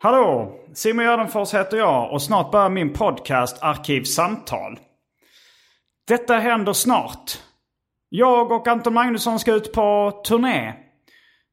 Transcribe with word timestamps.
Hallå! 0.00 0.52
Simon 0.74 1.04
Gärdenfors 1.04 1.54
heter 1.54 1.76
jag 1.76 2.12
och 2.12 2.22
snart 2.22 2.50
börjar 2.50 2.68
min 2.68 2.92
podcast 2.92 3.62
Arkivsamtal. 3.62 4.78
Detta 6.08 6.34
händer 6.38 6.72
snart. 6.72 7.38
Jag 8.08 8.52
och 8.52 8.68
Anton 8.68 8.94
Magnusson 8.94 9.38
ska 9.38 9.54
ut 9.54 9.72
på 9.72 10.20
turné. 10.26 10.74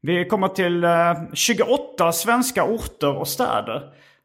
Vi 0.01 0.25
kommer 0.25 0.47
till 0.47 0.83
eh, 0.83 1.13
28 1.33 2.11
svenska 2.11 2.63
orter 2.63 3.15
och 3.15 3.27
städer. 3.27 3.81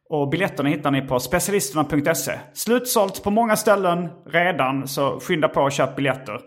Och 0.08 0.28
biljetterna 0.28 0.69
hittar 0.69 0.91
ni 0.91 1.02
på 1.02 1.20
specialisterna.se. 1.20 2.33
Slutsålt 2.52 3.23
på 3.23 3.30
många 3.30 3.56
ställen 3.56 4.08
redan, 4.27 4.89
så 4.89 5.20
skynda 5.20 5.48
på 5.48 5.61
och 5.61 5.73
köp 5.73 5.97
biljetter. 5.97 6.41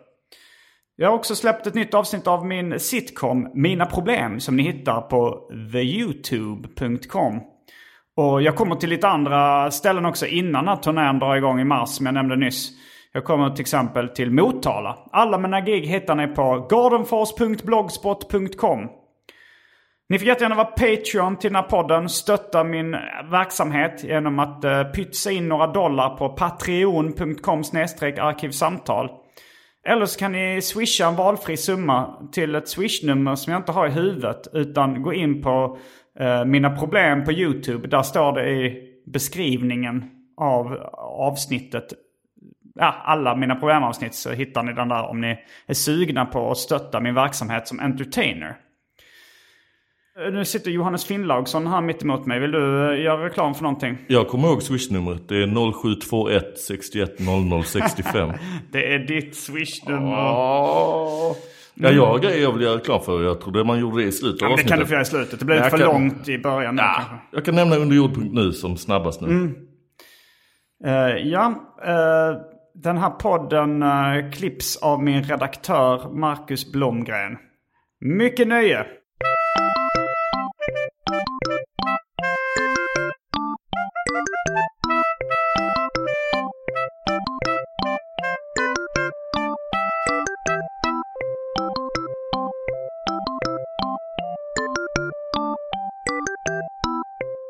Jag 0.96 1.10
har 1.10 1.16
också 1.16 1.36
släppt 1.36 1.68
ett 1.68 1.74
nytt 1.74 1.94
avsnitt 1.94 2.28
av 2.28 2.46
min 2.46 2.80
sitcom 2.80 3.52
Mina 3.54 3.86
Problem 3.86 4.40
som 4.40 4.56
ni 4.56 4.64
hittar 4.64 5.02
på 5.02 5.50
theyoutube.com. 5.74 7.53
Och 8.18 8.42
jag 8.42 8.56
kommer 8.56 8.76
till 8.76 8.90
lite 8.90 9.08
andra 9.08 9.72
ställen 9.72 10.06
också 10.06 10.26
innan 10.26 10.70
att 10.70 10.84
turnén 10.84 11.20
drar 11.20 11.36
igång 11.36 11.60
i 11.60 11.64
mars 11.64 11.90
som 11.90 12.06
jag 12.06 12.14
nämnde 12.14 12.36
nyss. 12.36 12.72
Jag 13.14 13.24
kommer 13.24 13.50
till 13.50 13.62
exempel 13.62 14.10
till 14.10 14.32
Motala. 14.32 14.98
Alla 15.12 15.38
mina 15.38 15.62
gig 15.62 15.86
hittar 15.86 16.16
ni 16.16 16.28
på 16.28 16.68
gardenfors.blogspot.com. 16.70 18.90
Ni 20.10 20.20
får 20.20 20.28
jättegärna 20.28 20.56
vara 20.56 20.66
Patreon 20.66 21.38
till 21.38 21.50
den 21.50 21.56
här 21.56 21.70
podden. 21.70 22.10
Stötta 22.10 22.64
min 22.64 22.92
verksamhet 23.32 24.04
genom 24.04 24.40
att 24.40 24.66
uh, 24.66 24.84
pytsa 24.84 25.32
in 25.32 25.50
några 25.50 25.68
dollar 25.68 26.18
på 26.18 26.30
patreon.com 26.30 27.64
arkivsamtal. 28.20 29.10
Eller 29.88 30.06
så 30.06 30.20
kan 30.20 30.32
ni 30.32 30.62
swisha 30.62 31.08
en 31.08 31.16
valfri 31.16 31.58
summa 31.58 32.30
till 32.32 32.56
ett 32.56 32.70
swishnummer 32.70 33.36
som 33.36 33.54
jag 33.54 33.60
inte 33.60 33.72
har 33.72 33.88
i 33.88 33.92
huvudet. 33.92 34.48
Utan 34.54 35.04
gå 35.04 35.14
in 35.14 35.42
på 35.42 35.78
mina 36.46 36.70
problem 36.78 37.24
på 37.24 37.32
YouTube. 37.32 37.88
Där 37.88 38.02
står 38.04 38.32
det 38.34 38.50
i 38.50 38.90
beskrivningen 39.06 40.06
av 40.38 40.74
avsnittet. 41.20 41.94
Ja, 42.76 42.96
alla 43.04 43.36
mina 43.36 43.56
problemavsnitt 43.56 44.16
så 44.16 44.32
hittar 44.32 44.64
ni 44.64 44.74
den 44.74 44.88
där 44.90 45.04
om 45.10 45.22
ni 45.22 45.38
är 45.68 45.74
sugna 45.74 46.26
på 46.26 46.52
att 46.52 46.58
stötta 46.58 47.00
min 47.00 47.16
verksamhet 47.16 47.68
som 47.68 47.80
entertainer. 47.80 48.56
Eh, 50.26 50.34
Nu 50.34 50.46
sitter 50.46 50.72
Johannes 50.72 51.06
Finnlaugsson 51.06 51.68
här 51.68 51.82
mitt 51.82 52.04
emot 52.04 52.26
mig. 52.26 52.40
Vill 52.40 52.52
du 52.52 52.92
eh, 52.94 53.02
göra 53.04 53.26
reklam 53.26 53.56
för 53.56 53.64
någonting? 53.64 53.98
Jag 54.08 54.28
kommer 54.28 54.48
ihåg 54.48 54.64
swishnumret. 54.64 55.28
Det 55.30 55.36
är 55.44 55.72
0721 55.82 56.58
61 56.60 57.20
00 57.20 57.64
65. 57.64 58.30
Det 58.72 58.94
är 58.94 59.00
ditt 59.00 59.36
swishnummer. 59.36 60.14
Ja, 61.76 61.90
jag 61.92 62.06
har 62.06 62.20
grejer 62.20 62.42
jag 62.42 62.52
vill 62.54 62.62
göra 62.62 62.76
reklam 62.78 63.02
för. 63.02 63.24
Jag 63.24 63.42
trodde 63.42 63.64
man 63.64 63.80
gjorde 63.80 64.02
det 64.02 64.08
i 64.08 64.12
slutet 64.12 64.42
Ja, 64.42 64.48
men 64.48 64.58
det 64.58 64.64
kan 64.64 64.78
du 64.80 64.84
avsnittet. 64.84 64.88
få 64.88 64.94
göra 64.94 65.02
i 65.02 65.06
slutet. 65.26 65.40
Det 65.40 65.46
blev 65.46 65.58
Jag 65.58 65.70
för 65.72 65.78
kan- 65.78 65.88
långt 65.88 66.30
i 66.30 66.38
början. 66.38 66.78
Ja. 66.78 66.94
Kanske. 66.98 67.16
Jag 67.32 67.46
kan 67.46 67.56
nämna 67.56 67.76
underjord.nu 67.76 68.52
som 68.52 68.78
snabbast 68.78 69.22
nu. 69.22 69.56
Eh, 70.86 71.18
ja, 71.28 71.46
eh, 71.86 72.38
den 72.76 72.98
här 72.98 73.10
podden 73.10 73.84
eh, 73.84 74.32
klipps 74.32 74.78
av 74.78 75.04
min 75.04 75.24
redaktör 75.24 76.10
Marcus 76.20 76.72
Blomgren. 76.72 77.38
Mycket 78.02 78.48
nöje! 78.48 78.86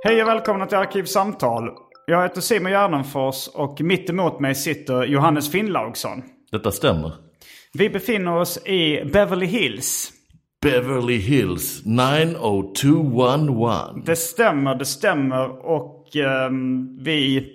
Hej 0.06 0.22
och 0.22 0.28
välkomna 0.28 0.66
till 0.66 0.78
Arkivsamtal. 0.78 1.70
Jag 2.06 2.24
heter 2.24 2.42
Simon 2.42 2.72
Gärdenfors 2.72 3.48
och 3.48 3.82
mitt 3.82 4.10
emot 4.10 4.40
mig 4.40 4.56
sitter 4.56 5.04
Johannes 5.04 5.52
Finnlaugsson. 5.52 6.24
Detta 6.52 6.72
stämmer. 6.72 7.14
Vi 7.74 7.90
befinner 7.90 8.38
oss 8.38 8.68
i 8.68 9.06
Beverly 9.14 9.46
Hills. 9.46 10.12
Beverly 10.62 11.18
Hills 11.18 11.86
90211. 11.86 13.76
Det 14.06 14.16
stämmer, 14.16 14.76
det 14.76 14.86
stämmer 14.86 15.66
och 15.66 16.16
ehm, 16.16 16.98
vi, 17.04 17.48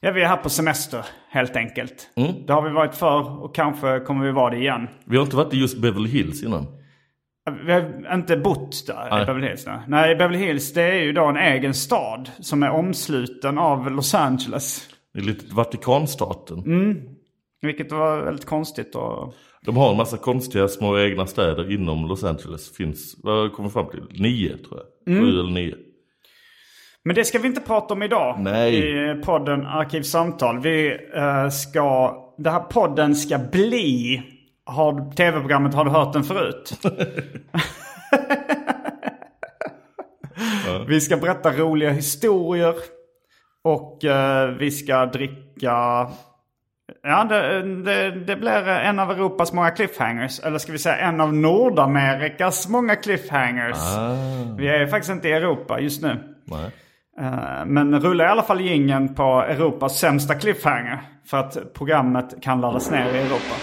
ja, 0.00 0.12
vi 0.12 0.22
är 0.22 0.26
här 0.26 0.36
på 0.36 0.48
semester 0.48 1.04
helt 1.30 1.56
enkelt. 1.56 2.10
Det 2.46 2.52
har 2.52 2.62
vi 2.62 2.70
varit 2.70 2.94
för 2.94 3.42
och 3.44 3.54
kanske 3.54 4.00
kommer 4.00 4.26
vi 4.26 4.32
vara 4.32 4.50
det 4.50 4.56
igen. 4.56 4.88
Vi 5.04 5.16
har 5.16 5.24
inte 5.24 5.36
varit 5.36 5.54
i 5.54 5.56
just 5.56 5.78
Beverly 5.78 6.08
Hills 6.08 6.42
innan. 6.42 6.79
Vi 7.66 7.72
har 7.72 8.14
inte 8.14 8.36
bott 8.36 8.86
där 8.86 9.08
Nej. 9.10 9.22
i 9.22 9.26
Beverly 9.26 9.46
Hills. 9.46 9.66
Nej. 9.66 9.78
nej, 9.88 10.16
Beverly 10.16 10.38
Hills 10.38 10.72
det 10.72 10.82
är 10.82 11.02
ju 11.02 11.12
då 11.12 11.24
en 11.24 11.36
egen 11.36 11.74
stad 11.74 12.30
som 12.40 12.62
är 12.62 12.70
omsluten 12.70 13.58
av 13.58 13.90
Los 13.90 14.14
Angeles. 14.14 14.88
Det 15.14 15.20
är 15.20 15.24
lite 15.24 15.54
Vatikanstaten. 15.54 16.64
Vilket 17.62 17.92
var 17.92 18.24
väldigt 18.24 18.46
konstigt 18.46 18.94
och... 18.94 19.34
De 19.62 19.76
har 19.76 19.90
en 19.90 19.96
massa 19.96 20.16
konstiga 20.16 20.68
små 20.68 20.98
egna 20.98 21.26
städer 21.26 21.72
inom 21.72 22.06
Los 22.06 22.24
Angeles. 22.24 22.76
Finns, 22.76 23.16
vad 23.22 23.52
kommer 23.52 23.68
fram 23.68 23.86
till? 23.86 24.22
Nio 24.22 24.56
tror 24.56 24.80
jag. 24.80 25.18
Sju 25.18 25.40
eller 25.40 25.50
nio. 25.50 25.74
Men 27.04 27.14
det 27.14 27.24
ska 27.24 27.38
vi 27.38 27.48
inte 27.48 27.60
prata 27.60 27.94
om 27.94 28.02
idag 28.02 28.40
Nej. 28.40 28.78
i 28.78 29.14
podden 29.22 29.66
Arkivsamtal. 29.66 30.60
Vi 30.60 30.98
eh, 31.14 31.48
ska... 31.48 32.16
Det 32.38 32.50
här 32.50 32.60
podden 32.60 33.14
ska 33.14 33.38
bli... 33.52 34.22
Har 34.70 35.14
tv-programmet 35.14 35.74
Har 35.74 35.84
du 35.84 35.90
hört 35.90 36.12
den 36.12 36.24
förut? 36.24 36.72
Vi 40.86 41.00
ska 41.00 41.16
berätta 41.16 41.52
roliga 41.52 41.90
historier. 41.90 42.74
Och 43.64 44.04
eh, 44.04 44.48
vi 44.48 44.70
ska 44.70 45.06
dricka... 45.06 46.06
Ja, 47.02 47.24
det, 47.24 47.62
det, 47.84 48.10
det 48.10 48.36
blir 48.36 48.68
en 48.68 48.98
av 48.98 49.10
Europas 49.10 49.52
många 49.52 49.70
cliffhangers. 49.70 50.40
Eller 50.40 50.58
ska 50.58 50.72
vi 50.72 50.78
säga 50.78 50.96
en 50.96 51.20
av 51.20 51.34
Nordamerikas 51.34 52.68
många 52.68 52.96
cliffhangers. 52.96 53.78
Vi 54.58 54.68
är 54.68 54.86
faktiskt 54.86 55.12
inte 55.12 55.28
i 55.28 55.32
Europa 55.32 55.80
just 55.80 56.02
nu. 56.02 56.36
Nej. 56.44 56.70
Eh, 57.20 57.64
Men 57.66 58.00
rulla 58.00 58.24
i 58.24 58.26
alla 58.26 58.42
fall 58.42 58.60
gingen 58.60 59.14
på 59.14 59.42
Europas 59.48 59.98
sämsta 59.98 60.34
cliffhanger. 60.34 61.00
För 61.26 61.36
att 61.36 61.74
programmet 61.74 62.42
kan 62.42 62.60
laddas 62.60 62.90
ner 62.90 63.14
i 63.14 63.18
Europa. 63.18 63.54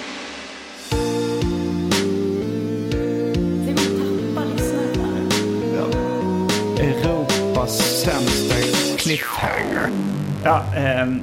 Ja, 10.44 10.64
ehm, 10.76 11.22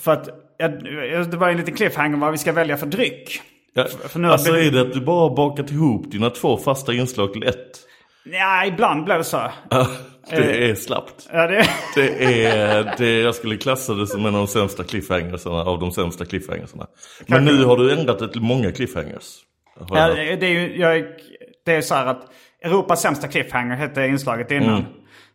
för 0.00 0.12
att 0.12 0.28
det 1.30 1.36
var 1.36 1.48
en 1.48 1.56
liten 1.56 1.74
cliffhanger 1.74 2.16
vad 2.16 2.32
vi 2.32 2.38
ska 2.38 2.52
välja 2.52 2.76
för 2.76 2.86
dryck. 2.86 3.40
Ja, 3.74 3.86
för 4.08 4.18
nu 4.18 4.28
alltså 4.28 4.56
är 4.56 4.70
det 4.70 4.80
att 4.80 4.92
du 4.92 5.00
bara 5.00 5.28
har 5.28 5.36
bakat 5.36 5.70
ihop 5.70 6.10
dina 6.10 6.30
två 6.30 6.56
fasta 6.56 6.92
inslag 6.92 7.32
till 7.32 7.42
ett? 7.42 7.78
Ja, 8.24 8.66
ibland 8.66 9.04
blir 9.04 9.14
det 9.14 9.24
så. 9.24 9.50
Ja, 9.70 9.86
det 10.30 10.70
är 10.70 10.74
slappt. 10.74 11.28
Ja, 11.32 11.46
det, 11.46 11.68
Det 11.94 12.44
är, 12.44 12.94
det, 12.98 13.20
jag 13.20 13.34
skulle 13.34 13.56
klassa 13.56 13.94
det 13.94 14.06
som 14.06 14.26
en 14.26 14.34
av 14.34 14.40
de 14.40 14.46
sämsta 14.46 14.84
cliffhangersarna 14.84 15.56
av 15.56 15.78
de 15.78 15.92
sämsta 15.92 16.24
cliffhangersarna. 16.24 16.86
Men 17.26 17.44
nu 17.44 17.64
har 17.64 17.76
du 17.76 17.92
ändrat 17.92 18.18
det 18.18 18.32
till 18.32 18.40
många 18.40 18.72
cliffhangers. 18.72 19.34
Ja, 19.90 20.08
det 20.14 20.46
är 20.46 20.94
ju 20.94 21.06
det 21.64 21.74
är 21.74 21.80
så 21.80 21.94
här 21.94 22.06
att 22.06 22.22
Europas 22.64 23.02
sämsta 23.02 23.28
cliffhanger 23.28 23.76
hette 23.76 24.06
inslaget 24.06 24.50
innan. 24.50 24.84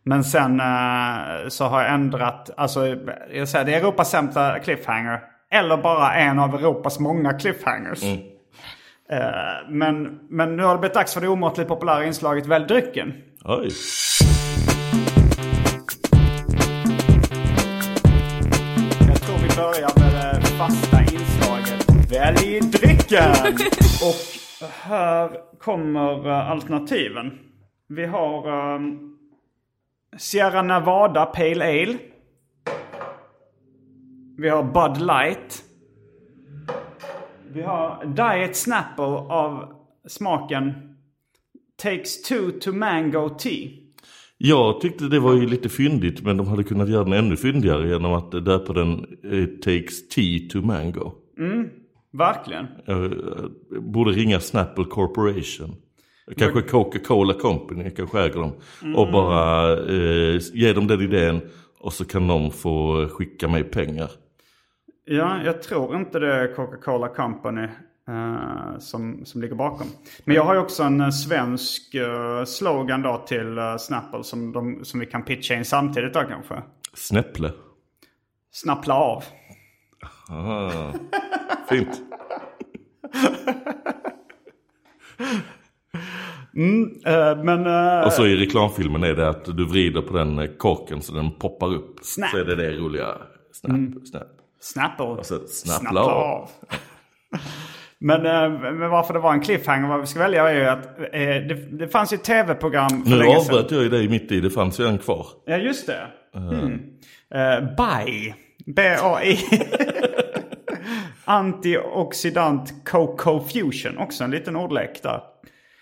Men 0.06 0.24
sen 0.24 0.60
eh, 0.60 1.48
så 1.48 1.66
har 1.66 1.82
jag 1.82 1.94
ändrat, 1.94 2.50
alltså 2.58 2.88
jag 3.34 3.48
säger 3.48 3.66
det 3.66 3.74
är 3.74 3.80
Europas 3.80 4.12
sämsta 4.12 4.60
cliffhanger. 4.60 5.20
Eller 5.52 5.78
bara 5.78 6.14
en 6.14 6.40
av 6.40 6.56
Europas 6.56 7.00
många 7.00 7.34
cliffhangers. 7.34 8.04
Eh, 8.04 9.70
men, 9.70 10.20
men 10.30 10.56
nu 10.56 10.64
har 10.64 10.74
det 10.74 10.80
blivit 10.80 10.94
dags 10.94 11.14
för 11.14 11.22
det 11.22 11.28
omåttligt 11.28 11.68
populära 11.70 12.06
inslaget 12.06 12.46
Välj 12.46 12.66
drycken. 12.66 13.14
Oj. 13.46 13.72
Jag 19.08 19.22
tror 19.22 19.38
vi 19.38 19.56
börjar 19.56 20.00
med 20.00 20.42
det 20.42 20.48
fasta 20.48 21.02
inslaget 21.02 22.12
Välj 22.12 22.60
drycken! 22.60 23.32
Och 24.02 24.44
här 24.84 25.30
kommer 25.60 26.30
eh, 26.30 26.52
alternativen. 26.52 27.32
Vi 27.88 28.06
har 28.06 28.48
um, 28.76 29.13
Sierra 30.18 30.62
Nevada 30.62 31.26
Pale 31.26 31.66
Ale. 31.66 31.98
Vi 34.38 34.50
har 34.50 34.64
Bud 34.64 35.02
Light. 35.02 35.64
Vi 37.54 37.62
har 37.62 38.06
Diet 38.06 38.56
Snapple 38.56 39.04
av 39.30 39.74
smaken 40.08 40.74
Takes 41.84 42.22
two 42.22 42.52
to 42.62 42.72
mango 42.72 43.30
tea. 43.30 43.70
Jag 44.38 44.82
tyckte 44.82 45.08
det 45.08 45.20
var 45.20 45.34
ju 45.34 45.48
lite 45.48 45.70
fyndigt 45.70 46.22
men 46.22 46.38
de 46.38 46.48
hade 46.48 46.64
kunnat 46.64 46.90
göra 46.90 47.04
den 47.04 47.14
ännu 47.14 47.38
fyndigare 47.38 47.90
genom 47.90 48.14
att 48.14 48.32
döpa 48.32 48.74
den 48.74 49.06
It 49.24 49.62
takes 49.62 50.08
tea 50.08 50.40
to 50.50 50.62
mango. 50.62 51.12
Verkligen. 52.12 52.68
Jag 52.86 53.06
eh, 53.06 53.80
borde 53.80 54.12
ringa 54.12 54.40
Snapple 54.40 54.86
Corporation. 54.86 55.76
Kanske 56.38 56.62
Coca-Cola 56.62 57.34
Company 57.34 57.90
kanske 57.90 58.20
äger 58.20 58.40
dem. 58.40 58.52
Och 58.96 59.12
bara 59.12 59.72
eh, 59.72 60.40
ge 60.54 60.74
dem 60.74 60.88
den 60.88 61.02
idén 61.02 61.42
och 61.80 61.94
så 61.94 62.06
kan 62.06 62.28
de 62.28 62.52
få 62.52 63.08
skicka 63.08 63.48
mig 63.48 63.64
pengar. 63.64 64.12
Ja, 65.06 65.44
jag 65.46 65.62
tror 65.62 65.96
inte 65.96 66.20
det 66.20 66.34
är 66.34 66.56
Coca-Cola 66.56 67.08
Company 67.08 67.68
eh, 68.08 68.80
som, 68.80 69.26
som 69.26 69.42
ligger 69.42 69.56
bakom. 69.56 69.88
Men 70.24 70.36
jag 70.36 70.44
har 70.44 70.54
ju 70.54 70.60
också 70.60 70.84
en 70.84 71.02
eh, 71.02 71.10
svensk 71.10 71.96
eh, 71.96 72.44
slogan 72.46 73.02
då 73.02 73.18
till 73.28 73.60
uh, 73.60 73.78
Snapple 73.78 74.24
som, 74.24 74.52
de, 74.52 74.86
som 74.86 75.00
vi 75.00 75.06
kan 75.06 75.24
pitcha 75.24 75.54
in 75.54 75.66
samtidigt 75.66 76.14
då 76.14 76.22
kanske. 76.22 76.64
Snäpple. 76.94 77.52
Snappla 78.52 78.96
av. 78.96 79.24
Ah, 80.30 80.92
fint. 81.70 82.02
Eh, 87.06 87.44
men 87.44 87.66
eh, 87.66 88.06
Och 88.06 88.14
så 88.14 88.26
i 88.26 88.36
reklamfilmen 88.36 89.04
är 89.04 89.16
det 89.16 89.30
att 89.30 89.46
du 89.46 89.66
vrider 89.66 90.02
på 90.02 90.18
den 90.18 90.40
eh, 90.40 90.48
korken 90.58 91.02
så 91.02 91.14
den 91.14 91.32
poppar 91.32 91.74
upp. 91.74 91.96
Snap. 92.02 92.30
Så 92.30 92.38
är 92.38 92.46
det 92.46 92.56
det 92.56 92.72
roliga. 92.72 93.08
Snap, 93.54 94.08
snap. 94.12 94.28
Snapple. 94.62 95.06
Alltså, 95.06 95.40
snappla 95.48 96.02
av. 96.02 96.50
men, 98.00 98.26
eh, 98.26 98.62
men 98.74 98.90
varför 98.90 99.14
det 99.14 99.20
var 99.20 99.34
en 99.34 99.42
cliffhanger, 99.42 99.88
vad 99.88 100.00
vi 100.00 100.06
ska 100.06 100.20
välja 100.20 100.50
är 100.50 100.56
ju 100.56 100.66
att 100.66 101.00
eh, 101.00 101.48
det, 101.48 101.78
det 101.78 101.88
fanns 101.88 102.14
ju 102.14 102.16
ett 102.16 102.24
tv-program 102.24 102.90
för 102.90 103.10
Nu 103.10 103.26
avbröt 103.26 103.72
jag 103.72 103.84
ju 103.84 103.90
dig 103.90 104.10
mitt 104.10 104.32
i, 104.32 104.40
det 104.40 104.50
fanns 104.50 104.80
ju 104.80 104.88
en 104.88 104.98
kvar. 104.98 105.28
Ja, 105.46 105.58
just 105.58 105.88
det. 105.88 106.08
Mm. 106.36 106.72
Uh, 107.36 107.76
BAI. 107.78 108.34
B-A-I. 108.66 109.40
Antioxidant 111.26 112.74
Cocoa 112.86 113.40
Fusion. 113.40 113.98
Också 113.98 114.24
en 114.24 114.32
liten 114.32 114.56
ordlek 114.56 115.04
där. 115.04 115.22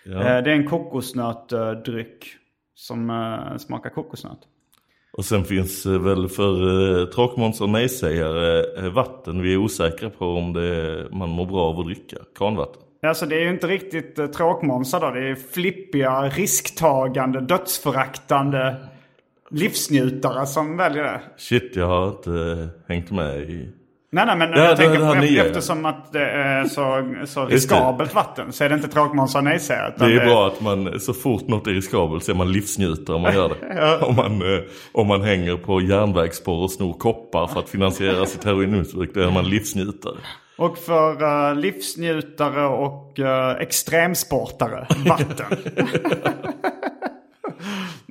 Ja. 0.04 0.12
Eh, 0.12 0.42
det 0.42 0.50
är 0.50 0.56
en 0.56 0.68
kokosnötdryck 0.68 2.26
som 2.74 3.10
eh, 3.10 3.56
smakar 3.56 3.90
kokosnöt. 3.90 4.38
Och 5.12 5.24
sen 5.24 5.44
finns 5.44 5.86
eh, 5.86 5.98
väl 5.98 6.28
för 6.28 7.00
eh, 7.00 7.06
tråkmåns 7.06 7.60
och 7.60 7.68
nejsägare 7.68 8.88
vatten 8.88 9.42
vi 9.42 9.52
är 9.52 9.56
osäkra 9.56 10.10
på 10.10 10.26
om 10.26 10.52
det 10.52 11.06
man 11.10 11.28
mår 11.28 11.46
bra 11.46 11.60
av 11.60 11.80
att 11.80 11.86
dricka. 11.86 12.16
Kranvatten. 12.38 12.82
Alltså 13.06 13.26
det 13.26 13.36
är 13.36 13.40
ju 13.40 13.50
inte 13.50 13.66
riktigt 13.66 14.32
tråkmånsar 14.32 15.00
då. 15.00 15.10
Det 15.10 15.30
är 15.30 15.34
flippiga, 15.34 16.22
risktagande, 16.22 17.40
dödsföraktande 17.40 18.76
livsnjutare 19.50 20.46
som 20.46 20.76
väljer 20.76 21.02
det. 21.02 21.20
Shit, 21.36 21.76
jag 21.76 21.86
har 21.86 22.08
inte 22.08 22.68
hängt 22.88 23.10
med 23.10 23.40
i... 23.40 23.68
Nej, 24.14 24.26
nej, 24.26 24.36
men 24.36 24.50
Ja, 24.50 24.58
jag 24.58 24.70
det- 24.70 24.76
tänker 24.76 25.00
det 25.00 25.06
på, 25.06 25.14
nya, 25.14 25.30
ja. 25.30 25.44
eftersom 25.44 25.84
att 25.86 26.12
det 26.12 26.30
är 26.30 26.64
så, 26.64 27.04
så 27.26 27.44
det. 27.44 27.54
riskabelt 27.54 28.14
vatten 28.14 28.52
så 28.52 28.64
är 28.64 28.68
det 28.68 28.74
inte 28.74 28.88
tråkmånsar 28.88 29.38
och 29.38 29.44
nejsägare. 29.44 29.92
Det 29.98 30.04
är 30.04 30.24
bra 30.26 30.46
att 30.46 30.60
man 30.60 31.00
så 31.00 31.14
fort 31.14 31.48
något 31.48 31.66
är 31.66 31.70
riskabelt 31.70 32.24
så 32.24 32.32
är 32.32 32.36
man 32.36 32.52
livsnjutare 32.52 33.16
om 33.16 33.22
man 33.22 33.34
gör 33.34 33.48
det. 33.48 33.96
om, 34.06 34.16
man, 34.16 34.54
eh, 34.54 34.60
om 34.92 35.06
man 35.06 35.22
hänger 35.22 35.56
på 35.56 35.80
järnvägsspår 35.80 36.62
och 36.62 36.70
snor 36.70 36.92
koppar 36.92 37.46
för 37.46 37.60
att 37.60 37.68
finansiera 37.68 38.26
sitt 38.26 38.44
heroinmissbruk, 38.44 39.10
då 39.14 39.20
är 39.20 39.30
man 39.30 39.48
livsnjutare. 39.50 40.14
Och 40.58 40.78
för 40.78 41.22
uh, 41.22 41.54
livsnjutare 41.54 42.66
och 42.66 43.18
uh, 43.18 43.50
extremsportare, 43.60 44.86
vatten. 45.06 45.46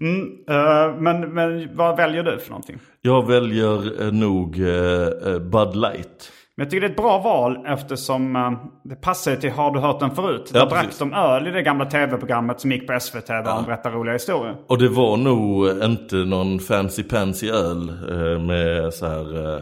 mm, 0.01 0.27
eh, 0.49 0.95
men, 0.99 1.33
men 1.33 1.75
vad 1.77 1.97
väljer 1.97 2.23
du 2.23 2.39
för 2.39 2.49
någonting? 2.49 2.79
Jag 3.01 3.27
väljer 3.27 4.01
eh, 4.01 4.11
nog 4.11 4.59
eh, 4.59 5.39
Bud 5.39 5.75
Light. 5.75 6.31
Men 6.55 6.65
jag 6.65 6.71
tycker 6.71 6.81
det 6.81 6.87
är 6.87 6.89
ett 6.89 6.97
bra 6.97 7.19
val 7.19 7.65
eftersom 7.65 8.57
det 8.83 8.95
passar 8.95 9.35
till 9.35 9.51
Har 9.51 9.71
du 9.71 9.79
hört 9.79 9.99
den 9.99 10.15
förut? 10.15 10.51
Ja, 10.53 10.59
Där 10.59 10.69
drack 10.69 10.99
de 10.99 11.13
öl 11.13 11.47
i 11.47 11.51
det 11.51 11.61
gamla 11.61 11.85
tv-programmet 11.85 12.59
som 12.61 12.71
gick 12.71 12.87
på 12.87 12.99
SVT 12.99 13.27
där 13.27 13.43
de 13.43 13.65
berättar 13.65 13.91
roliga 13.91 14.13
historier. 14.13 14.55
Och 14.67 14.77
det 14.77 14.89
var 14.89 15.17
nog 15.17 15.83
inte 15.83 16.15
någon 16.15 16.59
fancy 16.59 17.03
pansy 17.03 17.49
öl 17.49 17.91
med 18.39 18.93
så 18.93 19.05
här 19.05 19.61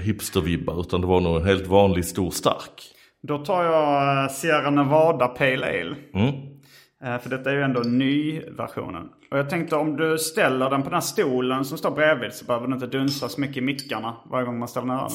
hipstervibbar 0.00 0.80
utan 0.80 1.00
det 1.00 1.06
var 1.06 1.20
nog 1.20 1.36
en 1.36 1.44
helt 1.44 1.66
vanlig 1.66 2.04
stor 2.04 2.30
stark. 2.30 2.82
Då 3.22 3.38
tar 3.38 3.64
jag 3.64 4.30
Sierra 4.30 4.70
Nevada 4.70 5.28
Pale 5.28 5.66
Ale. 5.66 5.96
Mm. 6.14 6.32
Eh, 7.04 7.18
För 7.18 7.30
detta 7.30 7.50
är 7.50 7.54
ju 7.54 7.62
ändå 7.62 7.80
ny-versionen. 7.80 9.08
Och 9.30 9.38
jag 9.38 9.50
tänkte 9.50 9.76
om 9.76 9.96
du 9.96 10.18
ställer 10.18 10.70
den 10.70 10.82
på 10.82 10.88
den 10.88 10.94
här 10.94 11.00
stolen 11.00 11.64
som 11.64 11.78
står 11.78 11.90
bredvid 11.90 12.32
så 12.32 12.44
behöver 12.44 12.66
du 12.66 12.74
inte 12.74 12.86
dunsa 12.86 13.28
så 13.28 13.40
mycket 13.40 13.56
i 13.56 13.60
mickarna 13.60 14.16
varje 14.30 14.46
gång 14.46 14.58
man 14.58 14.68
ställer 14.68 14.86
ner 14.86 14.96
den. 14.96 15.10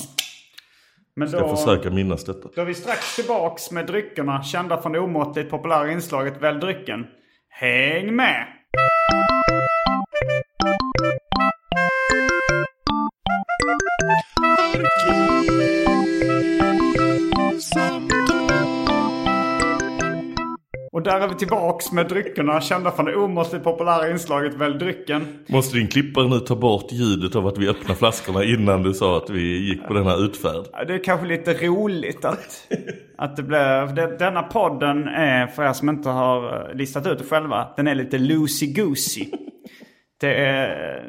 Men 1.16 1.30
Jag 1.32 1.42
då, 1.42 1.56
försöker 1.56 1.90
minnas 1.92 2.24
detta. 2.26 2.50
då 2.56 2.62
är 2.62 2.66
vi 2.66 2.74
strax 2.74 3.16
tillbaks 3.16 3.72
med 3.72 3.88
dryckerna 3.88 4.44
kända 4.44 4.82
från 4.82 4.92
det 4.92 5.00
omåttligt 5.00 5.50
populära 5.50 5.92
inslaget 5.92 6.42
Välj 6.42 6.60
drycken. 6.60 7.06
Häng 7.50 8.16
med! 8.16 8.46
Där 21.06 21.22
är 21.22 21.28
vi 21.28 21.36
tillbaks 21.36 21.92
med 21.92 22.08
dryckerna 22.08 22.62
kända 22.62 22.92
från 22.92 23.06
det 23.06 23.16
omåttligt 23.16 23.64
populära 23.64 24.12
inslaget 24.12 24.54
Välj 24.54 24.78
drycken. 24.78 25.46
Måste 25.48 25.78
din 25.78 25.88
klippare 25.88 26.28
nu 26.28 26.40
ta 26.40 26.56
bort 26.56 26.92
ljudet 26.92 27.36
av 27.36 27.48
att 27.48 27.58
vi 27.58 27.70
öppnar 27.70 27.96
flaskorna 27.96 28.44
innan 28.44 28.84
du 28.84 28.94
sa 28.94 29.18
att 29.18 29.30
vi 29.30 29.68
gick 29.68 29.88
på 29.88 29.94
denna 29.94 30.16
utfärd? 30.16 30.88
Det 30.88 30.94
är 30.94 31.04
kanske 31.04 31.28
lite 31.28 31.54
roligt 31.54 32.26
att, 32.26 32.68
att 33.18 33.36
det 33.36 33.44
blev... 33.44 33.96
Denna 33.96 34.44
podden 34.44 35.08
är, 35.08 35.48
för 35.48 35.64
er 35.64 35.74
som 35.74 35.90
inte 35.90 36.10
har 36.10 36.72
listat 36.74 37.08
ut 37.08 37.18
det 37.18 37.26
själva, 37.26 37.68
den 37.78 37.88
är 37.88 37.96
lite 37.96 38.18
loosey-goosey. 38.18 39.34
Det 40.20 40.36
är... 40.36 41.04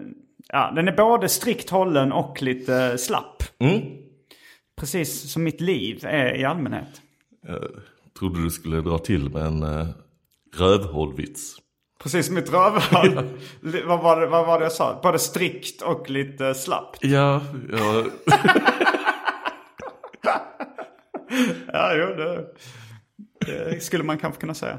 Ja, 0.49 0.73
den 0.75 0.89
är 0.89 0.93
både 0.93 1.29
strikt 1.29 1.71
hållen 1.71 2.13
och 2.13 2.43
lite 2.43 2.99
slapp. 2.99 3.43
Mm. 3.59 3.83
Precis 4.81 5.33
som 5.33 5.45
mitt 5.45 5.61
liv 5.61 6.01
är 6.03 6.37
i 6.37 6.45
allmänhet. 6.45 7.03
Jag 7.49 7.59
trodde 8.19 8.43
du 8.43 8.51
skulle 8.51 8.81
dra 8.81 8.99
till 8.99 9.31
med 9.31 9.43
en 9.43 9.63
uh, 9.63 9.87
rövhålvits. 10.57 11.57
Precis 12.03 12.31
mitt 12.31 12.53
rövhål. 12.53 13.29
Vad, 13.87 14.03
var 14.03 14.21
det, 14.21 14.27
vad 14.27 14.47
var 14.47 14.59
det 14.59 14.65
jag 14.65 14.73
sa? 14.73 15.01
Både 15.03 15.19
strikt 15.19 15.83
och 15.83 16.11
lite 16.11 16.55
slappt. 16.55 16.99
Ja, 17.05 17.41
ja 17.73 18.05
Ja, 21.73 21.95
jo, 21.95 22.07
det, 22.07 22.47
det 23.47 23.83
skulle 23.83 24.05
man 24.05 24.19
kanske 24.19 24.41
kunna 24.41 24.55
säga. 24.55 24.79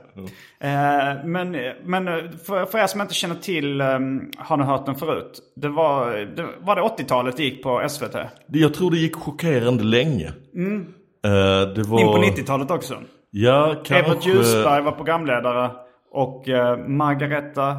Eh, 0.59 1.25
men 1.25 1.51
men 1.83 2.05
för, 2.37 2.65
för 2.65 2.77
er 2.77 2.87
som 2.87 3.01
inte 3.01 3.13
känner 3.13 3.35
till, 3.35 3.81
um, 3.81 4.31
har 4.37 4.57
ni 4.57 4.63
hört 4.63 4.85
den 4.85 4.95
förut? 4.95 5.39
Det 5.55 5.69
var 5.69 6.11
det, 6.35 6.47
var 6.59 6.75
det 6.75 6.81
80-talet 6.81 7.37
det 7.37 7.43
gick 7.43 7.63
på 7.63 7.85
SVT? 7.89 8.15
jag 8.47 8.73
tror 8.73 8.91
det 8.91 8.97
gick 8.97 9.15
chockerande 9.15 9.83
länge. 9.83 10.27
Eh, 10.27 11.73
det 11.75 11.83
var... 11.83 11.99
In 11.99 12.33
på 12.35 12.41
90-talet 12.41 12.71
också. 12.71 12.97
Ja, 13.31 13.75
kanske... 13.83 14.11
Evert 14.11 14.25
Ljusberg 14.25 14.81
var 14.83 14.91
programledare 14.91 15.71
och 16.11 16.47
uh, 16.47 16.77
Margareta, 16.87 17.75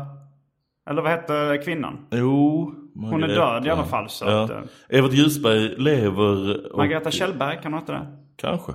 eller 0.90 1.02
vad 1.02 1.10
hette 1.10 1.60
kvinnan? 1.64 2.06
Jo, 2.10 2.74
Hon 2.94 3.22
är 3.22 3.28
död 3.28 3.66
i 3.66 3.70
alla 3.70 3.84
fall, 3.84 4.08
så 4.08 4.24
ja. 4.24 4.44
att, 4.44 4.50
eh, 4.50 4.60
Evert 4.88 5.12
Ljusberg 5.12 5.68
lever... 5.78 6.66
och- 6.72 6.78
Margareta 6.78 7.10
Kjellberg, 7.10 7.58
kan 7.62 7.72
hon 7.72 7.80
heta 7.80 7.92
det? 7.92 8.06
Kanske. 8.36 8.72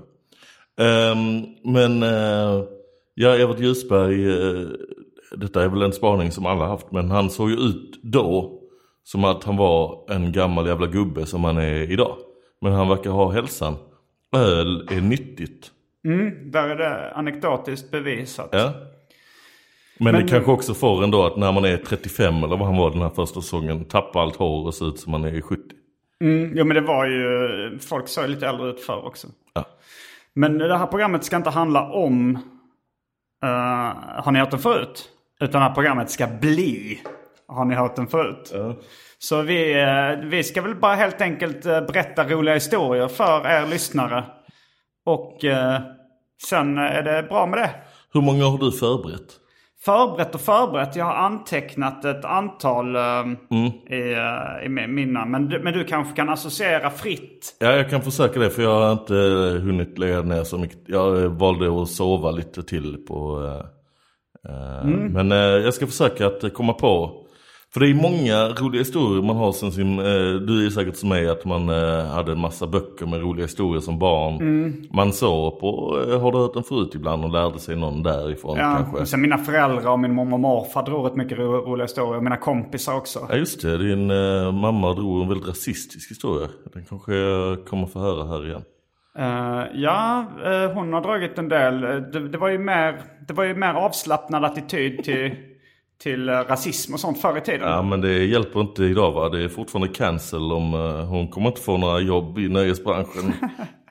Ehm, 0.80 1.46
men 1.64 2.04
eh, 2.04 2.64
Ja, 3.16 3.36
Evert 3.36 3.60
Ljusberg, 3.60 4.30
eh, 4.32 4.68
detta 5.38 5.64
är 5.64 5.70
väl 5.70 5.82
en 5.82 5.94
spaning 5.94 6.32
som 6.32 6.46
alla 6.46 6.68
haft, 6.68 6.92
men 6.92 7.12
han 7.12 7.30
såg 7.30 7.50
ju 7.50 7.56
ut 7.56 8.00
då 8.04 8.60
som 9.04 9.24
att 9.24 9.44
han 9.44 9.58
var 9.58 10.06
en 10.10 10.32
gammal 10.32 10.68
jävla 10.68 10.88
gubbe 10.88 11.26
som 11.26 11.44
han 11.44 11.58
är 11.58 11.92
idag. 11.92 12.16
Men 12.62 12.74
han 12.74 12.90
verkar 12.90 13.10
ha 13.10 13.32
hälsan. 13.32 13.74
Öl 14.36 14.88
är 14.92 15.02
nyttigt. 15.02 15.72
Mm, 16.06 16.52
där 16.52 16.70
är 16.70 16.76
det 16.76 17.12
anekdotiskt 17.16 17.92
bevisat. 17.92 18.50
Ja. 18.52 18.74
Men, 19.98 20.14
Men- 20.14 20.22
det 20.26 20.30
kanske 20.30 20.52
också 20.52 20.74
får 20.74 21.04
en 21.04 21.12
då 21.12 21.26
att 21.26 21.38
när 21.38 21.52
man 21.52 21.66
är 21.66 21.78
35 21.78 22.36
eller 22.44 22.58
vad 22.58 22.68
han 22.68 22.78
var 22.78 22.92
den 22.92 23.02
här 23.02 23.10
första 23.10 23.42
säsongen, 23.42 23.86
tappa 23.86 24.20
allt 24.20 24.36
hår 24.36 24.66
och 24.66 24.74
se 24.74 24.86
ut 24.86 25.00
som 25.00 25.12
man 25.12 25.24
är 25.26 25.42
70. 25.42 25.62
Mm, 26.22 26.52
jo 26.56 26.66
men 26.66 26.76
det 26.76 26.82
var 26.82 27.06
ju, 27.06 27.80
folk 27.80 28.08
såg 28.08 28.30
lite 28.30 28.48
äldre 28.48 28.70
ut 28.70 28.82
förr 28.82 29.06
också. 29.06 29.28
Ja. 29.54 29.66
Men 30.36 30.58
det 30.58 30.78
här 30.78 30.88
programmet 30.88 31.24
ska 31.24 31.36
inte 31.36 31.50
handla 31.50 31.90
om 31.92 32.36
eh, 33.44 33.96
Har 34.24 34.32
ni 34.32 34.40
hört 34.40 34.52
den 34.52 34.60
förut? 34.60 35.10
Utan 35.42 35.62
det 35.62 35.68
här 35.68 35.76
programmet 35.76 36.10
ska 36.10 36.28
bli 36.28 37.00
Har 37.48 37.66
ni 37.66 37.76
hört 37.76 37.96
den 37.96 38.08
förut? 38.08 38.54
Så 39.20 39.42
vi, 39.42 39.82
eh, 39.82 40.26
vi 40.30 40.44
ska 40.44 40.62
väl 40.62 40.76
bara 40.76 40.96
helt 40.96 41.22
enkelt 41.22 41.66
eh, 41.66 41.82
berätta 41.82 42.24
roliga 42.30 42.54
historier 42.54 43.08
för 43.08 43.48
er 43.48 43.68
lyssnare. 43.68 44.24
Och 45.06 45.46
eh, 45.46 45.82
sen 46.50 46.78
är 46.78 47.04
det 47.04 47.24
bra 47.30 47.46
med 47.46 47.60
det. 47.60 47.70
Hur 48.14 48.22
många 48.22 48.46
har 48.46 48.58
du 48.58 48.72
förberett? 48.72 49.40
Förberett 49.86 50.36
och 50.36 50.42
förberett. 50.42 50.96
Jag 50.96 51.06
har 51.06 51.14
antecknat 51.14 52.06
ett 52.06 52.26
antal 52.26 52.96
eh, 52.96 53.02
i, 53.90 54.14
eh, 54.14 54.66
i 54.66 54.70
mina. 54.88 55.26
Men 55.26 55.50
du, 55.50 55.60
men 55.60 55.74
du 55.74 55.84
kanske 55.84 56.16
kan 56.16 56.30
associera 56.30 56.90
fritt. 56.90 57.58
Ja, 57.60 57.72
jag 57.72 57.90
kan 57.90 58.02
försöka 58.02 58.40
det 58.40 58.50
för 58.50 58.62
jag 58.64 58.80
har 58.80 58.92
inte 58.92 59.16
eh, 59.16 59.62
hunnit 59.62 59.98
lägga 59.98 60.22
ner 60.22 60.44
så 60.44 60.58
mycket. 60.58 60.80
Jag 60.86 61.24
eh, 61.24 61.32
valde 61.32 61.82
att 61.82 61.90
sova 61.90 62.32
lite 62.32 62.64
till 62.64 62.98
på... 63.08 63.44
eh, 63.46 64.54
eh, 64.54 64.86
Men 64.86 65.32
eh, 65.32 65.38
jag 65.38 65.74
ska 65.74 65.88
försöka 65.88 66.28
att 66.28 66.44
eh, 66.44 66.50
komma 66.50 66.74
på. 66.74 67.23
För 67.74 67.80
det 67.80 67.90
är 67.90 67.94
många 67.94 68.48
roliga 68.50 68.80
historier 68.82 69.22
man 69.24 69.36
har 69.36 69.52
sen 69.52 69.72
sin... 69.72 70.00
eh, 70.00 70.06
Du 70.48 70.66
är 70.66 70.70
säkert 70.70 70.96
som 70.96 71.10
mig 71.10 71.30
att 71.30 71.46
man 71.46 71.70
eh, 71.70 72.06
hade 72.06 72.32
en 72.32 72.40
massa 72.40 72.68
böcker 72.68 73.06
med 73.06 73.22
roliga 73.22 73.46
historier 73.46 73.82
som 73.82 74.00
barn. 74.00 74.88
Man 74.94 75.14
såg 75.14 75.60
på 75.60 76.00
eh, 76.10 76.22
Har 76.22 76.32
du 76.32 76.38
hört 76.38 76.54
den 76.54 76.64
förut 76.64 76.92
ibland 76.96 77.24
och 77.26 77.32
lärde 77.32 77.60
sig 77.60 77.76
någon 77.76 78.04
därifrån 78.04 78.58
Ja, 78.58 78.76
kanske. 78.78 78.98
och 79.02 79.08
sen 79.08 79.22
mina 79.22 79.38
föräldrar 79.38 79.92
och 79.92 80.00
min 80.00 80.14
mormor 80.14 80.34
och 80.34 80.40
morfar 80.40 80.84
drog 80.86 81.06
rätt 81.06 81.16
mycket 81.16 81.38
ro- 81.38 81.66
roliga 81.66 81.86
historier. 81.86 82.18
Och 82.18 82.24
mina 82.24 82.38
kompisar 82.38 82.96
också. 82.98 83.20
Ja 83.30 83.36
just 83.36 83.62
det, 83.62 83.78
din 83.78 84.12
eh, 84.12 84.52
mamma 84.52 84.94
drog 84.94 85.22
en 85.22 85.28
väldigt 85.30 85.48
rasistisk 85.50 86.12
historia. 86.12 86.48
Den 86.74 86.86
kanske 86.90 87.16
jag 87.16 87.66
kommer 87.66 87.88
få 87.88 88.00
höra 88.00 88.28
här 88.28 88.46
igen. 88.48 88.62
Eh, 89.18 89.64
ja, 89.82 90.26
eh, 90.46 90.72
hon 90.74 90.94
har 90.94 91.02
dragit 91.02 91.38
en 91.38 91.50
del. 91.50 91.82
Det, 91.82 92.28
det, 92.30 92.38
var 92.38 92.50
ju 92.50 92.58
mer, 92.58 93.02
det 93.28 93.34
var 93.34 93.44
ju 93.44 93.56
mer 93.56 93.74
avslappnad 93.74 94.46
attityd 94.46 95.04
till, 95.04 95.32
till 96.04 96.30
eh, 96.30 96.34
rasism 96.34 96.94
och 96.94 97.00
sånt 97.00 97.22
förr 97.22 97.38
i 97.38 97.42
tiden. 97.42 97.70
Ja 97.70 97.82
men 97.82 98.02
det 98.02 98.26
hjälper 98.26 98.62
inte 98.62 98.84
idag 98.84 99.12
va? 99.12 99.30
Det 99.30 99.44
är 99.44 99.50
fortfarande 99.50 99.94
cancel 99.94 100.52
om 100.52 100.74
uh, 100.74 101.06
hon 101.06 101.28
kommer 101.28 101.48
inte 101.48 101.62
få 101.62 101.78
några 101.78 102.00
jobb 102.00 102.40
i 102.40 102.50
nöjesbranschen. 102.50 103.34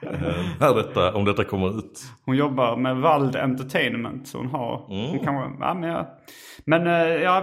När 0.61 0.75
detta, 0.75 1.15
om 1.15 1.25
detta 1.25 1.45
kommer 1.45 1.79
ut. 1.79 2.03
Hon 2.25 2.37
jobbar 2.37 2.77
med 2.77 2.97
Vald 2.97 3.37
Entertainment. 3.37 4.29
Så 4.29 4.39
hon 4.39 4.47
har... 4.47 4.85
Hon 4.87 5.19
kan, 5.19 5.35
ja, 5.61 5.75
men 5.75 5.91
ja. 5.91 6.19
men 6.65 6.87
eh, 6.87 7.23
ja, 7.23 7.41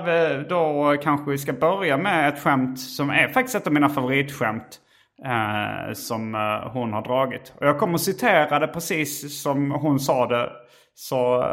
då 0.49 0.95
kanske 1.03 1.31
vi 1.31 1.37
ska 1.37 1.53
börja 1.53 1.97
med 1.97 2.29
ett 2.29 2.43
skämt 2.43 2.79
som 2.79 3.09
är 3.09 3.27
faktiskt 3.27 3.55
ett 3.55 3.67
av 3.67 3.73
mina 3.73 3.89
favoritskämt. 3.89 4.79
Eh, 5.25 5.93
som 5.93 6.33
hon 6.73 6.93
har 6.93 7.01
dragit. 7.01 7.53
Och 7.59 7.67
jag 7.67 7.79
kommer 7.79 7.93
att 7.93 8.01
citera 8.01 8.59
det 8.59 8.67
precis 8.67 9.41
som 9.41 9.71
hon 9.71 9.99
sa 9.99 10.27
det. 10.27 10.49
Så 10.95 11.45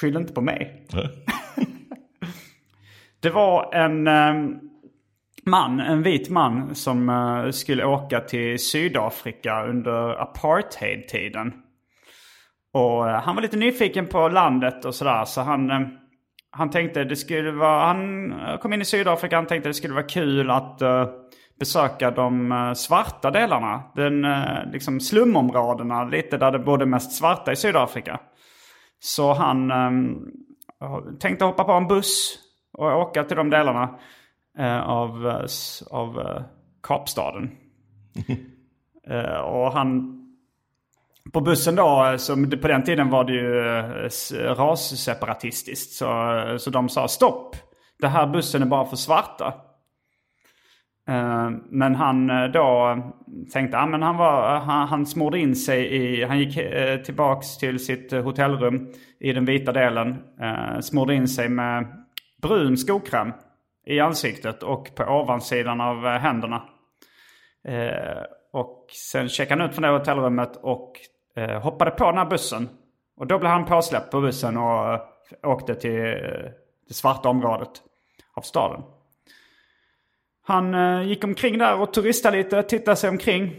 skyll 0.00 0.16
inte 0.16 0.32
på 0.32 0.40
mig. 0.40 0.86
det 3.24 3.30
var 3.30 3.74
en 3.74 4.06
eh, 4.06 4.34
man, 5.46 5.80
en 5.80 6.02
vit 6.02 6.30
man 6.30 6.74
som 6.74 7.08
eh, 7.08 7.50
skulle 7.50 7.84
åka 7.84 8.20
till 8.20 8.58
Sydafrika 8.58 9.64
under 9.66 10.22
apartheidtiden. 10.22 11.52
Och 12.72 13.10
eh, 13.10 13.20
han 13.22 13.34
var 13.34 13.42
lite 13.42 13.56
nyfiken 13.56 14.06
på 14.06 14.28
landet 14.28 14.84
och 14.84 14.94
sådär. 14.94 15.24
Så 15.24 15.40
han, 15.40 15.70
eh, 15.70 15.80
han 16.50 16.70
tänkte 16.70 17.04
det 17.04 17.16
skulle 17.16 17.50
vara, 17.50 17.86
han 17.86 18.32
eh, 18.32 18.58
kom 18.58 18.72
in 18.72 18.80
i 18.80 18.84
Sydafrika, 18.84 19.36
han 19.36 19.46
tänkte 19.46 19.68
det 19.68 19.74
skulle 19.74 19.94
vara 19.94 20.06
kul 20.06 20.50
att 20.50 20.82
eh, 20.82 21.06
besöka 21.58 22.10
de 22.10 22.52
eh, 22.52 22.72
svarta 22.72 23.30
delarna. 23.30 23.82
Den, 23.94 24.24
eh, 24.24 24.70
liksom 24.72 25.00
slumområdena, 25.00 26.04
lite 26.04 26.36
där 26.36 26.52
det 26.52 26.58
bodde 26.58 26.86
mest 26.86 27.12
svarta 27.12 27.52
i 27.52 27.56
Sydafrika. 27.56 28.20
Så 29.00 29.32
han 29.32 29.70
ehm, 29.70 30.18
tänkte 31.20 31.44
hoppa 31.44 31.64
på 31.64 31.72
en 31.72 31.88
buss 31.88 32.43
och 32.74 32.98
åka 32.98 33.24
till 33.24 33.36
de 33.36 33.50
delarna 33.50 33.98
eh, 34.58 34.88
av, 34.88 35.40
av 35.90 36.20
eh, 36.20 36.42
Kapstaden. 36.82 37.50
eh, 39.06 39.40
och 39.40 39.72
han 39.72 40.20
på 41.32 41.40
bussen 41.40 41.74
då, 41.74 42.14
som 42.18 42.50
på 42.50 42.68
den 42.68 42.84
tiden 42.84 43.10
var 43.10 43.24
det 43.24 43.32
ju 43.32 43.62
rasseparatistiskt. 44.54 45.92
Så, 45.92 46.06
så 46.58 46.70
de 46.70 46.88
sa 46.88 47.08
stopp. 47.08 47.56
Det 48.00 48.08
här 48.08 48.26
bussen 48.26 48.62
är 48.62 48.66
bara 48.66 48.86
för 48.86 48.96
svarta. 48.96 49.54
Men 51.70 51.94
han 51.94 52.26
då 52.52 52.98
tänkte, 53.52 53.76
ja 53.76 53.86
men 53.86 54.02
han 54.02 54.16
var, 54.16 54.58
han, 54.58 54.88
han 54.88 55.06
smorde 55.06 55.38
in 55.38 55.56
sig 55.56 55.94
i, 55.94 56.24
han 56.24 56.38
gick 56.38 56.58
tillbaks 57.04 57.58
till 57.58 57.84
sitt 57.84 58.12
hotellrum 58.12 58.92
i 59.20 59.32
den 59.32 59.44
vita 59.44 59.72
delen. 59.72 60.16
Smorde 60.80 61.14
in 61.14 61.28
sig 61.28 61.48
med 61.48 62.03
brun 62.48 62.76
skokräm 62.76 63.32
i 63.86 64.00
ansiktet 64.00 64.62
och 64.62 64.94
på 64.94 65.04
ovansidan 65.04 65.80
av 65.80 66.06
eh, 66.06 66.12
händerna. 66.12 66.62
Eh, 67.68 68.22
och 68.52 68.86
sen 68.92 69.28
checkade 69.28 69.60
han 69.60 69.70
ut 69.70 69.74
från 69.74 69.82
det 69.82 69.88
hotellrummet 69.88 70.56
och 70.62 70.92
eh, 71.36 71.60
hoppade 71.62 71.90
på 71.90 72.04
den 72.04 72.18
här 72.18 72.24
bussen. 72.24 72.68
Och 73.16 73.26
då 73.26 73.38
blev 73.38 73.50
han 73.50 73.64
påsläppt 73.64 74.10
på 74.10 74.20
bussen 74.20 74.56
och 74.56 74.92
eh, 74.92 75.00
åkte 75.42 75.74
till 75.74 76.00
eh, 76.00 76.50
det 76.88 76.94
svarta 76.94 77.28
området 77.28 77.70
av 78.34 78.40
staden. 78.40 78.82
Han 80.46 80.74
eh, 80.74 81.02
gick 81.02 81.24
omkring 81.24 81.58
där 81.58 81.80
och 81.80 81.92
turistade 81.92 82.36
lite, 82.36 82.62
tittade 82.62 82.96
sig 82.96 83.10
omkring. 83.10 83.54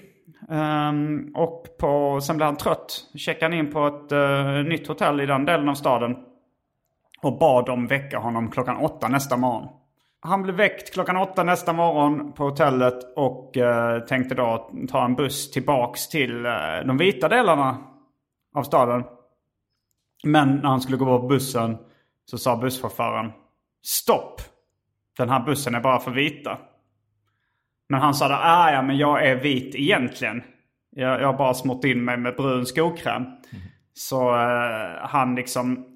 Ehm, 0.50 1.32
och 1.36 1.78
på, 1.80 2.22
sen 2.22 2.38
blev 2.38 2.46
han 2.46 2.58
trött. 2.58 3.06
Checkade 3.16 3.56
in 3.56 3.72
på 3.72 3.88
ett 3.88 4.12
eh, 4.12 4.54
nytt 4.54 4.88
hotell 4.88 5.22
i 5.22 5.26
den 5.26 5.46
delen 5.46 5.70
av 5.70 5.74
staden. 5.74 6.16
Och 7.26 7.38
bad 7.38 7.66
dem 7.66 7.88
väcka 7.88 8.20
honom 8.20 8.52
klockan 8.52 8.78
åtta 8.78 9.08
nästa 9.08 9.38
morgon. 9.38 9.68
Han 10.20 10.44
blev 10.44 10.56
väckt 10.56 10.94
klockan 10.94 11.18
åtta 11.18 11.44
nästa 11.44 11.74
morgon 11.74 12.34
på 12.34 12.44
hotellet 12.44 13.14
och 13.16 13.58
eh, 13.58 14.00
tänkte 14.00 14.36
då 14.36 14.72
ta 14.90 15.06
en 15.06 15.16
buss 15.16 15.52
tillbaks 15.52 16.10
till 16.10 16.46
eh, 16.46 16.52
de 16.86 16.98
vita 16.98 17.30
delarna 17.30 17.78
av 18.56 18.64
staden. 18.64 19.04
Men 20.24 20.56
när 20.56 20.70
han 20.70 20.82
skulle 20.82 20.98
gå 20.98 21.20
på 21.20 21.28
bussen 21.28 21.78
så 22.26 22.38
sa 22.38 22.58
busschauffören 22.58 23.32
Stopp! 23.84 24.42
Den 25.18 25.30
här 25.30 25.46
bussen 25.46 25.76
är 25.76 25.80
bara 25.82 26.00
för 26.00 26.12
vita. 26.12 26.58
Men 27.90 28.02
han 28.02 28.14
sa 28.14 28.28
då, 28.28 28.36
ah, 28.36 28.72
ja 28.72 28.82
men 28.82 28.98
jag 28.98 29.28
är 29.28 29.36
vit 29.36 29.76
egentligen. 29.76 30.44
Jag, 30.90 31.22
jag 31.22 31.28
har 31.28 31.38
bara 31.38 31.54
smort 31.54 31.84
in 31.86 32.06
mig 32.06 32.18
med 32.18 32.36
brun 32.36 32.66
skokräm. 32.66 33.24
Så 33.94 34.36
eh, 34.36 35.08
han 35.08 35.36
liksom 35.36 35.95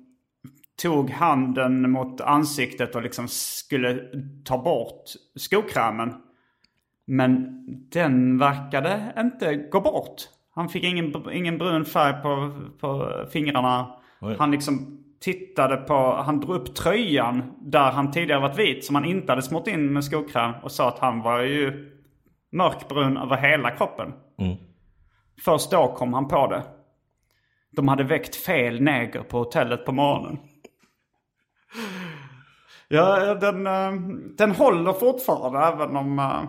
tog 0.82 1.10
handen 1.10 1.92
mot 1.92 2.22
ansiktet 2.22 2.96
och 2.96 3.02
liksom 3.02 3.28
skulle 3.28 4.00
ta 4.46 4.58
bort 4.58 5.04
skokrämen. 5.36 6.14
Men 7.08 7.64
den 7.92 8.38
verkade 8.38 9.14
inte 9.18 9.56
gå 9.56 9.82
bort. 9.82 10.16
Han 10.56 10.70
fick 10.70 10.84
ingen, 10.84 11.14
ingen 11.32 11.58
brun 11.58 11.86
färg 11.86 12.22
på, 12.22 12.60
på 12.80 13.12
fingrarna. 13.32 14.00
Oj. 14.22 14.36
Han 14.40 14.52
liksom 14.52 15.00
tittade 15.22 15.78
på, 15.78 16.22
han 16.26 16.40
drog 16.40 16.56
upp 16.56 16.76
tröjan 16.76 17.54
där 17.62 17.92
han 17.92 18.12
tidigare 18.12 18.42
varit 18.42 18.60
vit 18.60 18.86
som 18.86 18.96
han 18.96 19.06
inte 19.06 19.32
hade 19.32 19.42
smort 19.42 19.68
in 19.68 19.94
med 19.94 20.04
skokräm 20.04 20.54
och 20.64 20.72
sa 20.72 20.88
att 20.88 21.00
han 21.00 21.22
var 21.22 21.42
ju 21.42 21.92
mörkbrun 22.52 23.18
över 23.18 23.38
hela 23.38 23.72
kroppen. 23.72 24.14
Först 25.46 25.72
då 25.72 25.96
kom 25.98 26.14
han 26.14 26.28
på 26.28 26.48
det. 26.48 26.64
De 27.72 27.88
hade 27.88 28.04
väckt 28.04 28.36
fel 28.36 28.82
neger 28.82 29.24
på 29.24 29.38
hotellet 29.38 29.86
på 29.86 29.92
morgonen. 29.92 30.40
Ja, 32.92 33.34
den, 33.36 33.68
eh, 33.68 33.92
den 34.38 34.52
håller 34.52 34.94
fortfarande 34.94 35.60
även 35.60 35.96
om 35.96 36.20
eh, 36.20 36.44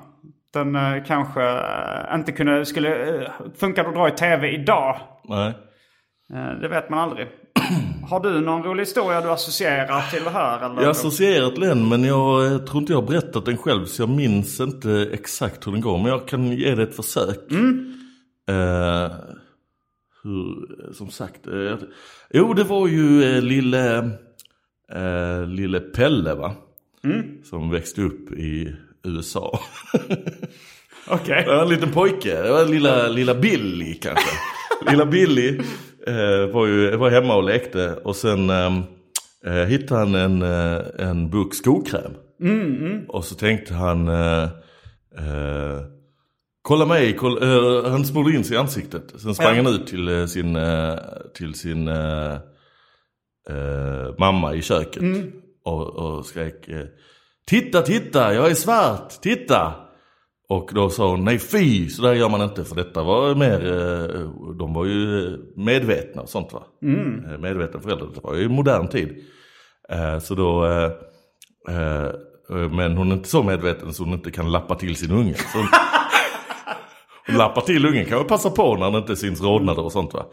den 0.55 0.77
eh, 0.77 1.05
kanske 1.07 1.43
eh, 1.43 2.15
inte 2.15 2.33
kunde, 2.33 2.67
skulle 2.67 3.23
eh, 3.23 3.31
funka 3.61 3.87
att 3.89 3.95
dra 3.95 4.09
i 4.09 4.11
tv 4.11 4.51
idag. 4.53 4.97
Nej. 5.25 5.49
Eh, 6.35 6.61
Det 6.61 6.69
vet 6.69 6.91
man 6.91 6.99
aldrig. 6.99 7.29
Har 8.11 8.21
du 8.21 8.41
någon 8.41 8.63
rolig 8.63 8.83
historia 8.83 9.21
du 9.21 9.31
associerar 9.31 10.11
till 10.11 10.25
det 10.25 10.31
här? 10.31 10.57
Eller? 10.65 10.75
Jag 10.77 10.83
har 10.85 10.91
associerat 10.91 11.55
till 11.55 11.65
den 11.65 11.89
men 11.89 12.05
jag 12.05 12.53
eh, 12.53 12.59
tror 12.59 12.79
inte 12.81 12.93
jag 12.93 13.01
har 13.01 13.09
berättat 13.09 13.45
den 13.45 13.57
själv 13.57 13.85
så 13.85 14.03
jag 14.03 14.09
minns 14.09 14.61
inte 14.61 15.09
exakt 15.13 15.67
hur 15.67 15.73
den 15.73 15.81
går. 15.81 15.99
Men 15.99 16.07
jag 16.07 16.29
kan 16.29 16.53
ge 16.53 16.75
det 16.75 16.83
ett 16.83 16.97
försök. 16.97 17.53
Eh, 18.49 19.11
hur, 20.23 20.93
som 20.93 21.11
sagt. 21.11 21.47
Eh, 21.47 21.77
jo, 22.31 22.53
det 22.55 22.65
var 22.65 22.89
ju 22.89 23.25
eh, 23.37 23.43
lille, 23.43 24.11
eh, 24.95 25.49
lille 25.49 25.81
Pelle 25.81 26.35
va? 26.35 26.53
Som 27.45 27.71
växte 27.71 28.03
upp 28.03 28.33
i 28.33 28.75
USA. 29.05 29.61
Okej. 31.09 31.45
Det 31.45 31.55
var 31.57 31.63
en 31.63 31.69
liten 31.69 31.93
pojke, 31.93 32.43
det 32.43 32.51
var 32.51 32.65
lilla, 32.65 33.09
lilla 33.09 33.35
Billy 33.35 33.95
kanske. 33.95 34.31
lilla 34.91 35.07
Billy 35.07 35.49
eh, 36.07 36.53
var 36.53 36.67
ju 36.67 36.97
var 36.97 37.11
hemma 37.11 37.37
och 37.37 37.45
lekte 37.45 37.95
och 38.05 38.17
sen 38.17 38.51
eh, 38.51 38.81
eh, 39.47 39.53
hittade 39.67 40.01
han 40.01 40.15
en, 40.15 40.43
eh, 40.43 40.81
en 41.09 41.31
burk 41.31 41.55
skokräm. 41.55 42.13
Och 43.09 43.25
så 43.25 43.35
tänkte 43.35 43.75
han, 43.75 44.09
eh, 44.09 44.43
eh, 45.19 45.81
kolla 46.63 46.87
mig, 46.87 47.13
kolla, 47.17 47.47
eh, 47.47 47.91
han 47.91 48.05
smorde 48.05 48.37
in 48.37 48.45
sig 48.45 48.57
i 48.57 48.59
ansiktet. 48.59 49.13
Sen 49.17 49.35
sprang 49.35 49.57
Ja. 49.57 49.63
han 49.63 49.73
ut 49.75 49.87
till 49.87 50.09
eh, 50.09 50.27
sin, 50.27 50.59
till 51.35 51.55
sin 51.55 51.89
eh, 53.49 54.15
mamma 54.19 54.55
i 54.55 54.63
köket. 54.63 55.03
Och, 55.65 55.87
och 55.89 56.27
skrek, 56.27 56.69
eh, 56.69 56.85
titta, 57.47 57.83
titta, 57.83 58.35
jag 58.35 58.51
är 58.51 58.55
svart, 58.55 59.11
titta! 59.23 59.73
Och 60.49 60.71
då 60.75 60.91
sa 60.91 61.11
hon, 61.11 61.25
nej 61.25 61.39
fy, 61.39 61.89
så 61.89 62.03
där 62.03 62.13
gör 62.15 62.29
man 62.29 62.43
inte. 62.43 62.65
För 62.65 62.77
detta 62.77 63.03
var 63.03 63.35
mer, 63.35 63.67
eh, 63.67 64.31
de 64.59 64.75
var 64.75 64.85
ju 64.85 65.37
medvetna 65.57 66.23
och 66.23 66.29
sånt 66.29 66.53
va. 66.53 66.63
Eh, 67.33 67.39
Medvetna 67.39 67.81
föräldrar, 67.81 68.09
det 68.15 68.21
var 68.21 68.35
ju 68.35 68.49
modern 68.49 68.89
tid. 68.89 69.25
Så 70.23 70.35
då, 70.35 70.67
men 72.71 72.97
hon 72.97 73.11
är 73.11 73.17
inte 73.17 73.29
så 73.29 73.43
medveten 73.43 73.95
så 73.95 74.05
hon 74.05 74.13
inte 74.13 74.31
kan 74.31 74.53
lappa 74.53 74.75
till 74.75 74.97
sin 74.97 75.11
unge. 75.13 75.35
Så 75.35 75.59
hon, 75.59 75.67
hon 77.27 77.37
lappar 77.37 77.61
till 77.61 77.87
ungen, 77.87 78.07
kan 78.07 78.19
man 78.19 78.27
passa 78.27 78.51
på 78.51 78.77
när 78.77 78.91
det 78.91 78.99
inte 78.99 79.17
syns 79.17 79.43
rodnader 79.43 79.85
och 79.85 79.93
sånt 79.93 80.15
va. 80.15 80.27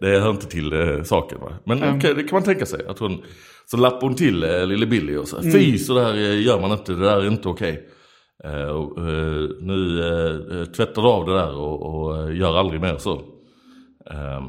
Det 0.00 0.20
hör 0.20 0.30
inte 0.30 0.46
till 0.46 0.72
eh, 0.72 1.02
saken 1.02 1.40
va. 1.40 1.52
Men 1.64 1.96
okej, 1.96 2.14
det 2.14 2.22
kan 2.22 2.36
man 2.36 2.42
tänka 2.42 2.66
sig. 2.66 2.86
Att 2.86 2.98
hon, 2.98 3.22
så 3.66 3.76
lappar 3.76 4.00
hon 4.00 4.14
till 4.14 4.44
eh, 4.44 4.66
lille 4.66 4.86
Billy 4.86 5.16
och 5.16 5.28
så 5.28 5.42
fy 5.42 5.78
så 5.78 5.94
där 5.94 6.14
eh, 6.14 6.42
gör 6.42 6.60
man 6.60 6.72
inte, 6.72 6.92
det 6.92 7.04
där 7.04 7.16
är 7.16 7.26
inte 7.26 7.48
okej. 7.48 7.88
Eh, 8.44 8.68
och, 8.68 8.98
eh, 8.98 9.48
nu 9.60 10.00
eh, 10.00 10.64
tvättar 10.64 11.02
du 11.02 11.08
av 11.08 11.26
det 11.26 11.32
där 11.32 11.54
och, 11.54 11.82
och 11.82 12.34
gör 12.34 12.58
aldrig 12.58 12.80
mer 12.80 12.96
så. 12.96 13.22
Ehm, 14.10 14.44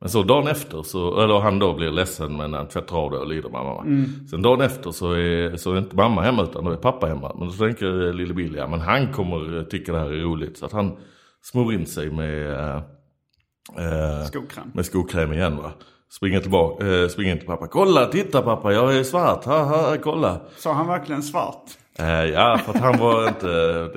men 0.00 0.08
så 0.10 0.22
dagen 0.22 0.46
efter, 0.46 0.82
så, 0.82 1.20
eller 1.20 1.38
han 1.40 1.58
då 1.58 1.74
blir 1.74 1.90
ledsen 1.90 2.36
men 2.36 2.52
han 2.52 2.68
tvättar 2.68 2.96
av 2.96 3.10
det 3.10 3.18
och 3.18 3.28
lider 3.28 3.50
mamma. 3.50 3.74
va. 3.74 3.84
Sen 4.30 4.42
dagen 4.42 4.60
efter 4.60 4.90
så 4.90 5.12
är, 5.12 5.56
så 5.56 5.72
är 5.72 5.78
inte 5.78 5.96
mamma 5.96 6.22
hemma 6.22 6.42
utan 6.42 6.64
då 6.64 6.70
är 6.70 6.76
pappa 6.76 7.06
hemma. 7.06 7.36
Men 7.38 7.48
då 7.48 7.54
tänker 7.54 8.12
lille 8.12 8.34
Billy, 8.34 8.58
ja 8.58 8.66
men 8.66 8.80
han 8.80 9.12
kommer 9.12 9.64
tycka 9.64 9.92
det 9.92 9.98
här 9.98 10.12
är 10.12 10.20
roligt. 10.20 10.58
Så 10.58 10.66
att 10.66 10.72
han 10.72 10.96
smår 11.42 11.74
in 11.74 11.86
sig 11.86 12.10
med, 12.10 12.52
eh, 13.78 14.26
Skokräm. 14.26 14.70
med 14.74 14.86
skokräm 14.86 15.32
igen 15.32 15.56
va. 15.56 15.72
Springer 16.10 16.40
tillbaka, 16.40 16.86
eh, 16.86 17.08
springer 17.08 17.32
in 17.32 17.38
till 17.38 17.46
pappa. 17.46 17.66
Kolla, 17.66 18.06
titta 18.06 18.42
pappa, 18.42 18.72
jag 18.72 18.96
är 18.96 19.02
svart, 19.04 19.44
haha, 19.44 19.96
kolla. 20.02 20.40
Så 20.56 20.72
han 20.72 20.86
verkligen 20.86 21.22
svart? 21.22 21.64
Eh, 21.98 22.24
ja, 22.24 22.60
för 22.64 22.72
att 22.72 22.80
han 22.80 22.98
var 22.98 23.28
inte... 23.28 23.50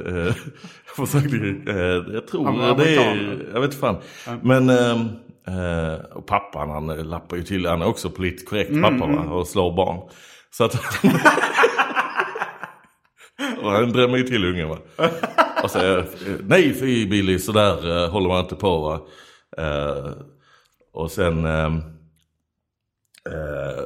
Eh, 0.08 0.36
jag 0.98 1.08
försökte, 1.08 1.38
eh, 1.72 2.14
jag 2.14 2.28
tror 2.28 2.46
Han 2.46 2.60
var 2.60 2.76
det 2.76 2.96
är... 2.96 3.46
Jag 3.54 3.62
vet 3.62 3.74
fan. 3.80 3.96
Men... 4.42 4.70
Eh, 4.70 4.92
eh, 5.48 5.94
och 6.14 6.26
pappan 6.26 6.70
han 6.70 6.90
eh, 6.90 7.06
lappar 7.06 7.38
ju 7.38 7.44
till, 7.44 7.66
han 7.66 7.82
är 7.82 7.88
också 7.88 8.10
politiskt 8.10 8.50
korrekt 8.50 8.82
pappa 8.82 9.06
va, 9.08 9.22
och 9.34 9.48
slår 9.48 9.76
barn. 9.76 10.10
Så 10.52 10.64
att... 10.64 10.76
och 13.64 13.72
han 13.72 13.92
drämmer 13.92 14.18
ju 14.18 14.24
till 14.24 14.46
ungen 14.46 14.70
va. 14.70 14.78
Och 15.64 15.72
säger, 15.72 15.98
eh, 15.98 16.06
nej 16.44 16.74
fy 16.80 17.06
Billy, 17.10 17.40
sådär 17.40 18.08
håller 18.08 18.28
man 18.28 18.40
inte 18.40 18.56
på 18.56 18.80
va. 18.82 19.00
Eh, 19.58 20.12
och 20.94 21.12
sen... 21.12 21.46
Ehm, 21.46 21.82
eh, 23.30 23.80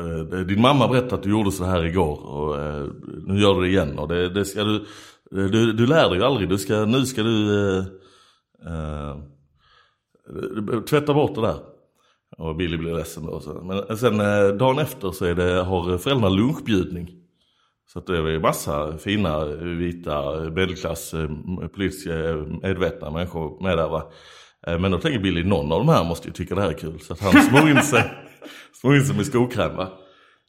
eh, 0.00 0.40
din 0.46 0.60
mamma 0.60 0.88
berättade 0.88 1.14
att 1.14 1.22
du 1.22 1.30
gjorde 1.30 1.52
så 1.52 1.64
här 1.64 1.84
igår 1.84 2.26
och 2.26 2.60
eh, 2.60 2.86
nu 3.26 3.40
gör 3.40 3.54
du 3.54 3.60
det 3.60 3.68
igen 3.68 3.98
och 3.98 4.08
det, 4.08 4.28
det 4.28 4.44
ska 4.44 4.64
du, 4.64 4.84
du, 5.30 5.72
du 5.72 5.86
lär 5.86 6.08
dig 6.08 6.18
ju 6.18 6.24
aldrig, 6.24 6.48
du 6.48 6.58
ska, 6.58 6.84
nu 6.84 7.06
ska 7.06 7.22
du 7.22 7.78
eh, 8.66 9.16
tvätta 10.88 11.14
bort 11.14 11.34
det 11.34 11.40
där. 11.40 11.56
Och 12.38 12.56
Billy 12.56 12.76
blir 12.76 12.94
ledsen 12.94 13.26
då. 13.26 13.40
Så. 13.40 13.62
Men 13.62 13.96
sen 13.96 14.18
dagen 14.58 14.78
efter 14.78 15.10
så 15.10 15.24
är 15.24 15.34
det, 15.34 15.62
har 15.62 15.98
föräldrarna 15.98 16.28
lunchbjudning. 16.28 17.10
Så 17.86 17.98
att 17.98 18.06
det 18.06 18.16
är 18.18 18.40
massa 18.40 18.98
fina 18.98 19.44
vita 19.44 20.40
medelklass 20.40 21.14
politiskt 21.74 22.06
medvetna 22.62 23.10
människor 23.10 23.62
med 23.62 23.78
där 23.78 23.88
va. 23.88 24.12
Eh, 24.66 24.78
Men 24.78 24.90
då 24.90 24.98
tänker 24.98 25.18
Billy, 25.18 25.44
någon 25.44 25.72
av 25.72 25.78
de 25.78 25.88
här 25.88 26.04
måste 26.04 26.28
ju 26.28 26.32
tycka 26.34 26.54
det 26.54 26.60
här 26.62 26.68
är 26.68 26.72
kul. 26.78 27.00
Så 27.00 27.12
att 27.12 27.20
han 27.20 27.42
smår 27.42 27.70
in 27.70 27.82
sig, 27.82 28.04
smår 28.80 28.96
in 28.96 29.04
sig 29.04 29.16
med 29.16 29.26
skokräm 29.26 29.76
va. 29.76 29.88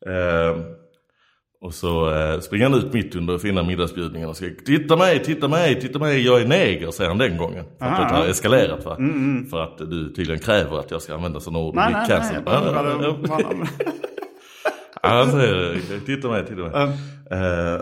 Eh, 0.05 0.57
och 1.61 1.73
så 1.73 2.09
eh, 2.15 2.39
springer 2.39 2.69
han 2.69 2.79
ut 2.79 2.93
mitt 2.93 3.15
under 3.15 3.37
fina 3.37 3.63
middagsbjudningen 3.63 4.29
och 4.29 4.35
skriker 4.37 4.65
Titta 4.65 4.97
mig, 4.97 5.23
titta 5.23 5.47
mig, 5.47 5.81
titta 5.81 5.99
mig, 5.99 6.25
jag 6.25 6.41
är 6.41 6.47
neger, 6.47 6.91
säger 6.91 7.07
han 7.09 7.17
den 7.17 7.37
gången. 7.37 7.65
För 7.79 7.85
att 7.85 8.09
det 8.09 8.15
har 8.15 8.25
eskalerat 8.27 8.85
va. 8.85 8.95
För 9.49 9.59
att 9.63 9.77
du 9.77 10.13
tydligen 10.13 10.39
kräver 10.39 10.79
att 10.79 10.91
jag 10.91 11.01
ska 11.01 11.15
använda 11.15 11.39
sådana 11.39 11.59
ord. 11.59 11.75
Nej, 12.45 12.53
nej, 12.73 12.97
nej. 13.01 13.15
vad 15.01 15.17
han- 15.17 15.31
säger 15.31 15.99
titta 16.05 16.27
mig, 16.27 16.45
titta 16.45 16.61
mig. 16.61 16.71
Eh, 17.31 17.81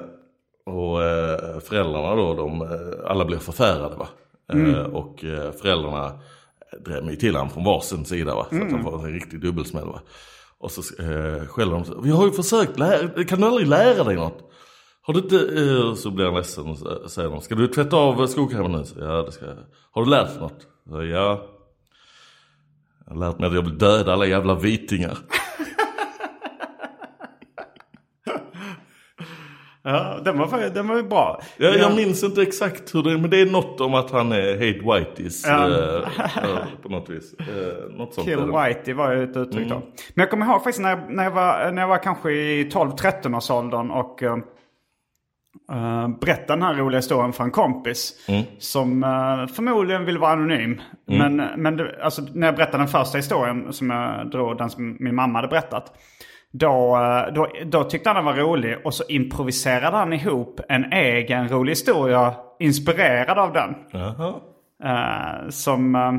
och 0.66 1.04
eh, 1.04 1.60
föräldrarna 1.60 2.16
då, 2.16 2.34
de, 2.34 2.62
eh, 2.62 2.68
alla 3.12 3.26
blir 3.26 3.38
förfärade 3.38 3.96
va. 3.96 4.08
Eh, 4.54 4.80
och 4.80 5.24
eh, 5.24 5.52
föräldrarna 5.52 6.20
drämmer 6.86 7.12
ju 7.12 7.16
till 7.16 7.36
honom 7.36 7.50
från 7.50 7.64
varsin 7.64 8.06
sida 8.06 8.36
va. 8.36 8.48
Så 8.50 8.64
att 8.64 8.72
han 8.72 8.84
får 8.84 9.06
en 9.08 9.14
riktig 9.14 9.42
dubbelsmäll 9.42 9.86
va. 9.86 10.02
Och 10.60 10.72
så 10.72 11.04
eh, 11.04 11.48
skäller 11.48 11.72
de 11.72 12.04
vi 12.04 12.10
har 12.10 12.26
ju 12.26 12.32
försökt 12.32 12.80
lära, 12.80 13.24
kan 13.24 13.42
du 13.42 13.48
aldrig 13.48 13.68
lära 13.68 14.04
dig 14.04 14.16
något? 14.16 14.52
Har 15.02 15.14
du 15.14 15.20
inte, 15.20 15.36
eh, 15.36 15.94
så 15.94 16.12
blir 16.12 16.26
han 16.26 16.36
ledsen 16.36 16.66
och 16.66 17.12
säger 17.12 17.30
de, 17.30 17.42
ska 17.42 17.56
du 17.56 17.68
tvätta 17.68 17.98
av 17.98 18.28
skokrämen 18.28 18.72
nu? 18.72 18.86
Så, 18.86 19.00
ja 19.00 19.24
det 19.24 19.32
ska 19.32 19.46
jag. 19.46 19.58
Har 19.92 20.04
du 20.04 20.10
lärt 20.10 20.28
dig 20.28 20.40
något? 20.40 20.68
Så, 20.90 21.04
ja. 21.04 21.46
Jag 23.06 23.14
har 23.14 23.20
lärt 23.20 23.40
mig 23.40 23.48
att 23.48 23.56
jag 23.56 23.62
vill 23.62 23.78
döda 23.78 24.14
alla 24.14 24.26
jävla 24.26 24.56
vitingar. 24.56 25.18
Ja, 29.90 30.20
den 30.26 30.38
var, 30.38 30.70
den 30.70 30.88
var 30.88 30.96
ju 30.96 31.04
bra. 31.04 31.42
Jag, 31.58 31.78
jag 31.78 31.96
minns 31.96 32.24
inte 32.24 32.42
exakt 32.42 32.96
hur 32.96 33.04
det 33.04 33.18
men 33.18 33.30
det 33.30 33.42
är 33.42 33.46
något 33.46 33.82
om 33.82 33.94
att 33.94 34.12
han 34.12 34.32
är 34.32 34.54
hate 34.54 35.00
whiteys 35.00 35.46
Ja. 35.48 35.68
eh, 35.68 36.44
eh, 36.44 36.58
på 36.82 36.90
något 36.90 37.10
vis. 37.10 37.34
Eh, 37.40 37.98
något 37.98 38.14
sånt 38.14 38.28
Kill 38.28 38.40
är. 38.40 38.68
Whitey 38.68 38.94
var 38.94 39.12
ju 39.12 39.24
ett 39.24 39.38
uttryck 39.38 39.70
då. 39.70 39.76
Men 39.76 40.22
jag 40.24 40.30
kommer 40.30 40.46
ihåg 40.46 40.64
faktiskt 40.64 40.80
när 40.80 40.90
jag, 40.90 41.00
när 41.10 41.24
jag, 41.24 41.32
var, 41.32 41.72
när 41.72 41.82
jag 41.82 41.90
var 41.90 42.04
kanske 42.04 42.32
i 42.32 42.70
12-13 42.70 43.38
års 43.38 43.52
åldern 43.52 43.92
och 43.92 44.22
uh, 44.22 44.38
berättade 46.20 46.54
den 46.54 46.62
här 46.62 46.74
roliga 46.74 47.00
historien 47.00 47.34
för 47.34 47.44
en 47.44 47.52
kompis. 47.52 48.14
Som 48.60 49.04
eh, 49.04 49.54
förmodligen 49.56 50.06
vill 50.06 50.18
vara 50.18 50.32
anonym. 50.32 50.82
Men, 51.06 51.36
men 51.58 51.78
det, 51.78 52.04
alltså, 52.04 52.22
när 52.34 52.48
jag 52.48 52.56
berättade 52.56 52.78
den 52.78 52.88
första 52.88 53.18
historien 53.18 53.74
som 53.74 53.90
jag 53.90 54.32
drog, 54.32 54.58
den 54.58 54.70
som 54.70 54.98
min 55.00 55.16
mamma 55.16 55.38
hade 55.38 55.48
berättat. 55.48 55.94
Då, 56.60 56.98
eh, 56.98 57.34
då, 57.34 57.48
då 57.66 57.84
tyckte 57.84 58.10
han 58.10 58.16
den 58.16 58.26
var 58.26 58.34
rolig 58.34 58.78
och 58.86 58.94
så 58.94 59.04
improviserade 59.10 59.98
han 59.98 60.14
ihop 60.14 60.60
en 60.70 60.94
egen 60.94 61.50
rolig 61.50 61.72
historia 61.72 62.34
inspirerad 62.60 63.38
av 63.38 63.54
den. 63.54 63.76
Jaha. 63.92 64.34
Eh, 64.84 65.50
som... 65.50 65.96
eh, 65.96 66.12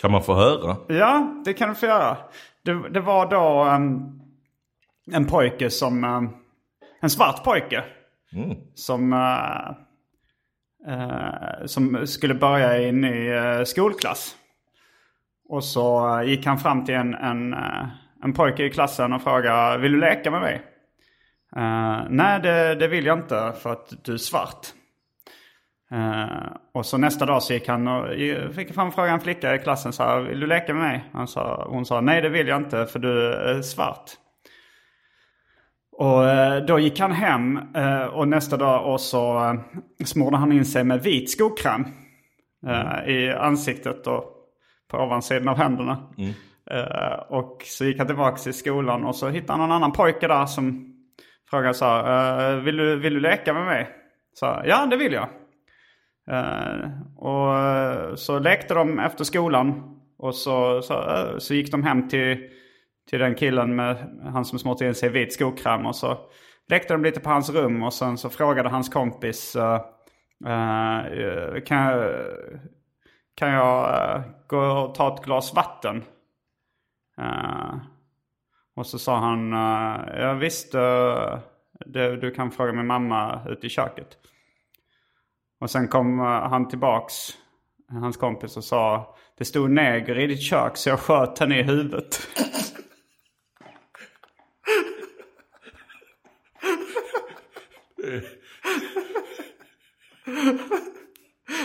Kan 0.00 0.10
man 0.10 0.22
få 0.22 0.34
höra? 0.34 0.76
Ja, 0.88 1.42
det 1.44 1.54
kan 1.54 1.68
du 1.68 1.74
få 1.74 1.86
göra. 1.86 2.16
Det, 2.64 2.88
det 2.90 3.00
var 3.00 3.30
då 3.30 3.64
um, 3.74 4.20
en 5.12 5.24
pojke 5.26 5.70
som... 5.70 6.04
um, 6.04 6.30
en 7.00 7.10
svart 7.10 7.44
pojke. 7.44 7.84
Som, 8.74 9.12
uh, 9.12 9.70
uh, 10.92 11.66
som 11.66 12.06
skulle 12.06 12.34
börja 12.34 12.78
i 12.78 12.88
en 12.88 13.00
ny 13.00 13.30
uh, 13.32 13.64
skolklass. 13.64 14.34
Och 15.48 15.64
så 15.64 16.06
uh, 16.06 16.28
gick 16.28 16.46
han 16.46 16.58
fram 16.58 16.84
till 16.84 16.94
en, 16.94 17.14
en, 17.14 17.54
uh, 17.54 17.86
en 18.24 18.32
pojke 18.32 18.64
i 18.64 18.70
klassen 18.70 19.12
och 19.12 19.22
frågade 19.22 19.78
Vill 19.78 19.92
du 19.92 20.00
leka 20.00 20.30
med 20.30 20.40
mig? 20.40 20.62
Uh, 21.56 22.06
Nej, 22.10 22.40
det, 22.40 22.74
det 22.74 22.88
vill 22.88 23.06
jag 23.06 23.18
inte 23.18 23.52
för 23.62 23.72
att 23.72 24.04
du 24.04 24.12
är 24.12 24.16
svart. 24.16 24.66
Eh, 25.90 26.52
och 26.74 26.86
så 26.86 26.98
nästa 26.98 27.26
dag 27.26 27.42
så 27.42 27.52
gick 27.52 27.68
han 27.68 27.88
och 27.88 28.06
fick 28.54 28.74
fram 28.74 28.92
frågan 28.92 29.14
en 29.14 29.20
flicka 29.20 29.54
i 29.54 29.58
klassen 29.58 29.92
så 29.92 30.02
här, 30.02 30.20
vill 30.20 30.40
du 30.40 30.46
leka 30.46 30.74
med 30.74 30.82
mig? 30.82 31.10
Han 31.12 31.28
sa, 31.28 31.66
hon 31.70 31.86
sa, 31.86 32.00
nej 32.00 32.22
det 32.22 32.28
vill 32.28 32.48
jag 32.48 32.60
inte 32.60 32.86
för 32.86 32.98
du 32.98 33.32
är 33.32 33.62
svart. 33.62 34.10
Och 35.92 36.28
eh, 36.28 36.64
då 36.64 36.78
gick 36.78 37.00
han 37.00 37.12
hem 37.12 37.60
och 38.12 38.28
nästa 38.28 38.56
dag 38.56 38.92
och 38.92 39.00
så 39.00 39.56
smorde 40.04 40.36
han 40.36 40.52
in 40.52 40.64
sig 40.64 40.84
med 40.84 41.02
vit 41.02 41.30
skokräm 41.30 41.84
eh, 42.66 43.14
i 43.14 43.30
ansiktet 43.32 44.06
och 44.06 44.24
på 44.88 44.98
ovansidan 44.98 45.48
av 45.48 45.56
händerna. 45.56 45.92
Eh, 46.18 46.30
Eh, 46.70 47.18
och 47.28 47.62
så 47.64 47.84
gick 47.84 47.98
han 47.98 48.06
tillbaka 48.06 48.36
till 48.36 48.54
skolan 48.54 49.04
och 49.04 49.16
så 49.16 49.28
hittade 49.28 49.52
han 49.52 49.70
en 49.70 49.76
annan 49.76 49.92
pojke 49.92 50.28
där 50.28 50.46
som 50.46 50.94
frågade 51.50 51.74
så 51.74 51.84
här, 51.84 52.50
eh, 52.50 52.62
vill, 52.62 52.76
du, 52.76 52.96
vill 52.96 53.14
du 53.14 53.20
leka 53.20 53.54
med 53.54 53.66
mig? 53.66 53.88
Så, 54.34 54.62
ja 54.64 54.86
det 54.86 54.96
vill 54.96 55.12
jag. 55.12 55.28
Eh, 56.30 56.90
och 57.16 58.18
så 58.18 58.38
lekte 58.38 58.74
de 58.74 58.98
efter 58.98 59.24
skolan. 59.24 59.94
Och 60.18 60.34
så, 60.34 60.82
så, 60.82 61.04
så 61.38 61.54
gick 61.54 61.70
de 61.70 61.82
hem 61.82 62.08
till, 62.08 62.48
till 63.10 63.18
den 63.18 63.34
killen 63.34 63.76
med 63.76 63.96
han 64.32 64.44
som 64.44 64.58
smort 64.58 64.80
in 64.80 64.94
sig 64.94 65.08
vit 65.08 65.32
skokräm. 65.32 65.86
Och 65.86 65.96
så 65.96 66.18
lekte 66.68 66.94
de 66.94 67.02
lite 67.02 67.20
på 67.20 67.30
hans 67.30 67.50
rum 67.50 67.82
och 67.82 67.94
sen 67.94 68.18
så 68.18 68.30
frågade 68.30 68.68
hans 68.68 68.88
kompis 68.88 69.56
kan, 71.66 71.78
jag, 71.78 72.24
kan 73.36 73.50
jag 73.50 74.22
gå 74.46 74.58
och 74.58 74.94
ta 74.94 75.14
ett 75.14 75.24
glas 75.24 75.54
vatten? 75.54 76.04
Eh, 77.18 77.74
och 78.76 78.86
så 78.86 78.98
sa 78.98 79.18
han, 79.18 79.52
uh, 79.52 80.20
ja 80.20 80.34
visst, 80.34 80.74
uh, 80.74 81.38
det, 81.86 82.16
du 82.16 82.30
kan 82.30 82.50
fråga 82.50 82.72
min 82.72 82.86
mamma 82.86 83.40
ute 83.48 83.66
i 83.66 83.70
köket. 83.70 84.08
Och 85.60 85.70
sen 85.70 85.88
kom 85.88 86.18
han 86.18 86.68
tillbaks, 86.68 87.14
hans 87.88 88.16
kompis, 88.16 88.56
och 88.56 88.64
sa, 88.64 89.14
det 89.38 89.44
stod 89.44 89.70
neger 89.70 90.18
i 90.18 90.26
ditt 90.26 90.42
kök 90.42 90.76
så 90.76 90.88
jag 90.88 91.00
sköt 91.00 91.38
henne 91.38 91.58
i 91.58 91.62
huvudet. 91.62 92.28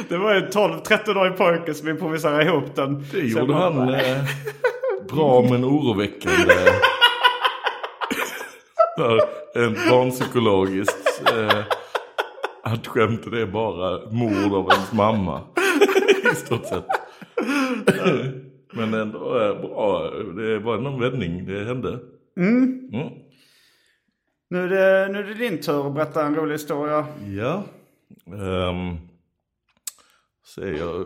Det 0.09 0.17
var 0.17 0.33
en 0.35 0.47
12-13-årig 0.47 1.37
pojke 1.37 1.73
som 1.73 1.89
improviserade 1.89 2.43
ihop 2.43 2.75
den. 2.75 3.05
Det 3.11 3.19
gjorde 3.19 3.53
han 3.53 3.89
eh, 3.89 4.25
bra 5.15 5.41
men 5.41 5.65
oroväckande. 5.65 6.53
En 9.55 9.73
barnpsykologiskt. 9.89 11.23
Eh, 11.31 11.63
att 12.63 12.87
skämtet 12.87 13.33
är 13.33 13.45
bara 13.45 14.11
mord 14.11 14.53
av 14.53 14.71
ens 14.71 14.93
mamma. 14.93 15.41
I 16.31 16.35
stort 16.35 16.65
sett. 16.65 16.85
Men 18.73 18.93
ändå 18.93 19.39
eh, 19.39 19.61
bra. 19.61 20.09
Det 20.35 20.59
var 20.59 20.77
någon 20.77 21.01
vändning. 21.01 21.45
Det 21.45 21.65
hände. 21.65 21.99
Mm. 22.37 22.89
Nu 24.49 24.63
är, 24.63 24.69
det, 24.69 25.13
nu 25.13 25.19
är 25.19 25.23
det 25.23 25.33
din 25.33 25.61
tur 25.61 25.87
att 25.87 25.93
berätta 25.93 26.25
en 26.25 26.35
rolig 26.35 26.53
historia. 26.53 27.05
Ja. 27.25 27.63
Um, 28.25 28.97
säger 30.55 30.79
jag 30.79 31.01
eh, 31.01 31.05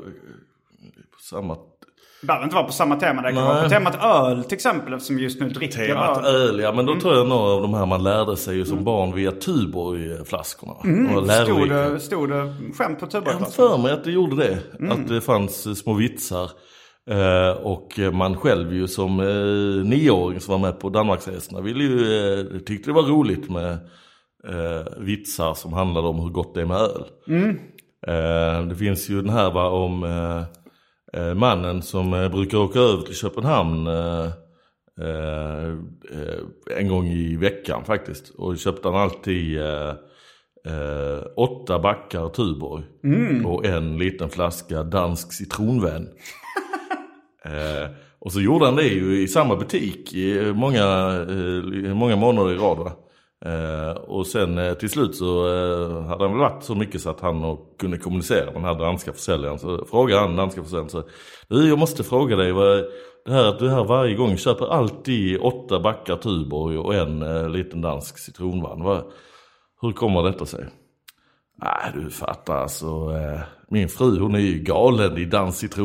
på 1.12 1.20
samma 1.22 1.58
Det 2.22 2.28
behöver 2.28 2.44
inte 2.44 2.56
vara 2.56 2.66
på 2.66 2.72
samma 2.72 2.96
tema. 2.96 3.22
Det 3.22 3.34
kan 3.34 3.44
vara 3.44 3.64
på 3.64 3.70
temat 3.70 4.04
öl 4.04 4.44
till 4.44 4.54
exempel 4.56 4.94
eftersom 4.94 5.20
just 5.20 5.40
nu 5.40 5.50
dricker 5.50 5.88
Temat 5.88 6.26
öl. 6.26 6.36
öl, 6.36 6.60
ja 6.60 6.72
men 6.72 6.86
då 6.86 7.00
tror 7.00 7.16
jag 7.16 7.28
några 7.28 7.52
av 7.54 7.62
de 7.62 7.74
här 7.74 7.86
man 7.86 8.04
lärde 8.04 8.38
sig 8.38 8.58
ju 8.58 8.66
som 8.66 8.84
barn 8.84 9.16
via 9.16 9.32
Tuborg-flaskorna. 9.32 10.74
Mm. 10.84 11.28
Stod 11.46 11.70
det, 11.70 12.00
stod 12.00 12.30
det 12.30 12.54
skämt 12.78 13.00
på 13.00 13.08
Jag 13.12 13.22
har 13.22 13.22
tuberflaskan? 13.22 13.70
för 13.70 13.78
mig 13.78 13.92
att 13.92 14.04
det 14.04 14.12
gjorde 14.12 14.36
det. 14.36 14.58
Att 14.92 15.08
det 15.08 15.22
fanns 15.22 15.68
eh, 15.68 15.74
små 15.74 15.94
vitsar. 15.94 16.52
Eh, 17.10 17.58
och 17.62 18.00
man 18.14 18.38
själv 18.38 18.74
ju 18.74 18.88
som 18.88 19.20
eh, 19.20 19.86
nioåring 19.86 20.40
som 20.40 20.52
var 20.52 20.60
med 20.60 20.80
på 20.80 20.90
Danmarksresorna 20.90 21.62
ville 21.62 21.84
ju, 21.84 22.40
eh, 22.40 22.60
tyckte 22.60 22.90
det 22.90 22.94
var 22.94 23.04
roligt 23.04 23.50
med 23.50 23.72
eh, 24.48 24.86
vitsar 24.98 25.54
som 25.54 25.74
handlade 25.74 26.08
om 26.08 26.20
hur 26.20 26.30
gott 26.30 26.56
det 26.56 26.62
är 26.62 26.66
med 26.66 26.78
öl. 26.78 27.04
Eh, 28.08 28.68
det 28.68 28.76
finns 28.76 29.10
ju 29.10 29.22
den 29.22 29.30
här 29.34 29.52
va, 29.52 29.70
om 29.70 30.04
eh, 30.04 30.38
eh, 30.38 30.44
mannen 31.36 31.82
som 31.82 32.14
eh, 32.14 32.30
brukar 32.30 32.58
åka 32.58 32.80
över 32.80 33.02
till 33.02 33.16
Köpenhamn 33.16 33.88
eh, 33.88 34.26
eh, 35.02 35.68
eh, 36.12 36.78
en 36.78 36.88
gång 36.88 37.08
i 37.08 37.36
veckan 37.36 37.86
faktiskt. 37.86 38.30
Och 38.30 38.58
köpte 38.58 38.88
han 38.88 38.98
alltid 38.98 39.58
eh, 39.58 39.90
eh, 40.68 41.24
åtta 41.36 41.80
backar 41.80 42.30
Tuborg 42.30 42.84
och 43.46 43.66
en 43.66 43.98
liten 43.98 44.30
flaska 44.30 44.84
dansk 44.84 45.34
citronvän. 45.34 46.08
eh, 47.46 47.92
och 48.20 48.32
så 48.32 48.42
gjorde 48.42 48.66
han 48.66 48.76
det 48.76 48.88
ju 48.88 49.22
i 49.22 49.28
samma 49.28 49.56
butik 49.56 50.14
i 50.14 50.54
många, 50.56 50.84
eh, 51.30 51.96
många 51.96 52.16
månader 52.16 52.52
i 52.52 52.58
rad. 52.58 52.78
Va? 52.78 52.92
Eh, 53.46 53.92
och 53.92 54.28
sen 54.28 54.58
eh, 54.58 54.74
till 54.74 54.90
slut 54.90 55.16
så 55.16 55.48
eh, 55.48 56.02
hade 56.02 56.24
han 56.24 56.32
väl 56.32 56.40
varit 56.40 56.64
så 56.64 56.76
mycket 56.76 57.02
så 57.02 57.10
att 57.10 57.20
han 57.20 57.44
och 57.44 57.80
kunde 57.80 57.98
kommunicera 57.98 58.46
med 58.46 58.54
den 58.54 58.64
här 58.64 58.80
danska 58.80 59.14
försäljaren. 59.14 59.60
Så 59.60 59.86
frågade 59.86 60.22
han 60.22 60.36
danska 60.36 60.64
försäljaren 60.64 60.90
så 60.90 61.04
du 61.48 61.70
jag 61.70 61.80
måste 61.80 62.04
fråga 62.04 62.36
dig 62.36 62.52
vad, 62.52 62.86
det 63.26 63.34
här 63.34 63.46
att 63.46 63.60
du 63.60 63.70
här 63.70 63.84
varje 63.84 64.16
gång 64.16 64.38
köper 64.38 64.66
alltid 64.66 65.40
åtta 65.42 65.80
backar 65.80 66.16
Tuborg 66.16 66.78
och 66.78 66.96
en 66.96 67.22
eh, 67.22 67.50
liten 67.50 67.82
dansk 67.82 68.18
citronvann. 68.18 68.84
Vad, 68.84 69.04
hur 69.82 69.92
kommer 69.92 70.24
detta 70.24 70.46
sig? 70.46 70.66
Nej 71.62 71.92
du 71.94 72.10
fattar 72.10 72.58
alltså, 72.58 72.86
eh, 72.86 73.40
min 73.70 73.90
fru 73.90 74.20
hon 74.20 74.36
är 74.36 74.40
ju 74.40 74.60
galen 74.60 75.18
i 75.18 75.26
dansk 75.26 75.78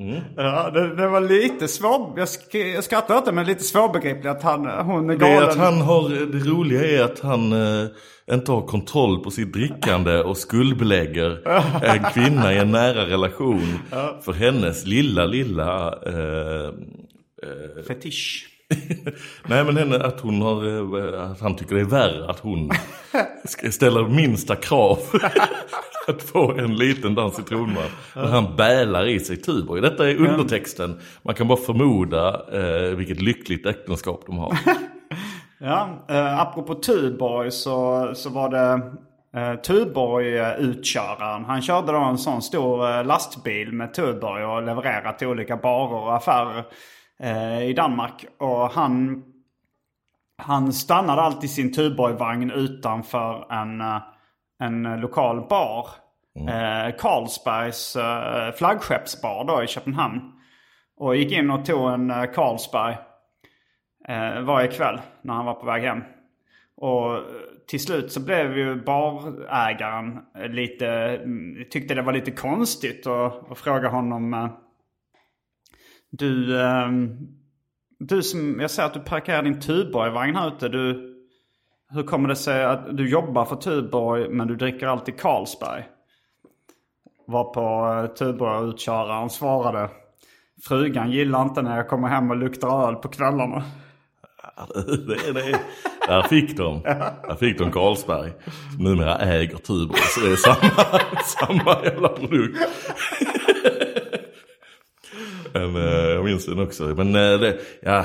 citronvann. 0.00 0.22
Ja, 0.36 0.70
det, 0.70 0.96
det 0.96 1.06
var 1.08 1.20
lite 1.20 1.68
svår. 1.68 2.12
Jag, 2.16 2.24
sk- 2.26 2.74
jag 2.74 2.84
skrattar 2.84 3.16
åt 3.16 3.26
det 3.26 3.32
men 3.32 3.46
lite 3.46 3.64
svårbegripligt 3.64 4.26
att 4.26 4.42
han, 4.42 4.66
hon 4.66 5.10
är 5.10 5.16
Det, 5.16 5.18
galen. 5.34 5.48
att 5.48 5.56
han 5.56 5.80
har, 5.80 6.08
det 6.08 6.38
roliga 6.50 6.84
är 6.98 7.02
att 7.04 7.20
han 7.20 7.52
eh, 7.52 7.86
inte 8.32 8.52
har 8.52 8.62
kontroll 8.66 9.18
på 9.24 9.30
sitt 9.30 9.52
drickande 9.52 10.18
och 10.18 10.36
skuldbelägger 10.36 11.48
en 11.84 12.04
kvinna 12.12 12.52
i 12.52 12.58
en 12.58 12.70
nära 12.70 13.06
relation 13.06 13.78
för 14.24 14.32
hennes 14.32 14.86
lilla, 14.86 15.24
lilla... 15.26 15.86
Eh, 16.06 16.70
Fetisch. 17.88 18.46
nej 19.46 19.64
men 19.64 19.76
henne, 19.76 19.96
att 19.98 20.20
hon 20.20 20.42
har, 20.42 20.66
eh, 21.14 21.30
att 21.30 21.40
han 21.40 21.56
tycker 21.56 21.74
det 21.74 21.80
är 21.80 21.84
värre 21.84 22.30
att 22.30 22.38
hon 22.40 22.70
ställa 23.70 24.08
minsta 24.08 24.56
krav. 24.56 24.98
att 26.10 26.22
få 26.22 26.52
en 26.52 26.76
liten 26.76 27.14
dans 27.14 27.38
i 27.38 27.42
tronman. 27.42 27.90
När 28.14 28.26
han 28.26 28.56
bälar 28.56 29.06
i 29.06 29.20
sig 29.20 29.36
Tuborg. 29.36 29.82
Detta 29.82 30.10
är 30.10 30.16
undertexten. 30.16 31.00
Man 31.22 31.34
kan 31.34 31.48
bara 31.48 31.58
förmoda 31.58 32.42
eh, 32.52 32.96
vilket 32.96 33.22
lyckligt 33.22 33.66
äktenskap 33.66 34.22
de 34.26 34.38
har. 34.38 34.58
Ja, 35.62 36.04
eh, 36.08 36.40
apropå 36.40 36.74
Tuborg 36.74 37.50
så, 37.50 38.10
så 38.14 38.30
var 38.30 38.48
det 38.48 38.92
eh, 39.40 39.60
Tuborg-utköraren. 39.60 41.44
Han 41.44 41.62
körde 41.62 41.92
då 41.92 41.98
en 41.98 42.18
sån 42.18 42.42
stor 42.42 42.90
eh, 42.90 43.04
lastbil 43.04 43.72
med 43.72 43.94
Tuborg 43.94 44.44
och 44.44 44.62
levererade 44.62 45.18
till 45.18 45.28
olika 45.28 45.56
barer 45.56 45.94
och 45.94 46.16
affärer 46.16 46.64
eh, 47.22 47.62
i 47.62 47.72
Danmark. 47.72 48.26
Och 48.38 48.70
han, 48.70 49.22
han 50.42 50.72
stannade 50.72 51.22
alltid 51.22 51.50
sin 51.50 51.72
Tuborg-vagn 51.72 52.50
utanför 52.50 53.52
en, 53.52 53.80
eh, 53.80 53.98
en 54.60 54.82
lokal 55.00 55.46
bar. 55.48 55.86
Eh, 56.48 56.96
Carlsbergs 56.98 57.96
eh, 57.96 58.52
flaggskeppsbar 58.52 59.44
då 59.44 59.62
i 59.62 59.66
Köpenhamn. 59.66 60.32
Och 60.96 61.16
gick 61.16 61.32
in 61.32 61.50
och 61.50 61.64
tog 61.64 61.90
en 61.90 62.10
eh, 62.10 62.24
Carlsberg 62.24 62.96
eh, 64.08 64.40
varje 64.40 64.68
kväll 64.68 65.00
när 65.22 65.34
han 65.34 65.46
var 65.46 65.54
på 65.54 65.66
väg 65.66 65.82
hem. 65.82 66.02
Och 66.76 67.14
eh, 67.14 67.22
till 67.66 67.80
slut 67.80 68.12
så 68.12 68.20
blev 68.20 68.58
ju 68.58 68.82
barägaren 68.82 70.18
eh, 70.38 70.48
lite, 70.48 70.86
mm, 70.88 71.64
tyckte 71.70 71.94
det 71.94 72.02
var 72.02 72.12
lite 72.12 72.30
konstigt 72.30 73.06
och, 73.06 73.50
och 73.50 73.58
frågade 73.58 73.88
honom 73.88 74.34
eh, 74.34 74.50
Du, 76.10 76.62
ehm, 76.62 77.16
du 77.98 78.22
som, 78.22 78.60
jag 78.60 78.70
ser 78.70 78.82
att 78.82 78.94
du 78.94 79.00
parkerar 79.00 79.42
din 79.42 79.60
Tuborg-vagn 79.60 80.36
här 80.36 80.48
ute. 80.48 80.68
Du, 80.68 81.09
hur 81.90 82.02
kommer 82.02 82.28
det 82.28 82.36
sig 82.36 82.64
att 82.64 82.96
du 82.96 83.10
jobbar 83.10 83.44
för 83.44 83.56
Tuborg 83.56 84.28
men 84.28 84.48
du 84.48 84.56
dricker 84.56 84.86
alltid 84.86 85.20
Carlsberg? 85.20 85.84
Varpå 87.26 87.60
eh, 87.60 88.14
Tuborg-utköraren 88.14 89.30
svarade 89.30 89.90
Frugan 90.68 91.10
gillar 91.10 91.42
inte 91.42 91.62
när 91.62 91.76
jag 91.76 91.88
kommer 91.88 92.08
hem 92.08 92.30
och 92.30 92.36
luktar 92.36 92.88
öl 92.88 92.94
på 92.94 93.08
kvällarna. 93.08 93.62
det, 95.06 95.28
är 95.28 95.32
det. 95.32 95.60
Där 96.06 96.22
fick 96.22 96.56
de. 96.56 96.82
Där 97.28 97.34
fick 97.34 97.58
de 97.58 97.72
Carlsberg. 97.72 98.32
Som 98.74 98.84
numera 98.84 99.18
äger 99.18 99.56
Tuborg. 99.56 100.00
Så 100.00 100.20
det 100.20 100.32
är 100.32 100.36
samma, 100.36 101.00
samma 101.24 101.84
jävla 101.84 102.08
produkt. 102.08 102.58
Men, 105.52 105.76
eh, 105.76 105.82
jag 105.92 106.24
minns 106.24 106.46
den 106.46 106.60
också. 106.60 106.82
Men 106.82 107.14
eh, 107.14 107.40
det, 107.40 107.58
ja, 107.82 108.04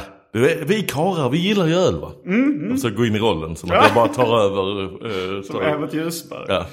vi 0.67 0.83
karlar, 0.89 1.29
vi 1.29 1.37
gillar 1.37 1.65
ju 1.67 1.73
öl 1.75 1.99
va? 1.99 2.11
Och 2.73 2.79
så 2.79 2.89
gå 2.89 3.05
in 3.05 3.15
i 3.15 3.19
rollen. 3.19 3.55
Så 3.55 3.67
man 3.67 3.77
kan 3.83 3.95
bara 3.95 4.07
tar 4.07 4.39
över. 4.39 4.83
eh, 5.37 5.41
Som 5.43 5.55
tar- 5.55 5.61
Evert 5.63 5.93
Ljusberg. 5.93 6.45
Ja. 6.47 6.65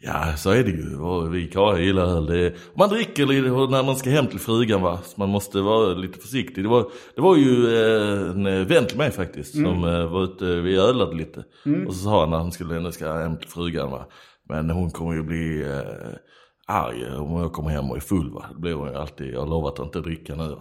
ja, 0.00 0.36
så 0.36 0.50
är 0.50 0.64
det 0.64 0.70
ju. 0.70 1.28
Vi 1.30 1.46
karlar 1.48 1.78
gillar 1.78 2.06
öl. 2.06 2.26
Det, 2.26 2.52
man 2.76 2.88
dricker 2.88 3.26
lite 3.26 3.48
när 3.48 3.82
man 3.84 3.96
ska 3.96 4.10
hem 4.10 4.26
till 4.26 4.40
frugan 4.40 4.82
va. 4.82 4.98
Så 5.04 5.20
man 5.20 5.28
måste 5.28 5.60
vara 5.60 5.88
lite 5.94 6.18
försiktig. 6.18 6.64
Det 6.64 6.68
var, 6.68 6.86
det 7.14 7.20
var 7.20 7.36
ju 7.36 7.66
eh, 7.76 8.30
en 8.30 8.66
vän 8.66 8.86
till 8.86 8.98
mig 8.98 9.10
faktiskt. 9.10 9.52
Som 9.52 9.84
eh, 9.84 10.06
var 10.12 10.24
ute, 10.24 10.44
vi 10.44 10.76
ölade 10.76 11.16
lite. 11.16 11.44
Och 11.86 11.94
så 11.94 12.04
sa 12.04 12.20
han 12.20 12.30
när 12.30 12.36
han 12.38 12.52
skulle 12.52 12.80
nu 12.80 12.92
ska 12.92 13.12
hem 13.12 13.36
till 13.36 13.48
frugan 13.48 13.90
va. 13.90 14.06
Men 14.48 14.70
hon 14.70 14.90
kommer 14.90 15.14
ju 15.14 15.22
bli 15.22 15.62
eh, 15.62 16.74
arg 16.76 17.06
om 17.18 17.40
jag 17.40 17.52
kommer 17.52 17.70
hem 17.70 17.90
och 17.90 17.96
är 17.96 18.00
full 18.00 18.30
va. 18.30 18.44
Det 18.54 18.60
blir 18.60 18.74
hon 18.74 18.88
ju 18.88 18.94
alltid. 18.96 19.34
Jag 19.34 19.40
har 19.40 19.46
lovat 19.46 19.78
att 19.80 19.86
inte 19.86 20.00
dricka 20.00 20.34
nu. 20.34 20.56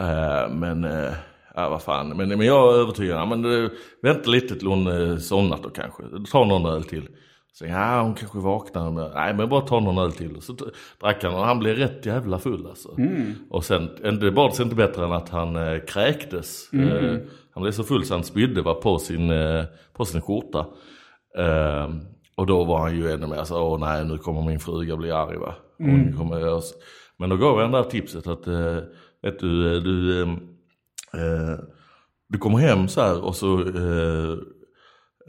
Eh, 0.00 0.48
men, 0.54 0.84
eh, 0.84 1.12
ja 1.56 1.68
vad 1.68 1.82
fan. 1.82 2.08
Men, 2.08 2.28
men 2.28 2.40
jag 2.40 2.74
är 2.74 2.78
övertygad. 2.78 3.16
Ja, 3.16 3.26
men, 3.26 3.64
eh, 3.64 3.70
vänta 4.02 4.30
lite 4.30 4.54
till 4.54 4.68
hon 4.68 4.86
eh, 4.86 5.16
somnat 5.16 5.62
då 5.62 5.70
kanske. 5.70 6.02
Ta 6.32 6.44
någon 6.44 6.66
öl 6.66 6.84
till. 6.84 7.08
Så 7.52 7.66
ja, 7.66 8.02
hon 8.02 8.14
kanske 8.14 8.38
vaknar. 8.38 8.90
Men, 8.90 9.10
nej, 9.14 9.34
men 9.34 9.48
bara 9.48 9.60
ta 9.60 9.80
någon 9.80 9.98
öl 9.98 10.12
till. 10.12 10.42
Så 10.42 10.56
drack 11.00 11.24
han 11.24 11.34
och 11.34 11.44
han 11.44 11.58
blev 11.58 11.76
rätt 11.76 12.06
jävla 12.06 12.38
full 12.38 12.66
alltså. 12.66 12.88
Och 13.50 13.64
sen, 13.64 13.88
det 14.20 14.30
bad 14.30 14.54
sig 14.54 14.62
inte 14.62 14.76
bättre 14.76 15.04
än 15.04 15.12
att 15.12 15.28
han 15.28 15.56
eh, 15.56 15.78
kräktes. 15.78 16.72
Eh, 16.72 17.16
han 17.54 17.62
blev 17.62 17.72
så 17.72 17.84
full 17.84 18.04
så 18.04 18.14
han 18.14 18.24
spydde 18.24 18.62
va, 18.62 18.74
på, 18.74 18.98
sin, 18.98 19.30
eh, 19.30 19.64
på 19.92 20.04
sin 20.04 20.20
skjorta. 20.20 20.66
Eh, 21.38 21.90
och 22.36 22.46
då 22.46 22.64
var 22.64 22.78
han 22.78 22.96
ju 22.96 23.10
ännu 23.12 23.26
mer 23.26 23.44
så, 23.44 23.62
åh 23.62 23.80
nej 23.80 24.04
nu 24.04 24.18
kommer 24.18 24.42
min 24.42 24.60
fruga 24.60 24.96
bli 24.96 25.10
arg 25.10 25.36
va. 25.36 25.54
Hon 25.78 26.12
kommer 26.18 26.38
göra 26.40 26.60
så. 26.60 26.74
Men 27.18 27.30
då 27.30 27.36
gav 27.36 27.60
jag 27.60 27.72
det 27.72 27.78
där 27.78 27.84
tipset 27.84 28.26
att, 28.26 28.46
eh, 28.46 28.76
vet 29.22 29.38
du, 29.38 29.80
du, 29.80 30.26
eh, 31.16 31.58
du 32.28 32.38
kommer 32.38 32.58
hem 32.58 32.88
så 32.88 33.00
här 33.00 33.24
och 33.24 33.36
så 33.36 33.60
eh, 33.60 34.38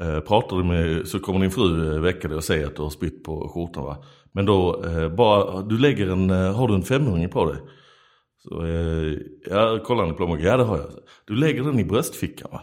eh, 0.02 0.19
pratar 0.19 0.58
du 0.58 0.63
med, 0.63 1.08
så 1.08 1.19
kommer 1.19 1.39
din 1.39 1.52
fru 1.52 1.95
eh, 1.95 2.02
väcka 2.02 2.28
dig 2.28 2.38
och 2.38 2.43
säga 2.43 2.67
att 2.67 2.76
du 2.76 2.82
har 2.82 2.89
spytt 2.89 3.23
på 3.23 3.50
skjortan 3.50 3.84
va. 3.84 3.97
Men 4.32 4.45
då, 4.45 4.84
eh, 4.84 5.10
bara, 5.10 5.62
du 5.62 5.78
lägger 5.78 6.08
en, 6.08 6.30
eh, 6.30 6.56
har 6.56 6.67
du 6.67 6.73
en 6.73 6.84
femhundring 6.84 7.30
på 7.30 7.45
dig? 7.45 7.58
Så 8.38 8.65
eh, 8.65 9.17
jag 9.45 9.84
kollar 9.84 10.12
i 10.12 10.13
plånboken, 10.13 10.45
ja 10.45 10.58
det 10.58 10.63
har 10.63 10.78
jag. 10.78 10.88
Du 11.26 11.36
lägger 11.36 11.63
den 11.63 11.80
i 11.80 11.84
bröstfickan 11.84 12.50
va. 12.52 12.62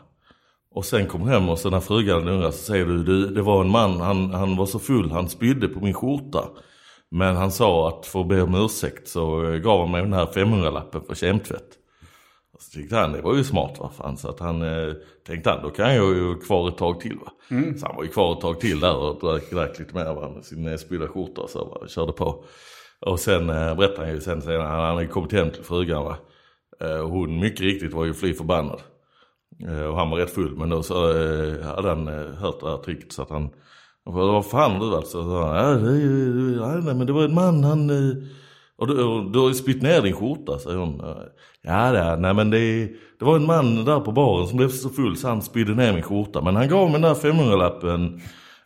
Och 0.71 0.85
sen 0.85 1.07
kommer 1.07 1.27
hem 1.27 1.49
och 1.49 1.59
så 1.59 1.71
när 1.71 1.81
frugan 1.81 2.29
undrar 2.29 2.51
så 2.51 2.59
säger 2.59 2.87
du, 2.87 3.05
du 3.05 3.27
det 3.27 3.43
var 3.43 3.61
en 3.61 3.71
man, 3.71 4.01
han, 4.01 4.31
han 4.31 4.57
var 4.57 4.67
så 4.67 4.79
full, 4.79 5.11
han 5.11 5.29
spydde 5.29 5.69
på 5.69 5.81
min 5.81 5.95
skjorta. 5.95 6.49
Men 7.11 7.37
han 7.37 7.53
sa 7.53 7.89
att 7.89 8.07
för 8.07 8.21
att 8.21 8.29
be 8.29 8.43
om 8.43 8.55
ursäkt 8.55 9.09
så 9.09 9.45
eh, 9.45 9.59
gav 9.59 9.81
han 9.81 9.91
mig 9.91 10.03
den 10.03 10.13
här 10.13 10.27
500-lappen 10.27 11.03
för 11.07 11.15
kemtvätt. 11.15 11.79
Så 12.65 12.71
tyckte 12.71 12.97
han 12.97 13.13
det 13.13 13.23
var 13.23 13.37
ju 13.37 13.45
smart 13.45 13.79
va 13.79 13.91
fan, 13.97 14.17
så 14.17 14.29
att 14.29 14.41
han 14.41 14.63
eh, 14.63 14.93
tänkte 15.27 15.51
han 15.51 15.63
då 15.63 15.71
kan 15.71 15.95
jag 15.95 16.15
ju 16.15 16.35
kvar 16.35 16.69
ett 16.69 16.77
tag 16.77 17.01
till 17.01 17.19
va. 17.19 17.33
Så 17.79 17.87
han 17.87 17.97
var 17.97 18.03
ju 18.03 18.09
kvar 18.09 18.33
ett 18.33 18.41
tag 18.41 18.61
till 18.61 18.81
där 18.81 18.97
och 18.97 19.21
drack, 19.21 19.51
drack 19.51 19.79
lite 19.79 19.95
mer 19.95 20.15
va, 20.15 20.31
med 20.35 20.45
sin 20.45 20.69
eh, 20.69 20.77
spydda 20.77 21.09
skjorta 21.09 21.41
och 21.41 21.51
så 21.51 21.65
va, 21.65 21.75
och 21.81 21.89
körde 21.89 22.13
på. 22.13 22.45
Och 23.01 23.21
sen 23.21 23.51
eh, 23.51 23.77
berättade 23.77 24.07
han 24.07 24.15
ju 24.15 24.21
sen 24.21 24.43
senare, 24.43 24.69
han 24.69 24.97
hade 24.97 25.07
kommit 25.07 25.33
hem 25.33 25.51
till 25.51 25.65
frugan 25.65 26.05
va. 26.05 26.17
Eh, 26.81 27.09
hon 27.09 27.41
mycket 27.41 27.61
riktigt 27.61 27.93
var 27.93 28.05
ju 28.05 28.15
fly 28.15 28.35
förbannad. 28.35 28.81
Eh, 29.69 29.85
och 29.85 29.97
han 29.97 30.11
var 30.11 30.19
rätt 30.19 30.35
full 30.35 30.57
men 30.57 30.69
då 30.69 30.83
så 30.83 31.11
eh, 31.11 31.63
hade 31.63 31.89
han 31.89 32.07
hört 32.37 32.61
det 32.61 32.71
här 32.71 32.77
tricket 32.77 33.13
så 33.13 33.23
att 33.23 33.31
han 33.31 33.51
vad 34.05 34.47
fan 34.47 34.73
har 34.73 34.91
du 34.91 34.97
alltså? 34.97 35.23
Så 35.23 35.31
sa 35.31 35.55
han, 35.55 36.85
nej, 36.85 36.95
men 36.95 37.07
det 37.07 37.13
var 37.13 37.25
en 37.25 37.35
man, 37.35 37.65
han... 37.65 37.91
eh, 38.79 38.81
Och 38.81 38.87
du, 38.87 39.03
och 39.03 39.31
du 39.33 39.39
har 39.39 39.49
ju 39.49 39.55
spytt 39.55 39.83
ner 39.83 40.03
din 40.03 40.15
skjorta, 40.17 40.59
säger 40.59 40.77
hon. 40.77 41.03
Ja, 41.63 41.93
det, 41.93 42.17
nej 42.17 42.35
men 42.35 42.51
det, 42.51 42.87
det 43.19 43.25
var 43.25 43.37
en 43.37 43.47
man 43.47 43.85
där 43.85 44.01
på 44.01 44.13
baren 44.13 44.47
som 44.47 44.57
blev 44.57 44.69
så 44.69 44.89
full 44.89 45.17
så 45.17 45.29
han 45.29 45.43
spydde 45.43 45.75
ner 45.75 45.93
min 45.93 46.03
skjorta. 46.03 46.41
Men 46.41 46.57
han 46.57 46.69
gav 46.69 46.91
mig 46.91 47.01
den 47.01 47.03
där 47.03 47.15
500-lappen. 47.15 48.21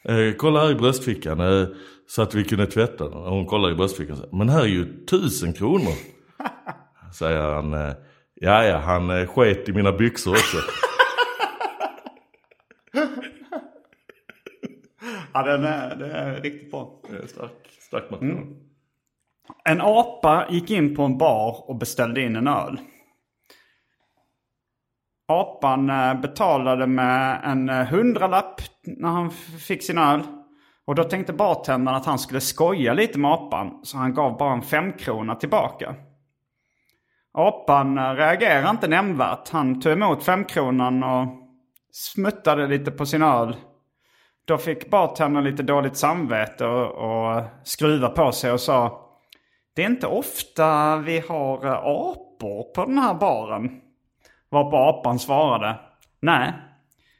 Eh, 0.04 0.34
kolla 0.36 0.60
här 0.60 0.70
i 0.70 0.74
bröstfickan. 0.74 1.40
Eh, 1.40 1.66
så 2.08 2.22
att 2.22 2.34
vi 2.34 2.44
kunde 2.44 2.66
tvätta 2.66 3.04
den. 3.04 3.12
Och 3.12 3.30
hon 3.30 3.46
kollar 3.46 3.70
i 3.70 3.74
bröstfickan 3.74 4.12
och 4.12 4.18
säger, 4.18 4.36
men 4.36 4.48
här 4.48 4.62
är 4.62 4.66
ju 4.66 5.04
tusen 5.06 5.52
kronor. 5.52 5.92
säger 7.18 7.40
han. 7.40 7.74
Eh, 7.74 7.92
ja, 8.34 8.64
ja, 8.64 8.76
han 8.78 9.10
eh, 9.10 9.26
sket 9.26 9.68
i 9.68 9.72
mina 9.72 9.92
byxor 9.92 10.30
också. 10.30 10.56
Ja, 15.32 15.42
den 15.42 15.64
är, 15.64 15.96
det 15.96 16.06
är 16.12 16.40
riktigt 16.40 16.70
bra. 16.70 17.00
Är 17.22 17.26
stark, 17.26 17.50
stark 17.80 18.10
material. 18.10 18.38
En 19.64 19.80
apa 19.80 20.46
gick 20.50 20.70
in 20.70 20.96
på 20.96 21.02
en 21.02 21.18
bar 21.18 21.70
och 21.70 21.76
beställde 21.76 22.22
in 22.22 22.36
en 22.36 22.48
öl. 22.48 22.80
Apan 25.28 25.90
eh, 25.90 26.20
betalade 26.20 26.86
med 26.86 27.40
en 27.44 27.68
eh, 27.68 27.86
hundralapp 27.86 28.60
när 28.82 29.08
han 29.08 29.30
fick 29.60 29.82
sin 29.82 29.98
öl. 29.98 30.22
Och 30.86 30.94
då 30.94 31.04
tänkte 31.04 31.32
bartendern 31.32 31.94
att 31.94 32.06
han 32.06 32.18
skulle 32.18 32.40
skoja 32.40 32.92
lite 32.92 33.18
med 33.18 33.30
apan. 33.32 33.80
Så 33.82 33.98
han 33.98 34.14
gav 34.14 34.36
bara 34.38 34.52
en 34.52 34.62
femkrona 34.62 35.34
tillbaka. 35.34 35.94
Apan 37.32 37.98
eh, 37.98 38.14
reagerade 38.14 38.70
inte 38.70 38.88
nämnvärt. 38.88 39.48
Han 39.50 39.80
tog 39.80 39.92
emot 39.92 40.24
femkronan 40.24 41.02
och 41.02 41.28
smuttade 41.92 42.66
lite 42.66 42.90
på 42.90 43.06
sin 43.06 43.22
öl. 43.22 43.56
Då 44.44 44.58
fick 44.58 44.90
bartendern 44.90 45.44
lite 45.44 45.62
dåligt 45.62 45.96
samvete 45.96 46.66
och, 46.66 46.90
och 46.90 47.42
skruva 47.64 48.08
på 48.08 48.32
sig 48.32 48.52
och 48.52 48.60
sa 48.60 49.07
det 49.78 49.84
är 49.84 49.86
inte 49.86 50.06
ofta 50.06 50.96
vi 50.96 51.18
har 51.28 51.66
eh, 51.66 51.72
apor 51.72 52.74
på 52.74 52.84
den 52.84 52.98
här 52.98 53.14
baren. 53.14 53.70
Varpå 54.50 54.76
apan 54.76 55.18
svarade 55.18 55.78
Nej, 56.20 56.52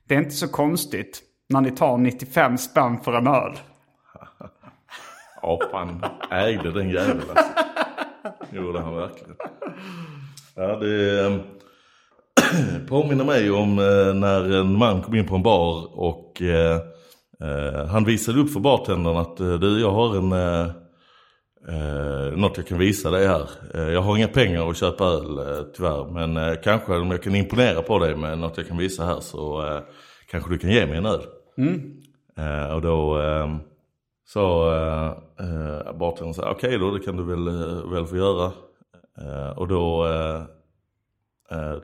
det 0.09 0.15
är 0.15 0.19
inte 0.19 0.31
så 0.31 0.49
konstigt 0.49 1.23
när 1.49 1.61
ni 1.61 1.71
tar 1.71 1.99
95 1.99 2.59
spänn 2.59 3.01
för 3.01 3.13
en 3.13 3.27
öl. 3.27 3.53
Apan 5.43 6.05
ägde 6.31 6.73
den 6.73 6.91
jäveln 6.91 7.23
alltså. 7.35 7.53
Gjorde 8.57 8.81
han 8.81 8.97
verkligen. 8.97 9.37
Ja, 10.55 10.77
det 10.77 11.21
eh, 11.27 11.41
påminner 12.89 13.25
mig 13.25 13.51
om 13.51 13.79
eh, 13.79 14.15
när 14.15 14.61
en 14.61 14.79
man 14.79 15.03
kom 15.03 15.15
in 15.15 15.27
på 15.27 15.35
en 15.35 15.43
bar 15.43 15.99
och 15.99 16.43
eh, 16.43 16.81
han 17.91 18.05
visade 18.05 18.41
upp 18.41 18.53
för 18.53 18.61
bartendern 18.61 19.17
att 19.17 19.37
du, 19.37 19.81
jag 19.81 19.91
har 19.91 20.17
en 20.17 20.33
eh, 21.69 22.39
något 22.39 22.57
jag 22.57 22.67
kan 22.67 22.79
visa 22.79 23.11
dig 23.11 23.27
här. 23.27 23.51
Eh, 23.75 23.89
jag 23.93 24.03
har 24.03 24.17
inga 24.17 24.29
pengar 24.29 24.71
att 24.71 24.77
köpa 24.77 25.05
öl 25.05 25.39
eh, 25.39 25.65
tyvärr 25.77 26.11
men 26.11 26.37
eh, 26.37 26.55
kanske 26.65 26.97
om 26.97 27.11
jag 27.11 27.23
kan 27.23 27.35
imponera 27.35 27.83
på 27.83 27.99
dig 27.99 28.17
med 28.17 28.39
något 28.39 28.57
jag 28.57 28.69
kan 28.69 28.77
visa 28.77 29.05
här 29.05 29.21
så 29.21 29.67
eh, 29.67 29.81
kanske 30.31 30.51
du 30.51 30.59
kan 30.59 30.71
ge 30.71 30.87
mig 30.87 30.99
en 30.99 31.07
öl. 31.07 31.23
Eh, 32.39 32.75
och 32.75 32.83
då 32.83 33.21
eh, 33.21 33.57
sa 34.27 34.75
eh, 34.77 35.13
eh, 35.47 35.93
bartendern 35.99 36.35
så 36.35 36.51
okej 36.51 36.79
då 36.79 36.91
det 36.91 37.01
kan 37.01 37.17
du 37.17 37.25
väl, 37.25 37.45
väl 37.93 38.07
få 38.07 38.17
göra. 38.17 38.53
Och 39.57 39.69
då 39.69 40.07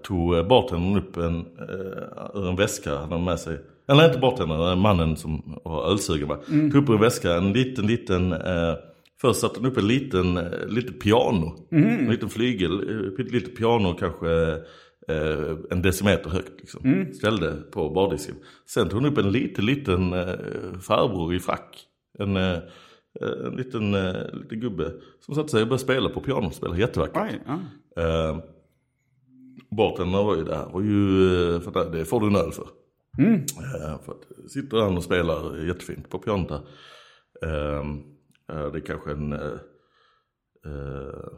tog 0.02 0.46
bartendern 0.46 0.98
upp 0.98 1.16
en, 1.16 1.46
ur 2.34 2.48
en 2.48 2.56
väska 2.56 2.98
han 2.98 3.12
hade 3.12 3.24
med 3.24 3.40
sig. 3.40 3.58
Eller 3.88 4.06
inte 4.06 4.18
bartendern, 4.18 4.78
mannen 4.78 5.16
som 5.16 5.60
var 5.64 5.90
ölsugen 5.90 6.28
va. 6.28 6.36
Tog 6.46 6.74
upp 6.74 6.88
ur 6.88 6.94
en 6.94 7.00
väska 7.00 7.34
en 7.34 7.52
liten, 7.52 7.86
liten 7.86 8.34
Först 9.20 9.40
satte 9.40 9.60
han 9.60 9.70
upp 9.70 9.78
en 9.78 9.88
liten, 9.88 10.36
eh, 10.36 10.66
litet 10.68 11.00
piano. 11.00 11.68
En 12.04 12.10
liten 12.10 12.28
flygel, 12.28 12.72
eh, 13.18 13.24
lite 13.24 13.50
piano 13.50 13.94
kanske 13.94 14.30
eh, 15.08 15.56
en 15.70 15.82
decimeter 15.82 16.30
högt. 16.30 16.60
Liksom. 16.60 17.06
Ställde 17.14 17.52
på 17.52 17.90
bardisken. 17.90 18.34
Sen 18.66 18.88
tog 18.88 19.00
hon 19.02 19.12
upp 19.12 19.18
en 19.18 19.32
liten, 19.32 19.66
liten 19.66 20.12
eh, 20.12 20.78
farbror 20.80 21.34
i 21.34 21.40
frack. 21.40 21.86
En, 22.18 22.36
eh, 22.36 22.58
en 23.46 23.56
liten, 23.56 23.94
eh, 23.94 24.32
liten 24.32 24.60
gubbe 24.60 24.92
som 25.20 25.34
satte 25.34 25.48
sig 25.48 25.62
och 25.62 25.68
började 25.68 25.82
spela 25.84 26.08
på 26.08 26.20
piano. 26.20 26.50
Spelade 26.50 26.80
jättevackert. 26.80 27.22
Oj, 27.22 27.40
ja. 27.46 28.02
Eh, 28.02 28.38
bartendern 29.76 30.26
var 30.26 30.36
ju 30.36 30.44
där, 30.44 30.66
var 30.72 30.80
ju, 30.80 31.54
eh, 31.54 31.60
för 31.60 31.70
det, 31.70 31.98
det 31.98 32.04
får 32.04 32.20
du 32.20 32.26
en 32.26 32.36
öl 32.36 32.52
för. 32.52 32.68
Eh, 33.42 34.02
för 34.04 34.12
att 34.12 34.50
sitter 34.50 34.76
han 34.76 34.96
och 34.96 35.04
spelar 35.04 35.66
jättefint 35.66 36.10
på 36.10 36.18
pianot 36.18 36.48
där. 36.48 36.60
Eh, 37.42 37.78
eh, 37.78 37.84
Eh, 38.52 38.66
det 38.72 38.78
är 38.78 38.86
kanske 38.86 39.10
en... 39.10 39.32
Eh, 39.32 39.58
eh, 40.66 41.28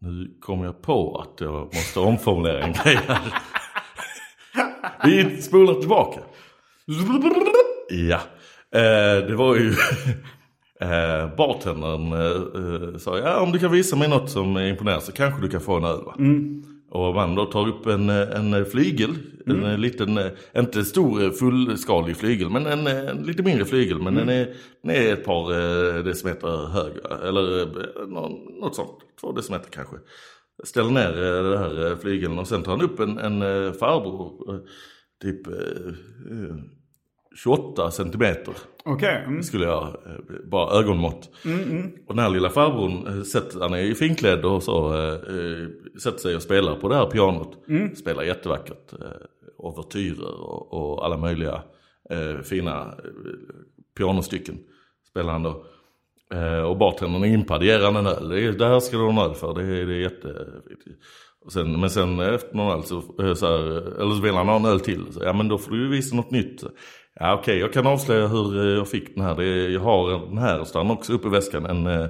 nu 0.00 0.38
kom 0.40 0.64
jag 0.64 0.82
på 0.82 1.16
att 1.16 1.40
jag 1.40 1.64
måste 1.64 2.00
omformulera 2.00 2.62
en 2.62 2.72
grej 2.72 2.98
här. 3.06 3.34
Vi 5.04 5.42
spolar 5.42 5.74
tillbaka. 5.74 6.20
Ja, 7.88 8.20
eh, 8.80 9.26
det 9.26 9.34
var 9.34 9.56
ju... 9.56 9.74
Eh, 10.80 11.36
bartendern 11.36 12.12
eh, 12.12 12.92
eh, 12.92 12.98
sa 12.98 13.18
ja 13.18 13.40
om 13.40 13.52
du 13.52 13.58
kan 13.58 13.72
visa 13.72 13.96
mig 13.96 14.08
något 14.08 14.30
som 14.30 14.58
imponerar 14.58 15.00
så 15.00 15.12
kanske 15.12 15.40
du 15.40 15.48
kan 15.48 15.60
få 15.60 15.76
en 15.76 15.84
öl 15.84 16.04
va? 16.04 16.14
Mm. 16.18 16.62
Och 16.94 17.14
man 17.14 17.34
då 17.34 17.44
tar 17.44 17.68
upp 17.68 17.86
en, 17.86 18.10
en 18.10 18.64
flygel, 18.64 19.10
en 19.46 19.64
eh, 19.64 19.78
liten, 19.78 20.20
inte 20.56 20.84
stor 20.84 21.30
fullskalig 21.30 22.16
flygel 22.16 22.50
men 22.50 22.66
en, 22.66 22.86
en 22.86 23.22
lite 23.22 23.42
mindre 23.42 23.64
flygel. 23.64 24.02
Men 24.02 24.14
den, 24.14 24.28
är, 24.28 24.54
den 24.82 24.90
är 24.96 25.12
ett 25.12 25.24
par 25.24 25.52
eh, 25.52 26.04
decimeter 26.04 26.66
hög 26.68 26.92
eller 27.28 27.60
eh, 27.62 28.06
nå- 28.08 28.40
något 28.60 28.74
sånt, 28.74 28.98
två 29.20 29.32
decimeter 29.32 29.70
kanske. 29.70 29.96
Ställer 30.64 30.90
ner 30.90 31.10
eh, 31.10 31.42
den 31.50 31.58
här 31.58 31.96
flygeln 31.96 32.38
och 32.38 32.48
sen 32.48 32.62
tar 32.62 32.72
han 32.76 32.84
upp 32.84 33.00
en, 33.00 33.18
en 33.18 33.40
farbror, 33.74 34.60
typ 35.22 35.46
28 37.36 37.90
centimeter 37.90 38.54
Okej. 38.84 39.24
mm. 39.26 39.42
skulle 39.42 39.64
jag, 39.64 39.82
eh, 39.82 40.46
bara 40.50 40.78
ögonmått. 40.78 41.30
Och 42.06 42.14
den 42.14 42.24
här 42.24 42.30
lilla 42.30 42.50
farbrorn, 42.50 43.06
eh, 43.06 43.22
han 43.60 43.74
är 43.74 43.78
ju 43.78 43.94
finklädd 43.94 44.44
och 44.44 44.62
så, 44.62 44.94
eh, 44.94 45.68
sätter 46.02 46.18
sig 46.18 46.36
och 46.36 46.42
spelar 46.42 46.74
på 46.76 46.88
det 46.88 46.94
här 46.94 47.06
pianot. 47.06 47.56
Spelar 47.96 48.22
jättevackert. 48.22 48.92
Eh, 48.92 49.06
Ouvertyrer 49.58 50.40
och, 50.40 50.72
och 50.72 51.04
alla 51.04 51.16
möjliga 51.16 51.62
eh, 52.10 52.40
fina 52.42 52.80
eh, 52.82 53.10
pianostycken 53.96 54.58
spelar 55.10 55.32
han 55.32 55.42
då. 55.42 55.64
Eh, 56.34 56.62
och 56.62 56.76
bartendern 56.78 57.24
han 57.84 57.96
en 57.96 58.06
öl. 58.06 58.28
Det, 58.28 58.40
är, 58.40 58.52
det 58.52 58.66
här 58.66 58.80
ska 58.80 58.96
du 58.96 59.02
ha 59.02 59.10
en 59.10 59.30
öl 59.30 59.34
för, 59.34 59.54
det 59.54 59.62
är, 59.62 59.86
det 59.86 59.94
är 59.94 59.98
jätte... 60.00 60.46
Och 61.44 61.52
sen, 61.52 61.80
men 61.80 61.90
sen 61.90 62.20
efter 62.20 62.56
någon 62.56 62.78
öl 62.78 62.84
så, 62.84 62.96
eh, 62.96 63.34
så 63.34 63.46
här, 63.46 63.60
eller 64.00 64.14
så 64.14 64.22
vill 64.22 64.34
han 64.34 64.48
ha 64.48 64.56
en 64.56 64.64
öl 64.64 64.80
till. 64.80 65.12
Så, 65.12 65.22
ja 65.24 65.32
men 65.32 65.48
då 65.48 65.58
får 65.58 65.70
du 65.70 65.82
ju 65.82 65.88
visa 65.88 66.16
något 66.16 66.30
nytt. 66.30 66.62
Ja 67.14 67.34
okej, 67.34 67.40
okay, 67.40 67.58
jag 67.58 67.72
kan 67.72 67.86
avslöja 67.86 68.26
hur 68.26 68.58
eh, 68.58 68.76
jag 68.78 68.88
fick 68.88 69.14
den 69.14 69.24
här. 69.24 69.34
Det 69.34 69.70
jag 69.72 69.80
har 69.80 70.28
den 70.28 70.38
här, 70.38 70.60
och 70.60 70.66
står 70.66 70.92
också 70.92 71.12
uppe 71.12 71.28
i 71.28 71.30
väskan, 71.30 71.66
en, 71.66 71.86
eh, 71.86 72.08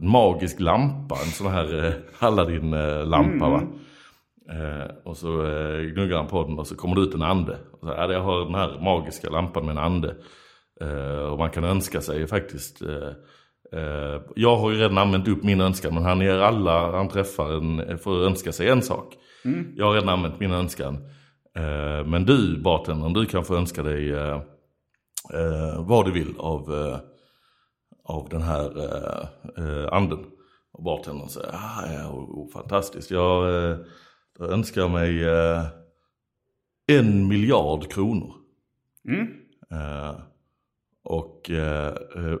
en 0.00 0.08
magisk 0.08 0.60
lampa. 0.60 1.14
En 1.14 1.30
sån 1.30 1.52
här 1.52 1.94
Aladdin-lampa 2.18 3.48
va. 3.48 3.62
Eh, 4.50 4.90
och 5.04 5.16
så 5.16 5.46
eh, 5.46 5.80
gnuggar 5.80 6.16
han 6.16 6.26
på 6.26 6.42
den 6.42 6.58
och 6.58 6.66
så 6.66 6.76
kommer 6.76 6.96
det 6.96 7.02
ut 7.02 7.14
en 7.14 7.22
ande. 7.22 7.58
Så, 7.80 7.86
ja, 7.86 8.12
jag 8.12 8.20
har 8.20 8.44
den 8.44 8.54
här 8.54 8.80
magiska 8.80 9.30
lampan 9.30 9.66
med 9.66 9.72
en 9.72 9.84
ande. 9.84 10.14
Eh, 10.80 11.32
och 11.32 11.38
man 11.38 11.50
kan 11.50 11.64
önska 11.64 12.00
sig 12.00 12.26
faktiskt. 12.26 12.82
Eh, 12.82 13.10
jag 14.34 14.56
har 14.56 14.70
ju 14.70 14.78
redan 14.78 14.98
använt 14.98 15.28
upp 15.28 15.42
min 15.42 15.60
önskan 15.60 15.94
men 15.94 16.04
han 16.04 16.20
ger 16.20 16.38
alla 16.38 16.96
han 16.96 17.08
träffar 17.08 17.52
en, 17.52 17.98
för 17.98 18.20
att 18.20 18.26
önska 18.30 18.52
sig 18.52 18.68
en 18.68 18.82
sak. 18.82 19.14
Mm. 19.44 19.72
Jag 19.76 19.86
har 19.86 19.94
redan 19.94 20.08
använt 20.08 20.40
min 20.40 20.52
önskan. 20.52 20.94
Eh, 21.56 22.06
men 22.06 22.24
du 22.24 22.62
bartendern, 22.62 23.12
du 23.12 23.26
kan 23.26 23.44
få 23.44 23.56
önska 23.56 23.82
dig 23.82 24.12
vad 25.78 26.04
du 26.04 26.12
vill 26.12 26.34
av, 26.38 26.70
av 28.04 28.28
den 28.30 28.42
här 28.42 28.70
anden. 29.94 30.18
Och 30.72 30.84
bartendern 30.84 31.28
säger, 31.28 31.48
ah, 31.52 31.92
ja, 31.92 32.10
oh, 32.10 32.52
fantastiskt. 32.52 33.10
Jag 33.10 33.44
då 34.38 34.44
önskar 34.44 34.80
jag 34.80 34.90
mig 34.90 35.24
eh, 35.24 35.66
en 36.86 37.28
miljard 37.28 37.92
kronor. 37.92 38.34
Mm. 39.08 39.26
Eh, 39.70 40.16
och 41.04 41.50
eh, 41.50 41.94
eh 42.16 42.38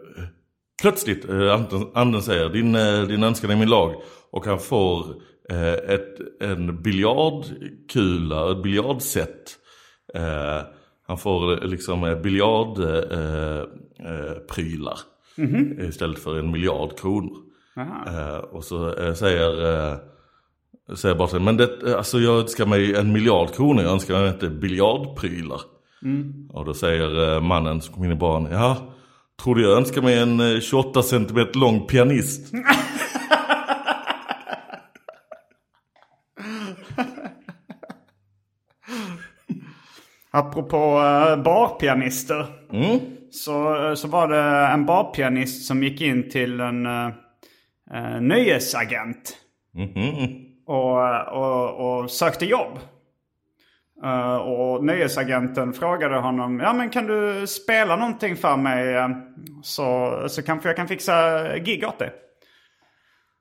plötsligt, 0.82 1.28
eh, 1.28 1.60
anden 1.94 2.22
säger 2.22 2.48
din, 2.48 2.74
eh, 2.74 3.02
din 3.02 3.22
önskan 3.22 3.50
är 3.50 3.56
min 3.56 3.68
lag. 3.68 3.94
Och 4.30 4.46
han 4.46 4.58
får 4.58 5.06
ett, 5.88 6.18
en 6.40 6.82
biljardkula, 6.82 8.50
ett 8.50 8.62
biljardset. 8.62 9.58
han 11.06 11.18
får 11.18 11.66
liksom 11.66 12.20
biljardprylar 12.22 14.98
mm 15.38 15.50
-hmm. 15.50 15.88
istället 15.88 16.18
för 16.18 16.38
en 16.38 16.50
miljard 16.50 16.98
kronor. 16.98 17.36
och 18.50 18.64
så 18.64 18.94
säger 19.14 19.98
Säger 20.94 21.14
bara 21.14 21.38
men 21.38 21.56
det, 21.56 21.96
alltså 21.96 22.18
jag 22.18 22.40
önskar 22.40 22.66
mig 22.66 22.94
en 22.94 23.12
miljard 23.12 23.54
kronor, 23.54 23.82
jag 23.82 23.92
önskar 23.92 24.20
mig 24.20 24.28
inte 24.28 24.48
biljardprylar. 24.48 25.60
Mm. 26.02 26.48
Och 26.52 26.64
då 26.64 26.74
säger 26.74 27.34
eh, 27.34 27.40
mannen 27.40 27.80
som 27.80 27.94
kom 27.94 28.04
in 28.04 28.12
i 28.12 28.14
baren, 28.14 28.48
ja, 28.50 28.93
tror 29.42 29.54
du 29.54 29.62
jag 29.62 29.76
önskar 29.76 30.02
mig 30.02 30.18
en 30.18 30.60
28 30.60 30.98
eh, 30.98 31.04
cm 31.04 31.48
lång 31.54 31.86
pianist? 31.86 32.52
Apropå 40.30 40.76
uh, 40.76 41.42
barpianister. 41.42 42.46
Mm. 42.72 43.00
Så, 43.30 43.92
så 43.96 44.08
var 44.08 44.28
det 44.28 44.66
en 44.72 44.86
barpianist 44.86 45.66
som 45.66 45.82
gick 45.82 46.00
in 46.00 46.30
till 46.30 46.60
en 46.60 46.86
uh, 46.86 47.10
nöjesagent. 48.20 49.36
Mm 49.76 49.88
-hmm 49.88 50.44
och, 50.66 51.28
och, 51.28 52.00
och 52.00 52.10
sökte 52.10 52.46
jobb. 52.46 52.78
Uh, 54.02 54.36
och 54.36 54.84
nöjesagenten 54.84 55.72
frågade 55.72 56.16
honom, 56.16 56.60
ja 56.60 56.72
men 56.72 56.90
kan 56.90 57.06
du 57.06 57.46
spela 57.46 57.96
någonting 57.96 58.36
för 58.36 58.56
mig 58.56 58.94
eh, 58.94 59.08
så, 59.62 60.18
så 60.28 60.42
kanske 60.42 60.68
jag 60.68 60.76
kan 60.76 60.88
fixa 60.88 61.42
gig 61.58 61.84
åt 61.84 61.98
dig. 61.98 62.12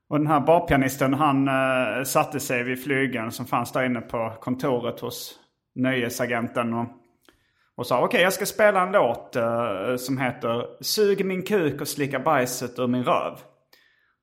Och 0.09 0.17
den 0.17 0.27
här 0.27 0.39
barpianisten 0.39 1.13
han 1.13 1.47
uh, 1.47 2.03
satte 2.03 2.39
sig 2.39 2.63
vid 2.63 2.83
flygeln 2.83 3.31
som 3.31 3.45
fanns 3.45 3.71
där 3.71 3.85
inne 3.85 4.01
på 4.01 4.33
kontoret 4.41 4.99
hos 4.99 5.39
nöjesagenten. 5.75 6.73
Och, 6.73 6.87
och 7.77 7.87
sa 7.87 7.97
okej 7.97 8.05
okay, 8.05 8.21
jag 8.21 8.33
ska 8.33 8.45
spela 8.45 8.81
en 8.81 8.91
låt 8.91 9.35
som 9.97 10.17
heter 10.17 10.83
Sug 10.83 11.25
min 11.25 11.43
kuk 11.43 11.81
och 11.81 11.87
slicka 11.87 12.19
bajset 12.19 12.79
ur 12.79 12.87
min 12.87 13.03
röv. 13.03 13.33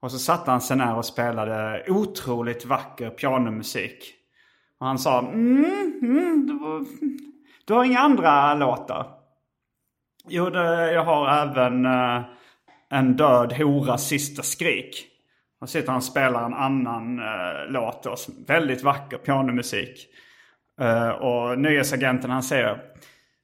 Och 0.02 0.12
så 0.12 0.18
satte 0.18 0.50
han 0.50 0.60
sig 0.60 0.76
ner 0.76 0.96
och 0.96 1.04
spelade 1.04 1.84
otroligt 1.88 2.64
vacker 2.64 3.10
pianomusik. 3.10 4.19
Och 4.80 4.86
han 4.86 4.98
sa 4.98 5.18
mm, 5.18 5.98
mm, 6.02 6.46
du, 6.46 6.86
du 7.64 7.74
har 7.74 7.84
inga 7.84 7.98
andra 7.98 8.54
låtar? 8.54 9.06
Jo, 10.28 10.50
det, 10.50 10.92
jag 10.92 11.04
har 11.04 11.28
även 11.28 11.86
uh, 11.86 12.22
En 12.90 13.16
död 13.16 13.52
horas 13.52 14.08
sista 14.08 14.42
skrik. 14.42 15.06
Och 15.60 15.68
sitter 15.68 15.88
han 15.88 15.96
och 15.96 16.04
spelar 16.04 16.44
en 16.44 16.54
annan 16.54 17.18
uh, 17.18 17.70
låt 17.72 18.02
då, 18.02 18.16
väldigt 18.46 18.82
vacker 18.82 19.18
pianomusik. 19.18 20.06
Uh, 20.80 21.08
och 21.08 21.58
nyhetsagenten 21.58 22.30
han 22.30 22.42
säger 22.42 22.82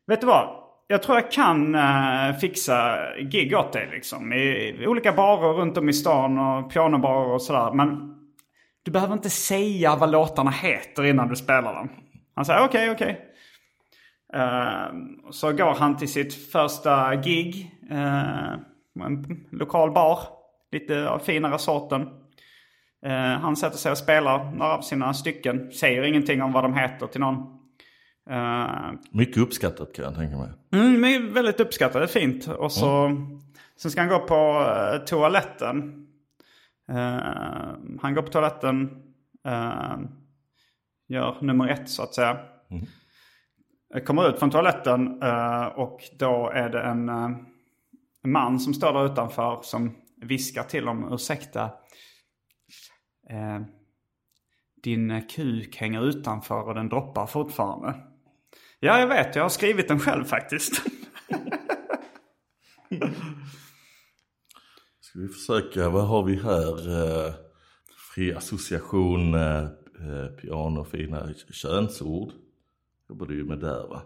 Vet 0.07 0.21
du 0.21 0.27
vad? 0.27 0.67
jag 0.87 1.03
tror 1.03 1.19
jag 1.19 1.31
kan 1.31 1.75
uh, 1.75 2.39
fixa 2.41 2.99
gig 3.19 3.55
åt 3.55 3.73
dig 3.73 3.89
liksom. 3.93 4.33
I, 4.33 4.77
I, 4.81 4.87
olika 4.87 5.13
barer 5.13 5.53
runt 5.53 5.79
om 5.79 5.89
i 5.89 5.93
stan 5.93 6.39
och 6.39 6.73
pianobarer 6.73 7.33
och 7.33 7.43
sådär. 7.43 7.73
Men 7.73 8.16
du 8.87 8.93
behöver 8.93 9.15
inte 9.15 9.31
säga 9.31 9.97
vad 9.97 10.11
låtarna 10.11 10.51
heter 10.51 11.05
innan 11.05 11.29
du 11.29 11.37
spelar 11.37 11.75
dem. 11.75 11.91
Han 12.35 12.45
säger 12.45 12.65
okej, 12.65 12.91
okay, 12.91 12.95
okej. 12.95 13.21
Okay. 14.29 14.43
Uh, 14.43 15.31
så 15.31 15.53
går 15.53 15.75
han 15.75 15.97
till 15.97 16.13
sitt 16.13 16.53
första 16.53 17.17
gig. 17.17 17.71
Uh, 17.91 18.53
en 19.05 19.47
lokal 19.51 19.93
bar. 19.93 20.19
Lite 20.73 21.09
av 21.09 21.19
finare 21.19 21.59
sorten. 21.59 22.03
Uh, 23.07 23.13
han 23.13 23.57
sätter 23.57 23.79
sig 23.79 23.93
och 23.93 23.99
spelar 23.99 24.53
några 24.53 24.77
av 24.77 24.81
sina 24.81 25.15
stycken. 25.15 25.73
Säger 25.73 26.03
ingenting 26.03 26.43
om 26.43 26.53
vad 26.53 26.65
de 26.65 26.75
heter 26.75 27.07
till 27.07 27.21
någon. 27.21 27.37
Uh, 28.31 28.93
Mycket 29.11 29.37
uppskattat 29.37 29.95
kan 29.95 30.05
jag 30.05 30.15
tänka 30.15 30.37
mig. 30.37 30.49
Mm, 30.73 31.35
väldigt 31.35 31.61
uppskattat, 31.61 31.93
det 31.95 32.03
är 32.03 32.21
fint. 32.21 32.49
Och 32.49 32.73
så, 32.73 33.05
mm. 33.05 33.41
Sen 33.77 33.91
ska 33.91 34.01
han 34.01 34.11
gå 34.11 34.19
på 34.19 34.35
uh, 34.35 35.05
toaletten. 35.05 36.06
Uh, 36.91 37.99
han 38.03 38.15
går 38.15 38.23
på 38.23 38.29
toaletten, 38.29 39.03
gör 41.09 41.39
nummer 41.41 41.69
ett 41.69 41.91
så 41.91 42.03
att 42.03 42.15
säga. 42.15 42.39
Mm. 42.71 42.87
Kommer 44.07 44.29
ut 44.29 44.39
från 44.39 44.51
toaletten 44.51 45.23
och 45.75 46.01
då 46.19 46.51
är 46.55 46.69
det 46.69 46.83
en, 46.83 47.09
en 48.23 48.33
man 48.33 48.61
som 48.61 48.75
står 48.75 48.93
där 48.93 49.07
utanför 49.13 49.61
som 49.63 49.97
viskar 50.17 50.63
till 50.63 50.87
honom, 50.87 51.13
ursäkta. 51.13 51.71
din 54.83 55.23
kuk 55.29 55.77
hänger 55.77 56.09
utanför 56.09 56.69
och 56.69 56.75
den 56.75 56.89
droppar 56.89 57.27
fortfarande. 57.27 57.95
Ja, 58.81 58.99
jag 58.99 59.07
vet. 59.07 59.37
Jag 59.37 59.43
har 59.43 59.49
skrivit 59.49 59.89
den 59.89 59.99
själv 59.99 60.25
faktiskt. 60.25 60.83
Ska 65.17 65.23
vi 65.23 65.29
försöka, 65.29 65.89
vad 65.89 66.07
har 66.07 66.23
vi 66.23 66.37
här? 66.37 67.01
Eh, 67.01 67.33
fri 68.15 68.35
association, 68.35 69.35
eh, 69.35 69.63
eh 69.63 70.27
piano, 70.41 70.85
fina 70.85 71.29
könsord. 71.51 72.33
Jobbar 73.09 73.27
du 73.27 73.35
ju 73.35 73.45
med 73.45 73.59
där 73.59 73.89
va? 73.89 74.03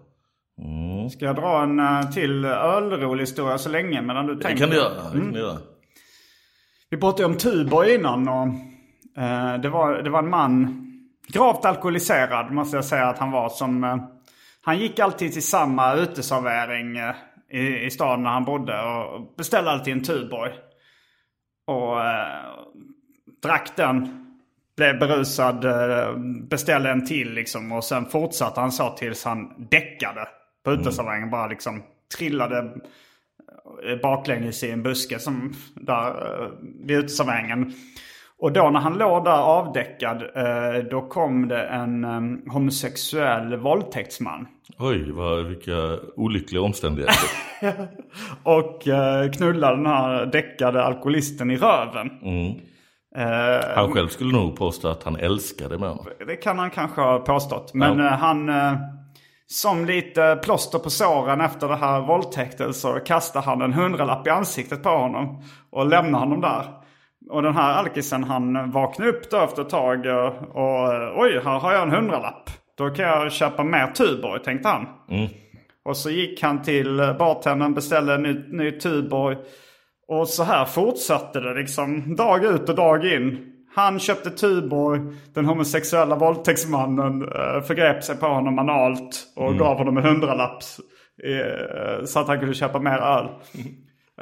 Mm. 0.59 1.11
Ska 1.11 1.25
jag 1.25 1.37
dra 1.37 1.63
en 1.63 2.13
till 2.13 2.45
ölrolig 2.45 3.23
historia 3.23 3.59
så 3.59 3.69
länge 3.69 4.03
medan 4.03 4.27
du 4.27 4.37
tänker? 4.37 4.51
Det 4.55 4.59
kan 4.59 4.71
du 4.71 4.77
göra. 4.77 5.05
Det 5.05 5.19
kan 5.19 5.23
mm. 5.23 5.35
göra. 5.35 5.59
Vi 6.91 6.97
pratade 6.97 7.25
om 7.25 7.37
Tuborg 7.37 7.95
innan 7.95 8.29
och 8.29 8.49
det, 9.63 9.69
var, 9.69 10.03
det 10.03 10.11
var 10.11 10.19
en 10.19 10.31
man, 10.31 10.87
gravt 11.27 11.65
alkoholiserad 11.65 12.53
måste 12.53 12.77
jag 12.77 12.85
säga 12.85 13.07
att 13.07 13.19
han 13.19 13.31
var 13.31 13.49
som 13.49 14.01
han 14.63 14.79
gick 14.79 14.99
alltid 14.99 15.33
till 15.33 15.47
samma 15.47 15.95
uteservering 15.95 16.97
i, 17.51 17.87
i 17.87 17.91
stan 17.91 18.23
när 18.23 18.31
han 18.31 18.45
bodde 18.45 18.83
och 18.83 19.35
beställde 19.37 19.71
alltid 19.71 19.93
en 19.93 20.05
Tuborg. 20.05 20.53
Och 21.71 22.05
eh, 22.05 22.51
drack 23.43 23.73
den, 23.77 24.27
blev 24.77 24.99
berusad, 24.99 25.65
eh, 25.65 26.17
beställde 26.49 26.91
en 26.91 27.07
till 27.07 27.33
liksom. 27.33 27.73
Och 27.73 27.85
sen 27.85 28.07
fortsatte 28.07 28.61
han 28.61 28.73
så 28.73 28.91
tills 28.91 29.25
han 29.25 29.67
däckade 29.71 30.29
på 30.65 30.71
mm. 30.71 30.81
uteserveringen. 30.81 31.23
Mm. 31.23 31.31
Bara 31.31 31.47
liksom 31.47 31.83
trillade 32.17 32.59
eh, 33.85 33.97
baklänges 34.03 34.65
i 34.65 34.71
en 34.71 34.83
buske 34.83 35.19
som 35.19 35.55
där 35.75 36.09
eh, 36.09 36.51
vid 36.61 36.97
uteserveringen. 36.99 37.73
Och 38.41 38.53
då 38.53 38.71
när 38.71 38.81
han 38.81 38.99
låg 38.99 39.25
där 39.25 39.43
avdäckad, 39.43 40.23
eh, 40.23 40.85
då 40.91 41.01
kom 41.01 41.49
det 41.49 41.63
en 41.63 42.05
um, 42.05 42.43
homosexuell 42.51 43.57
våldtäktsman. 43.57 44.47
Oj, 44.79 45.13
vad, 45.13 45.45
vilka 45.45 45.99
olyckliga 46.17 46.63
omständigheter. 46.63 47.31
och 48.43 48.87
uh, 48.87 49.31
knullade 49.33 49.77
den 49.77 49.87
här 49.87 50.27
däckade 50.27 50.85
alkoholisten 50.85 51.51
i 51.51 51.57
röven. 51.57 52.11
Mm. 52.23 52.47
Uh, 53.19 53.75
han 53.75 53.93
själv 53.93 54.09
skulle 54.09 54.33
nog 54.33 54.57
påstå 54.57 54.89
att 54.89 55.03
han 55.03 55.17
älskade 55.17 55.79
med 55.79 55.89
honom. 55.89 56.07
Det 56.27 56.37
kan 56.37 56.59
han 56.59 56.71
kanske 56.71 57.01
ha 57.01 57.19
påstått. 57.19 57.75
Men 57.75 57.99
ja. 57.99 58.09
han 58.09 58.51
som 59.47 59.85
lite 59.85 60.39
plåster 60.43 60.79
på 60.79 60.91
såren 60.91 61.41
efter 61.41 61.69
det 61.69 61.77
här 61.77 62.01
våldtäkten 62.01 62.75
så 62.75 62.93
kastar 62.93 63.43
han 63.43 63.63
en 63.63 63.73
hundralapp 63.73 64.27
i 64.27 64.31
ansiktet 64.31 64.83
på 64.83 64.89
honom. 64.89 65.43
Och 65.71 65.87
lämnar 65.87 66.19
honom 66.19 66.41
där. 66.41 66.80
Och 67.31 67.43
den 67.43 67.55
här 67.55 67.73
alkisen 67.73 68.25
han 68.25 68.71
vaknar 68.71 69.07
upp 69.07 69.31
då 69.31 69.37
efter 69.41 69.63
ett 69.63 69.69
tag 69.69 69.99
och, 70.55 71.23
oj, 71.23 71.41
här 71.45 71.59
har 71.59 71.73
jag 71.73 71.83
en 71.83 71.91
hundralapp. 71.91 72.51
Då 72.79 72.91
kan 72.91 73.05
jag 73.05 73.33
köpa 73.33 73.65
mer 73.65 73.87
Tuborg, 73.87 74.43
tänkte 74.43 74.69
han. 74.69 74.87
Och 75.85 75.97
så 75.97 76.11
gick 76.11 76.43
han 76.43 76.63
till 76.63 77.15
bartendern, 77.19 77.75
beställde 77.75 78.15
en 78.15 78.23
ny, 78.23 78.35
ny 78.49 78.71
Tuborg. 78.79 79.37
Och 80.09 80.29
så 80.29 80.43
här 80.43 80.65
fortsatte 80.65 81.41
det 81.41 81.55
liksom 81.55 82.17
dag 82.17 82.45
ut 82.45 82.69
och 82.69 82.75
dag 82.75 83.07
in. 83.07 83.47
Han 83.75 83.99
köpte 83.99 84.31
Tuborg, 84.31 85.01
den 85.35 85.45
homosexuella 85.45 86.17
våldtäktsmannen 86.17 87.23
eh, 87.23 87.63
förgrep 87.63 88.05
sig 88.05 88.17
på 88.17 88.27
honom 88.27 88.59
analt 88.59 89.27
och 89.37 89.55
gav 89.59 89.77
honom 89.79 89.97
en 89.97 90.05
hundralapp. 90.05 90.63
eh, 91.25 92.05
Så 92.05 92.21
att 92.21 92.29
han 92.29 92.39
kunde 92.39 92.55
köpa 92.55 92.79
mer 92.79 92.99
öl. 92.99 93.29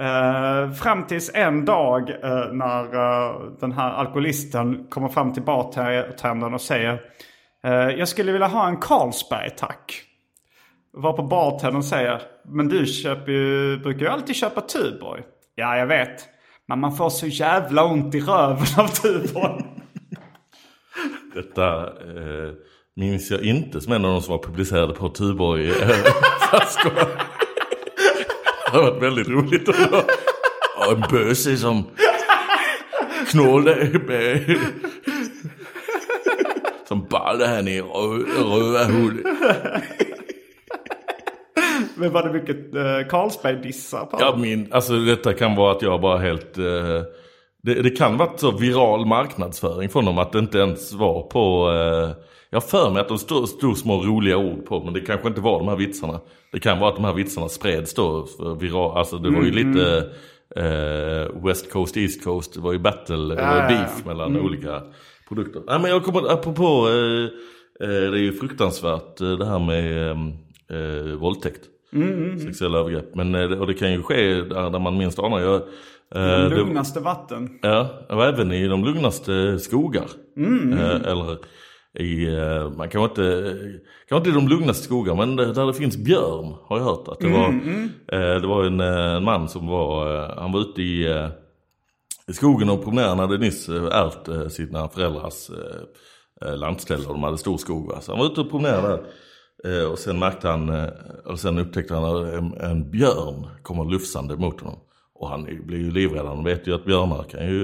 Uh, 0.01 0.73
fram 0.73 1.07
tills 1.07 1.31
en 1.35 1.65
dag 1.65 2.11
uh, 2.11 2.53
när 2.53 2.95
uh, 2.95 3.53
den 3.61 3.73
här 3.73 3.91
alkoholisten 3.91 4.87
kommer 4.91 5.09
fram 5.09 5.33
till 5.33 5.43
bartendern 5.43 6.55
och 6.55 6.61
säger 6.61 7.01
Jag 7.99 8.09
skulle 8.09 8.33
vilja 8.33 8.47
ha 8.47 8.69
en 8.69 8.77
Carlsberg 8.77 9.51
tack. 9.51 10.03
Varpå 10.93 11.23
bartendern 11.23 11.83
säger 11.83 12.23
Men 12.45 12.69
du 12.69 12.87
köper 12.87 13.33
ju, 13.33 13.79
brukar 13.79 14.01
ju 14.01 14.09
alltid 14.09 14.37
köpa 14.37 14.61
Tuborg. 14.61 15.23
Ja, 15.55 15.79
jag 15.79 15.87
vet. 15.87 16.29
Men 16.69 16.81
man 16.81 16.97
får 16.97 17.11
så 17.11 17.27
jävla 17.27 17.85
ont 17.85 18.15
i 18.15 18.21
röven 18.21 18.67
av 18.77 18.87
Tuborg. 18.87 19.65
Detta 21.35 21.87
eh, 21.87 22.53
minns 22.97 23.31
jag 23.31 23.43
inte 23.43 23.81
som 23.81 23.93
en 23.93 24.05
av 24.05 24.13
de 24.13 24.23
som 24.23 24.33
var 24.33 24.43
publicerade 24.43 24.95
på 24.95 25.09
Tuborg 25.09 25.73
eh. 28.69 28.73
Det 28.73 28.79
har 28.79 28.91
varit 28.91 29.03
väldigt 29.03 29.29
roligt. 29.29 29.69
Och 30.77 30.93
en 30.93 31.05
böse 31.11 31.57
som 31.57 31.85
knålade 33.31 33.99
med 34.07 34.59
som 36.89 37.07
ballade 37.11 37.47
han 37.47 37.69
i 37.69 37.81
rö- 37.81 38.25
röda 38.39 38.85
hullet. 38.85 39.27
Men 41.95 42.13
var 42.13 42.23
det 42.23 42.33
mycket 42.33 42.75
eh, 42.75 43.09
Carlsberg-dissar 43.11 44.05
på 44.05 44.17
Jag 44.21 44.39
min, 44.39 44.73
alltså 44.73 44.93
detta 44.99 45.35
kan 45.35 45.57
vara 45.57 45.73
att 45.73 45.83
jag 45.83 46.01
bara 46.01 46.19
helt... 46.19 46.59
Eh, 46.59 46.65
det, 47.63 47.83
det 47.83 47.91
kan 47.91 48.17
vara 48.17 48.31
så 48.37 48.51
viral 48.51 49.07
marknadsföring 49.07 49.89
från 49.89 50.05
dem 50.05 50.19
att 50.19 50.33
det 50.33 50.39
inte 50.39 50.59
ens 50.59 50.93
var 50.93 51.23
på... 51.23 51.71
Eh, 51.73 52.25
jag 52.51 52.65
för 52.65 52.91
mig 52.91 53.01
att 53.01 53.09
de 53.09 53.19
stod, 53.19 53.49
stod 53.49 53.79
små 53.79 54.03
roliga 54.03 54.37
ord 54.37 54.67
på 54.67 54.85
men 54.85 54.95
det 54.95 55.01
kanske 55.01 55.29
inte 55.29 55.41
var 55.41 55.59
de 55.59 55.69
här 55.69 55.77
vitsarna. 55.77 56.21
Det 56.53 56.61
kan 56.61 56.79
vara 56.79 56.91
att 56.91 56.97
de 56.97 57.05
här 57.05 57.13
vitsarna 57.15 57.49
spreds 57.49 57.95
då 57.95 58.27
för 58.27 58.99
alltså 58.99 59.19
det 59.19 59.31
var 59.31 59.43
ju 59.43 59.51
lite 59.51 60.11
eh, 60.57 61.45
West 61.45 61.73
Coast, 61.73 61.97
East 61.97 62.25
Coast, 62.25 62.55
det 62.55 62.61
var 62.61 62.73
ju 62.73 62.79
battle, 62.79 63.35
Ja, 63.35 63.57
ja, 63.63 63.69
beef 63.69 64.07
mellan 64.07 64.37
olika 64.41 64.83
produkter. 65.29 65.63
Nej 65.67 65.79
men 65.81 65.91
jag 65.91 66.05
kommer, 66.05 66.33
apropå, 66.33 66.89
eh, 66.89 67.25
eh, 67.89 68.11
det 68.11 68.19
är 68.19 68.23
ju 68.23 68.33
fruktansvärt 68.33 69.21
eh, 69.21 69.33
det 69.33 69.47
här 69.47 69.59
med 69.59 70.11
eh, 70.11 70.17
eh, 70.79 71.17
våldtäkt. 71.17 71.61
Sexuella 72.45 72.79
övergrepp. 72.79 73.15
Men, 73.15 73.35
eh, 73.35 73.61
och 73.61 73.67
det 73.67 73.75
kan 73.75 73.93
ju 73.93 74.03
ske 74.03 74.35
där, 74.35 74.71
där 74.71 74.79
man 74.79 74.97
minst 74.99 75.19
anar. 75.19 75.41
Jag, 75.41 75.63
De 76.13 76.49
lugnaste 76.57 77.01
vatten. 77.01 77.59
Ja, 77.63 77.89
och 78.09 78.25
även 78.25 78.53
i 78.53 78.69
de 78.69 78.85
lugnaste 78.85 79.59
skogar. 79.59 80.07
Eh, 80.73 81.11
eller 81.11 81.39
i, 81.99 82.37
eh, 82.37 82.71
man 82.71 82.89
kan 82.89 83.03
inte, 83.03 83.55
kanske 84.09 84.17
inte 84.17 84.31
i 84.31 84.43
de 84.43 84.49
lugnaste 84.49 84.85
skogar, 84.85 85.15
men 85.15 85.37
där 85.37 85.67
det 85.67 85.75
finns 85.75 85.97
björn 85.97 86.55
har 86.65 86.79
jag 86.79 86.85
hört. 86.85 87.09
Att 87.09 87.21
det, 87.21 87.29
var, 87.29 87.49
eh, 88.13 88.41
det 88.41 88.47
var 88.47 88.65
en, 88.65 88.81
eh, 88.81 89.15
en 89.17 89.25
man 89.25 89.49
som 89.49 89.67
var, 89.67 90.17
eh, 90.17 90.37
han 90.37 90.53
var 90.53 90.61
ute 90.61 90.83
i, 90.83 91.07
eh, 91.07 91.29
i 92.29 92.33
skogen 92.33 92.71
och 92.71 92.85
promenerade, 92.85 93.11
han 93.11 93.19
hade 93.19 93.39
nyss 93.39 93.69
ärvt 93.69 94.29
eh, 94.29 94.49
sina 94.49 94.89
föräldrars 94.89 95.51
lantställe 96.57 97.07
och 97.07 97.15
de 97.15 97.23
hade 97.23 97.39
stor 97.39 97.59
skog. 97.59 97.89
Va? 97.89 98.01
Så 98.01 98.13
han 98.13 98.19
var 98.19 98.27
ute 98.27 98.41
och 98.41 98.51
promenerade 98.51 99.03
där. 99.63 99.91
Och 99.91 99.99
sen 99.99 100.19
märkte 100.19 100.49
han, 100.49 100.89
och 101.25 101.41
sen 101.41 101.59
upptäckte 101.59 101.95
han 101.95 102.05
att 102.05 102.33
en, 102.33 102.55
en 102.61 102.91
björn 102.91 103.47
kommer 103.63 103.85
lufsande 103.85 104.37
mot 104.37 104.61
honom. 104.61 104.79
Och 105.15 105.29
han 105.29 105.45
blir 105.45 105.79
ju 105.79 105.91
livrädd, 105.91 106.27
han 106.27 106.45
vet 106.45 106.67
ju 106.67 106.75
att 106.75 106.85
björnar 106.85 107.23
kan 107.23 107.47
ju 107.47 107.61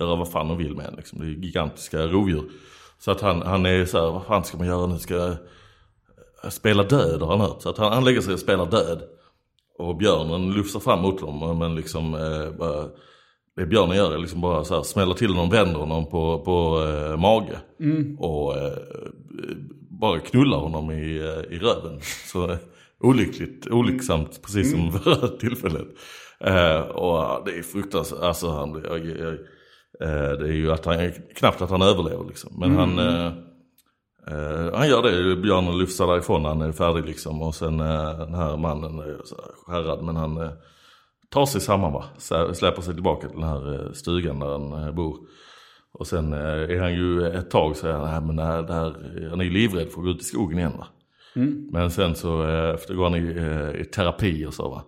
göra 0.00 0.16
vad 0.16 0.30
fan 0.30 0.48
de 0.48 0.58
vill 0.58 0.76
med 0.76 0.86
en. 0.86 0.94
Liksom. 0.94 1.20
Det 1.20 1.26
är 1.26 1.28
gigantiska 1.28 2.06
rovdjur. 2.06 2.42
Så 3.04 3.10
att 3.10 3.20
han, 3.20 3.42
han 3.42 3.66
är 3.66 3.84
så 3.84 3.98
här, 3.98 4.12
vad 4.12 4.24
fan 4.24 4.44
ska 4.44 4.58
man 4.58 4.66
göra 4.66 4.86
nu? 4.86 4.98
Ska 4.98 5.14
jag 6.42 6.52
spela 6.52 6.82
död 6.82 7.22
har 7.22 7.30
han 7.30 7.40
hört. 7.40 7.62
Så 7.62 7.68
att 7.68 7.78
han, 7.78 7.92
han 7.92 8.04
lägger 8.04 8.20
sig 8.20 8.34
och 8.34 8.40
spelar 8.40 8.66
död. 8.66 9.02
Och 9.78 9.96
björnen 9.96 10.52
lufsar 10.52 10.80
fram 10.80 11.00
mot 11.00 11.20
honom 11.20 11.58
men 11.58 11.74
liksom 11.74 12.14
eh, 12.14 12.58
bara, 12.58 12.88
det 13.56 13.66
björnen 13.66 13.96
gör 13.96 14.14
är 14.14 14.18
liksom 14.18 14.40
bara 14.40 14.64
så 14.64 14.74
här, 14.74 14.82
smäller 14.82 15.14
till 15.14 15.30
honom, 15.30 15.50
vänder 15.50 15.80
honom 15.80 16.06
på, 16.06 16.38
på 16.44 16.84
eh, 16.84 17.16
mage. 17.16 17.58
Och 18.18 18.56
eh, 18.56 18.78
bara 20.00 20.20
knullar 20.20 20.58
honom 20.58 20.90
i, 20.90 21.18
eh, 21.18 21.54
i 21.54 21.58
röven. 21.58 22.00
Så 22.26 22.50
eh, 22.50 22.58
olyckligt, 23.00 23.66
olycksamt 23.66 24.42
precis 24.42 24.70
som 24.70 24.92
för 24.92 25.10
det 25.10 25.20
här 25.20 25.28
tillfället. 25.28 25.86
Eh, 26.40 26.80
och 26.80 27.44
det 27.44 27.58
är 27.58 27.62
fruktansvärt, 27.62 28.22
alltså 28.22 28.48
han, 28.48 28.82
jag, 28.84 29.06
jag, 29.06 29.28
eh, 29.28 29.38
det 29.98 30.48
är 30.48 30.52
ju 30.52 30.72
att 30.72 30.84
han, 30.84 31.12
knappt 31.36 31.62
att 31.62 31.70
han 31.70 31.82
överlever 31.82 32.24
liksom. 32.24 32.52
Men 32.58 32.76
han, 32.76 32.98
eh, 32.98 33.26
eh, 34.26 34.74
han 34.74 34.88
gör 34.88 35.02
det, 35.02 35.36
björnen 35.36 35.78
lufsar 35.78 36.06
därifrån 36.06 36.42
när 36.42 36.48
han 36.48 36.60
är 36.60 36.72
färdig 36.72 37.04
liksom. 37.04 37.42
Och 37.42 37.54
sen 37.54 37.80
eh, 37.80 38.18
den 38.18 38.34
här 38.34 38.56
mannen 38.56 38.98
är 38.98 39.16
skärrad 39.66 40.04
men 40.04 40.16
han 40.16 40.36
eh, 40.36 40.50
tar 41.30 41.46
sig 41.46 41.60
samman 41.60 41.92
va. 41.92 42.04
Släpar 42.54 42.82
sig 42.82 42.94
tillbaka 42.94 43.28
till 43.28 43.40
den 43.40 43.48
här 43.48 43.74
eh, 43.74 43.92
stugan 43.92 44.38
där 44.38 44.46
han 44.46 44.72
eh, 44.72 44.94
bor. 44.94 45.16
Och 45.92 46.06
sen 46.06 46.32
eh, 46.32 46.40
är 46.40 46.80
han 46.80 46.94
ju 46.94 47.26
ett 47.26 47.50
tag 47.50 47.76
så 47.76 47.86
är 47.86 47.92
han, 47.92 48.10
nej 48.10 48.20
men 48.20 48.36
det 48.36 48.42
här, 48.42 48.62
det 48.62 48.72
här, 48.74 49.28
han 49.30 49.40
är 49.40 49.44
ju 49.44 49.50
livrädd 49.50 49.90
för 49.90 50.00
att 50.00 50.04
gå 50.04 50.10
ut 50.10 50.20
i 50.20 50.24
skogen 50.24 50.58
igen 50.58 50.78
va. 50.78 50.86
Men 51.72 51.90
sen 51.90 52.14
så 52.14 52.48
eh, 52.48 52.74
efter 52.74 52.94
går 52.94 53.04
han 53.04 53.14
i, 53.14 53.36
eh, 53.36 53.80
i 53.80 53.84
terapi 53.84 54.46
och 54.46 54.54
så 54.54 54.68
va. 54.68 54.84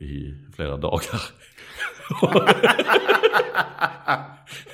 I 0.00 0.34
flera 0.56 0.76
dagar. 0.76 1.20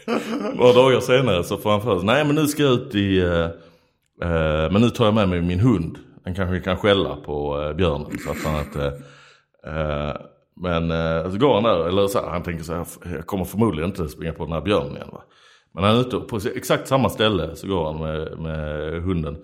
Några 0.55 0.73
dagar 0.73 1.01
senare 1.01 1.45
så 1.45 1.57
får 1.57 1.71
han 1.71 1.81
för 1.81 1.97
sig, 1.97 2.07
nej 2.07 2.25
men 2.25 2.35
nu 2.35 2.47
ska 2.47 2.63
jag 2.63 2.73
ut 2.73 2.95
i, 2.95 3.19
eh, 3.19 3.45
eh, 4.31 4.71
men 4.73 4.81
nu 4.81 4.91
tar 4.91 5.05
jag 5.05 5.15
med 5.15 5.29
mig 5.29 5.43
min 5.43 5.61
hund. 5.61 5.99
Den 6.25 6.35
kanske 6.35 6.61
kan 6.61 6.77
skälla 6.77 7.17
på 7.17 7.63
eh, 7.63 7.73
björnen 7.73 8.19
så 8.19 8.31
att 8.31 8.45
han 8.45 8.61
inte, 8.61 8.87
eh, 9.67 10.17
men 10.61 10.91
eh, 10.91 11.31
så 11.31 11.39
går 11.39 11.55
han 11.55 11.63
där, 11.63 11.89
eller 11.89 12.07
så 12.07 12.21
här, 12.21 12.29
han 12.29 12.43
tänker 12.43 12.65
så 12.65 12.75
här, 12.75 12.87
jag 13.15 13.27
kommer 13.27 13.45
förmodligen 13.45 13.91
inte 13.91 14.09
springa 14.09 14.33
på 14.33 14.45
den 14.45 14.53
här 14.53 14.61
björnen 14.61 14.97
igen 14.97 15.09
va. 15.13 15.23
Men 15.75 15.85
han 15.85 15.97
är 15.97 16.01
ute 16.01 16.17
på 16.17 16.41
exakt 16.55 16.89
samma 16.89 17.09
ställe 17.09 17.57
så 17.57 17.67
går 17.67 17.85
han 17.85 17.99
med, 17.99 18.39
med 18.39 19.03
hunden. 19.03 19.37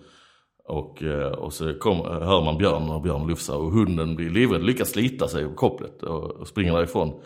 Och, 0.64 1.02
eh, 1.02 1.32
och 1.32 1.52
så 1.52 1.74
kom, 1.74 1.98
eh, 1.98 2.22
hör 2.22 2.44
man 2.44 2.58
björnen 2.58 2.90
och 2.90 3.02
björnen 3.02 3.28
lufsar 3.28 3.56
och 3.56 3.72
hunden 3.72 4.16
blir 4.16 4.30
livrädd, 4.30 4.64
lyckas 4.64 4.90
slita 4.90 5.28
sig 5.28 5.44
på 5.44 5.54
kopplet 5.54 6.02
och, 6.02 6.30
och 6.30 6.48
springer 6.48 6.72
därifrån. 6.72 7.22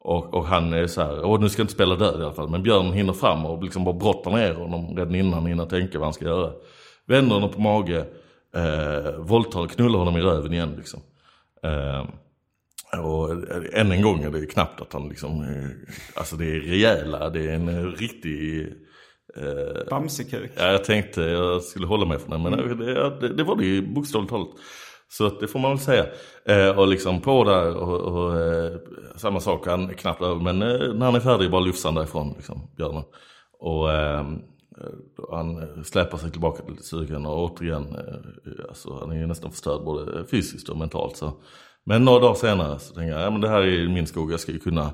Och, 0.00 0.34
och 0.34 0.46
han 0.46 0.72
är 0.72 0.86
så 0.86 1.00
här, 1.02 1.24
åh 1.24 1.40
nu 1.40 1.48
ska 1.48 1.60
jag 1.60 1.64
inte 1.64 1.74
spela 1.74 1.96
död 1.96 2.20
i 2.20 2.24
alla 2.24 2.32
fall. 2.32 2.48
Men 2.48 2.62
björnen 2.62 2.92
hinner 2.92 3.12
fram 3.12 3.46
och 3.46 3.64
liksom 3.64 3.84
bara 3.84 3.94
brottar 3.94 4.30
ner 4.30 4.54
honom 4.54 4.96
redan 4.96 5.14
innan 5.14 5.32
han 5.32 5.46
hinner 5.46 5.66
tänka 5.66 5.98
vad 5.98 6.06
han 6.06 6.14
ska 6.14 6.24
göra. 6.24 6.52
Vänder 7.06 7.34
honom 7.34 7.50
på 7.50 7.60
mage, 7.60 8.04
eh, 8.56 9.18
våldtar 9.18 9.60
och 9.60 9.70
knullar 9.70 9.98
honom 9.98 10.16
i 10.16 10.20
röven 10.20 10.52
igen 10.52 10.74
liksom. 10.76 11.00
Eh, 11.62 12.04
och 12.98 13.30
än 13.72 13.92
en 13.92 14.02
gång 14.02 14.22
är 14.22 14.30
det 14.30 14.46
knappt 14.46 14.80
att 14.80 14.92
han 14.92 15.08
liksom, 15.08 15.40
eh, 15.40 15.94
alltså 16.14 16.36
det 16.36 16.44
är 16.44 16.60
rejäla, 16.60 17.30
det 17.30 17.50
är 17.50 17.54
en 17.54 17.68
eh, 17.68 17.86
riktig 17.86 18.66
eh, 19.36 19.88
Bamsekuk. 19.90 20.50
Ja, 20.56 20.66
jag 20.66 20.84
tänkte 20.84 21.22
jag 21.22 21.62
skulle 21.62 21.86
hålla 21.86 22.06
mig 22.06 22.18
från 22.18 22.30
det, 22.30 22.50
men 22.50 22.78
det, 22.78 23.20
det, 23.20 23.34
det 23.34 23.44
var 23.44 23.56
det 23.56 23.64
ju 23.64 23.82
bokstavligt 23.82 24.30
talat. 24.30 24.50
Så 25.10 25.26
att 25.26 25.40
det 25.40 25.48
får 25.48 25.58
man 25.58 25.70
väl 25.70 25.80
säga. 25.80 26.06
Eh, 26.44 26.78
och 26.78 26.88
liksom 26.88 27.20
på 27.20 27.44
där 27.44 27.76
och, 27.76 28.00
och 28.00 28.40
eh, 28.40 28.72
samma 29.16 29.40
sak, 29.40 29.66
han 29.66 29.90
är 29.90 29.94
knappt 29.94 30.22
över, 30.22 30.40
men 30.40 30.62
eh, 30.62 30.94
när 30.94 31.06
han 31.06 31.14
är 31.14 31.20
färdig 31.20 31.50
bara 31.50 31.60
lyfts 31.60 31.84
han 31.84 31.94
därifrån, 31.94 32.34
liksom, 32.36 32.70
björnen. 32.76 33.02
Och 33.58 33.92
eh, 33.92 34.26
han 35.30 35.84
släpar 35.84 36.18
sig 36.18 36.30
tillbaka 36.30 36.62
till 36.62 36.84
stugan 36.84 37.26
och 37.26 37.44
återigen, 37.44 37.96
eh, 37.96 38.64
alltså, 38.68 38.98
han 39.00 39.10
är 39.10 39.16
ju 39.16 39.26
nästan 39.26 39.50
förstörd 39.50 39.84
både 39.84 40.26
fysiskt 40.26 40.68
och 40.68 40.76
mentalt. 40.76 41.16
Så. 41.16 41.32
Men 41.84 42.04
några 42.04 42.20
dagar 42.20 42.34
senare 42.34 42.78
så 42.78 42.94
tänker 42.94 43.12
jag, 43.12 43.22
ja 43.22 43.30
men 43.30 43.40
det 43.40 43.48
här 43.48 43.60
är 43.60 43.88
min 43.88 44.06
skog, 44.06 44.32
jag 44.32 44.40
ska 44.40 44.52
ju 44.52 44.58
kunna 44.58 44.92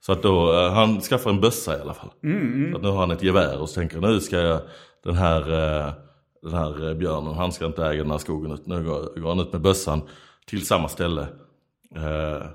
så 0.00 0.12
att 0.12 0.22
då, 0.22 0.52
eh, 0.52 0.72
han 0.72 1.00
skaffar 1.00 1.30
en 1.30 1.40
bössa 1.40 1.78
i 1.78 1.80
alla 1.80 1.94
fall. 1.94 2.10
Så 2.70 2.76
att 2.76 2.82
nu 2.82 2.88
har 2.88 2.98
han 2.98 3.10
ett 3.10 3.22
gevär 3.22 3.60
och 3.60 3.68
så 3.68 3.74
tänker 3.74 4.00
nu 4.00 4.20
ska 4.20 4.36
jag, 4.36 4.60
den 5.04 5.14
här, 5.14 5.40
eh, 5.52 5.92
den 6.42 6.54
här 6.54 6.88
eh, 6.88 6.94
björnen, 6.94 7.34
han 7.34 7.52
ska 7.52 7.66
inte 7.66 7.86
äga 7.86 8.02
den 8.02 8.10
här 8.10 8.18
skogen. 8.18 8.52
Utan 8.52 8.78
nu 8.78 8.84
går, 8.84 9.20
går 9.20 9.28
han 9.28 9.40
ut 9.40 9.52
med 9.52 9.60
bössan 9.62 10.00
till 10.46 10.66
samma 10.66 10.88
ställe. 10.88 11.26
Eh, 11.96 12.46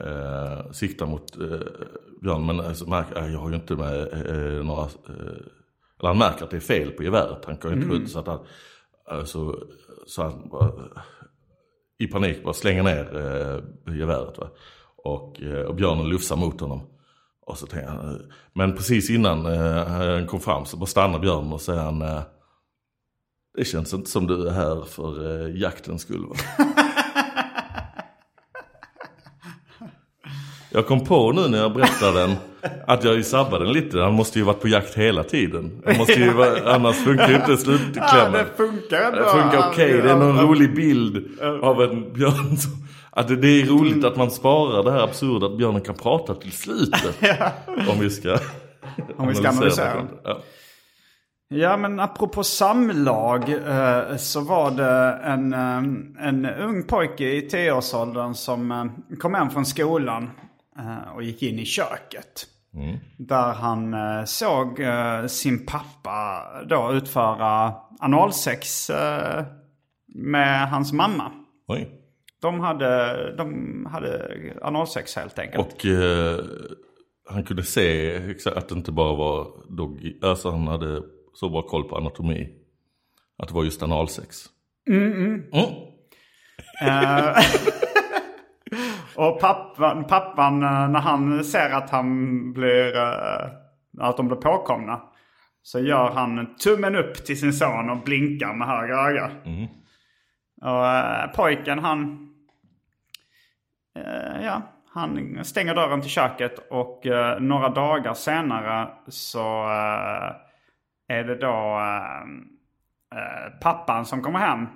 eh, 0.00 0.70
siktar 0.72 1.06
mot 1.06 1.40
eh, 1.40 1.58
björnen, 2.22 2.46
men 2.46 2.60
alltså, 2.60 2.88
märker, 2.88 3.22
eh, 3.22 3.32
jag 3.32 3.38
har 3.38 3.50
ju 3.50 3.56
inte 3.56 3.76
med 3.76 4.00
eh, 4.00 4.64
några, 4.64 4.82
eh, 4.82 5.36
eller 6.00 6.08
han 6.08 6.18
märker 6.18 6.44
att 6.44 6.50
det 6.50 6.56
är 6.56 6.60
fel 6.60 6.90
på 6.90 7.02
geväret. 7.02 7.44
Han 7.44 7.56
kan 7.56 7.70
ju 7.70 7.76
inte 7.76 7.88
skjuta 7.88 8.06
så 8.06 8.18
att 8.18 8.26
han, 8.26 8.40
eh, 9.10 9.24
så, 9.24 10.22
han 10.22 10.48
bara, 10.48 10.72
i 11.98 12.06
panik 12.06 12.44
bara 12.44 12.54
slänger 12.54 12.82
ner 12.82 13.16
eh, 13.16 13.94
geväret. 13.96 14.38
Va? 14.38 14.48
Och, 14.96 15.42
eh, 15.42 15.66
och 15.66 15.74
björnen 15.74 16.08
lufsar 16.08 16.36
mot 16.36 16.60
honom. 16.60 16.80
Och 17.46 17.58
så 17.58 17.66
tänker 17.66 17.88
han, 17.88 18.14
eh, 18.14 18.20
men 18.52 18.76
precis 18.76 19.10
innan 19.10 19.46
eh, 19.46 19.86
han 19.86 20.26
kom 20.26 20.40
fram 20.40 20.64
så 20.64 20.76
bara 20.76 20.86
stannar 20.86 21.18
björnen 21.18 21.52
och 21.52 21.60
säger 21.60 21.80
han 21.82 22.02
eh, 22.02 22.22
Det 23.56 23.64
känns 23.64 23.94
inte 23.94 24.10
som 24.10 24.26
du 24.26 24.48
är 24.48 24.52
här 24.52 24.84
för 24.84 25.44
eh, 25.46 25.56
jaktens 25.60 26.02
skull 26.02 26.26
va? 26.28 26.36
Jag 30.70 30.86
kom 30.86 31.04
på 31.04 31.32
nu 31.32 31.48
när 31.48 31.58
jag 31.58 31.72
berättade 31.74 32.20
den 32.20 32.34
att 32.86 33.04
jag 33.04 33.24
sabbade 33.24 33.64
den 33.64 33.72
lite. 33.72 33.98
Han 33.98 34.14
måste 34.14 34.38
ju 34.38 34.44
varit 34.44 34.60
på 34.60 34.68
jakt 34.68 34.94
hela 34.94 35.22
tiden. 35.22 35.82
Han 35.86 35.96
måste 35.96 36.12
ju 36.12 36.32
vara, 36.32 36.74
annars 36.74 36.96
funkar 36.96 37.28
ju 37.28 37.34
inte 37.34 37.56
slutklämmen. 37.56 38.04
Ja, 38.12 38.30
det 38.30 38.56
funkar 38.56 39.02
ändå. 39.02 39.18
Det 39.18 39.30
funkar 39.30 39.68
okej. 39.68 40.02
Det 40.02 40.10
är 40.10 40.16
någon 40.16 40.40
rolig 40.40 40.74
bild 40.74 41.40
av 41.62 41.82
en 41.82 42.12
björn. 42.12 42.56
Att 43.10 43.28
det, 43.28 43.36
det 43.36 43.48
är 43.48 43.66
roligt 43.66 44.04
att 44.04 44.16
man 44.16 44.30
sparar 44.30 44.84
det 44.84 44.92
här 44.92 45.00
absurda 45.00 45.46
att 45.46 45.56
björnen 45.56 45.80
kan 45.80 45.94
prata 45.94 46.34
till 46.34 46.52
slutet. 46.52 47.18
Om 47.66 48.00
vi 48.00 48.10
ska 48.10 48.38
Om 49.16 49.28
vi 49.28 49.34
ska 49.34 49.48
analysera. 49.48 50.06
Ja. 50.24 50.42
Ja, 51.48 51.76
men 51.76 52.00
apropå 52.00 52.44
samlag 52.44 53.48
eh, 53.48 54.16
så 54.16 54.40
var 54.40 54.70
det 54.70 55.18
en, 55.24 55.52
eh, 55.52 56.28
en 56.28 56.46
ung 56.46 56.82
pojke 56.82 57.24
i 57.24 57.48
tioårsåldern 57.48 58.34
som 58.34 58.72
eh, 58.72 59.16
kom 59.18 59.34
hem 59.34 59.50
från 59.50 59.66
skolan 59.66 60.30
och 61.14 61.22
gick 61.22 61.42
in 61.42 61.58
i 61.58 61.64
köket. 61.64 62.46
Där 63.18 63.52
han 63.52 63.96
såg 64.26 64.80
sin 65.28 65.66
pappa 65.66 66.42
då 66.68 66.92
utföra 66.92 67.74
analsex 68.00 68.90
med 70.14 70.70
hans 70.70 70.92
mamma. 70.92 71.32
Oj. 71.68 71.88
De 72.42 72.60
hade, 72.60 73.34
de 73.36 73.86
hade 73.92 74.30
analsex 74.62 75.16
helt 75.16 75.38
enkelt. 75.38 75.74
Och 75.74 75.86
eh, 75.86 76.44
han 77.30 77.44
kunde 77.44 77.62
se 77.62 78.16
att 78.46 78.68
det 78.68 78.74
inte 78.74 78.92
bara 78.92 79.16
var 79.16 79.46
doggy. 79.76 80.18
Alltså 80.22 80.50
han 80.50 80.66
hade 80.66 81.02
så 81.36 81.48
bra 81.48 81.62
koll 81.62 81.84
på 81.84 81.96
anatomi. 81.96 82.48
Att 83.38 83.48
det 83.48 83.54
var 83.54 83.64
just 83.64 83.82
analsex. 83.82 84.46
Mm. 84.88 85.42
Och 89.16 89.40
pappan, 89.40 90.04
pappan 90.04 90.62
eh, 90.62 90.88
när 90.88 91.00
han 91.00 91.44
ser 91.44 91.70
att 91.70 91.90
han 91.90 92.52
blir, 92.52 92.96
eh, 92.96 93.46
att 93.98 94.16
de 94.16 94.28
blir 94.28 94.36
påkomna. 94.36 95.02
Så 95.62 95.80
gör 95.80 96.10
han 96.10 96.56
tummen 96.56 96.96
upp 96.96 97.14
till 97.14 97.40
sin 97.40 97.52
son 97.52 97.90
och 97.90 98.04
blinkar 98.04 98.54
med 98.54 98.68
höger 98.68 98.94
öga. 98.94 99.30
Och 100.62 100.86
eh, 100.86 101.30
pojken 101.30 101.78
han, 101.78 102.28
eh, 103.96 104.44
ja, 104.44 104.62
han 104.94 105.40
stänger 105.44 105.74
dörren 105.74 106.00
till 106.00 106.10
köket 106.10 106.66
och 106.70 107.06
eh, 107.06 107.40
några 107.40 107.68
dagar 107.68 108.14
senare 108.14 108.88
så 109.08 109.70
eh, 109.70 110.45
är 111.08 111.24
det 111.24 111.34
då 111.34 111.80
eh, 113.14 113.58
pappan 113.60 114.06
som 114.06 114.22
kommer 114.22 114.38
hem. 114.38 114.66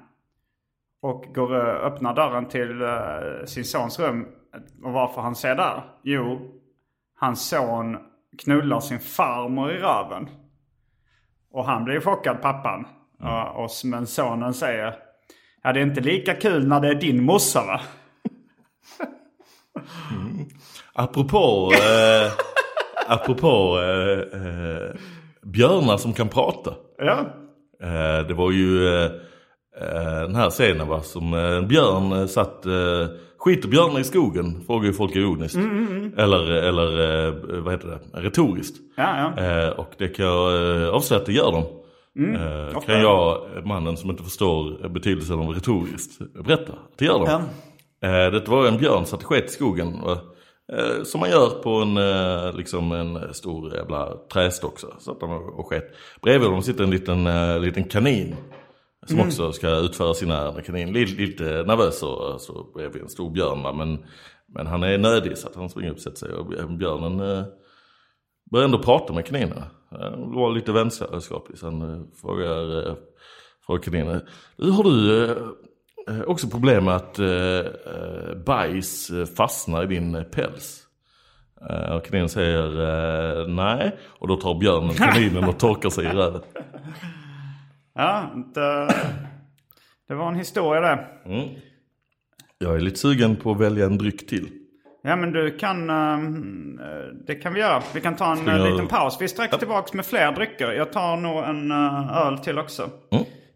Och 1.02 1.24
går, 1.34 1.68
eh, 1.68 1.86
öppnar 1.86 2.14
dörren 2.14 2.48
till 2.48 2.82
eh, 2.82 3.44
sin 3.46 3.64
sons 3.64 3.98
rum. 3.98 4.26
Och 4.82 4.92
varför 4.92 5.20
han 5.20 5.34
ser 5.34 5.54
där? 5.54 5.82
Jo, 6.02 6.54
hans 7.14 7.48
son 7.48 7.98
knullar 8.38 8.80
sin 8.80 9.00
farmor 9.00 9.72
i 9.72 9.78
röven. 9.78 10.28
Och 11.50 11.64
han 11.64 11.84
blir 11.84 12.00
chockad, 12.00 12.42
pappan. 12.42 12.86
Och, 13.20 13.64
och, 13.64 13.70
men 13.84 14.06
sonen 14.06 14.54
säger 14.54 14.96
Ja, 15.62 15.72
det 15.72 15.80
är 15.80 15.84
inte 15.84 16.00
lika 16.00 16.34
kul 16.34 16.68
när 16.68 16.80
det 16.80 16.88
är 16.88 16.94
din 16.94 17.24
morsa 17.24 17.64
va? 17.66 17.80
Apropå, 20.92 21.72
eh, 21.74 22.32
apropå 23.06 23.80
eh, 23.80 24.40
eh, 24.40 24.94
björnar 25.46 25.96
som 25.96 26.12
kan 26.12 26.28
prata. 26.28 26.74
Ja. 26.98 27.26
Eh, 27.82 28.26
det 28.26 28.34
var 28.34 28.50
ju 28.50 28.88
eh, 28.88 29.04
eh, 29.80 30.20
den 30.22 30.34
här 30.34 30.50
scenen 30.50 30.88
va, 30.88 31.02
som 31.02 31.34
en 31.34 31.68
björn 31.68 32.28
satt, 32.28 32.64
skiter 33.38 33.68
björnar 33.68 34.00
i 34.00 34.04
skogen? 34.04 34.64
Frågar 34.66 34.86
ju 34.86 34.92
folk 34.92 35.16
ironiskt. 35.16 35.58
Eller, 36.16 36.50
eller 36.50 37.26
eh, 37.26 37.34
vad 37.62 37.72
heter 37.72 37.88
det, 37.88 38.20
retoriskt. 38.20 38.76
Ja, 38.96 39.32
ja. 39.36 39.72
Och 39.72 39.90
det 39.98 40.08
kan 40.08 40.26
jag 40.26 40.84
avslöja 40.94 41.20
att 41.20 41.26
det 41.26 41.32
gör 41.32 41.52
de. 41.52 41.64
ofta. 42.76 42.92
kan 42.92 43.00
jag, 43.00 43.40
mannen 43.64 43.96
som 43.96 44.10
inte 44.10 44.22
förstår 44.22 44.88
betydelsen 44.88 45.38
av 45.38 45.48
retoriskt, 45.48 46.18
berätta 46.44 46.72
att 46.72 46.98
det 46.98 47.04
gör 47.04 47.18
de. 47.18 47.42
Eh, 48.02 48.30
det 48.32 48.48
var 48.48 48.66
en 48.66 48.78
björn 48.78 49.06
satt 49.06 49.22
och 49.22 49.26
sket 49.26 49.44
i 49.44 49.48
skogen. 49.48 50.00
va. 50.02 50.18
Eh, 50.72 51.02
som 51.02 51.20
man 51.20 51.30
gör 51.30 51.50
på 51.62 51.70
en, 51.70 51.96
eh, 51.96 52.56
liksom 52.56 52.92
en 52.92 53.34
stor 53.34 53.74
jävla 53.74 54.16
trästock. 54.32 54.78
Så 54.78 54.86
satt 54.98 55.16
han 55.20 55.30
och 55.30 55.58
och 55.58 55.66
sket. 55.68 55.84
Bredvid 56.22 56.50
dem 56.50 56.62
sitter 56.62 56.84
en 56.84 56.90
liten, 56.90 57.26
eh, 57.26 57.60
liten 57.60 57.84
kanin. 57.84 58.36
Som 59.06 59.20
också 59.20 59.52
ska 59.52 59.76
utföra 59.76 60.14
sina 60.14 60.38
ärenden. 60.38 60.62
Kanin 60.62 60.92
lite, 60.92 61.22
lite 61.22 61.44
nervös 61.44 62.02
och 62.02 62.40
så 62.40 62.70
bredvid 62.74 63.02
en 63.02 63.08
stor 63.08 63.30
björn. 63.30 63.76
Men, 63.76 63.98
men 64.54 64.66
han 64.66 64.82
är 64.82 64.98
nödig 64.98 65.38
så 65.38 65.48
att 65.48 65.54
han 65.54 65.70
springer 65.70 65.90
upp 65.90 65.96
och 65.96 66.02
sätter 66.02 66.16
sig. 66.16 66.32
Och 66.32 66.46
björnen 66.70 67.18
börjar 68.50 68.64
ändå 68.64 68.78
prata 68.78 69.12
med 69.12 69.26
kaninen. 69.26 69.58
Eh, 69.92 70.10
var 70.16 70.52
lite 70.52 70.72
vänskaplig. 70.72 71.58
Sen 71.58 71.82
eh, 71.82 72.02
frågar, 72.20 72.96
frågar 73.66 73.82
kaninen. 73.82 74.20
"Du, 74.56 74.70
Har 74.70 74.84
du 74.84 75.26
också 76.26 76.48
problem 76.48 76.84
med 76.84 76.96
att 76.96 77.18
eh, 77.18 77.26
eh, 77.26 78.34
bajs 78.46 79.10
eh, 79.10 79.26
fastnar 79.26 79.82
i 79.82 79.86
din 79.86 80.14
eh, 80.14 80.22
päls? 80.22 80.82
Eh, 81.70 81.92
och 81.96 82.04
kaninen 82.04 82.28
säger 82.28 82.80
eh, 83.40 83.48
nej. 83.48 83.96
Och 84.06 84.28
då 84.28 84.36
tar 84.36 84.58
björnen 84.58 84.94
kaninen 84.94 85.44
och 85.44 85.58
torkar 85.58 85.90
sig 85.90 86.04
i 86.04 86.08
röven. 86.08 86.40
Ja, 87.94 88.30
det, 88.54 88.94
det 90.08 90.14
var 90.14 90.28
en 90.28 90.34
historia 90.34 90.80
det. 90.80 91.06
Jag 92.58 92.74
är 92.76 92.80
lite 92.80 92.98
sugen 92.98 93.36
på 93.36 93.50
att 93.52 93.60
välja 93.60 93.86
en 93.86 93.98
dryck 93.98 94.26
till. 94.28 94.48
Ja 95.02 95.16
men 95.16 95.32
du 95.32 95.58
kan, 95.58 95.90
eh, 95.90 96.18
det 97.26 97.34
kan 97.34 97.54
vi 97.54 97.60
göra. 97.60 97.82
Vi 97.94 98.00
kan 98.00 98.16
ta 98.16 98.32
en 98.32 98.48
eh, 98.48 98.56
jag- 98.56 98.70
liten 98.70 98.86
paus. 98.88 99.16
Vi 99.20 99.24
är 99.24 99.28
strax 99.28 99.58
tillbaka 99.58 99.96
med 99.96 100.06
fler 100.06 100.32
drycker. 100.32 100.72
Jag 100.72 100.92
tar 100.92 101.16
nog 101.16 101.44
en 101.44 101.70
eh, 101.70 102.16
öl 102.26 102.38
till 102.38 102.58
också. 102.58 102.90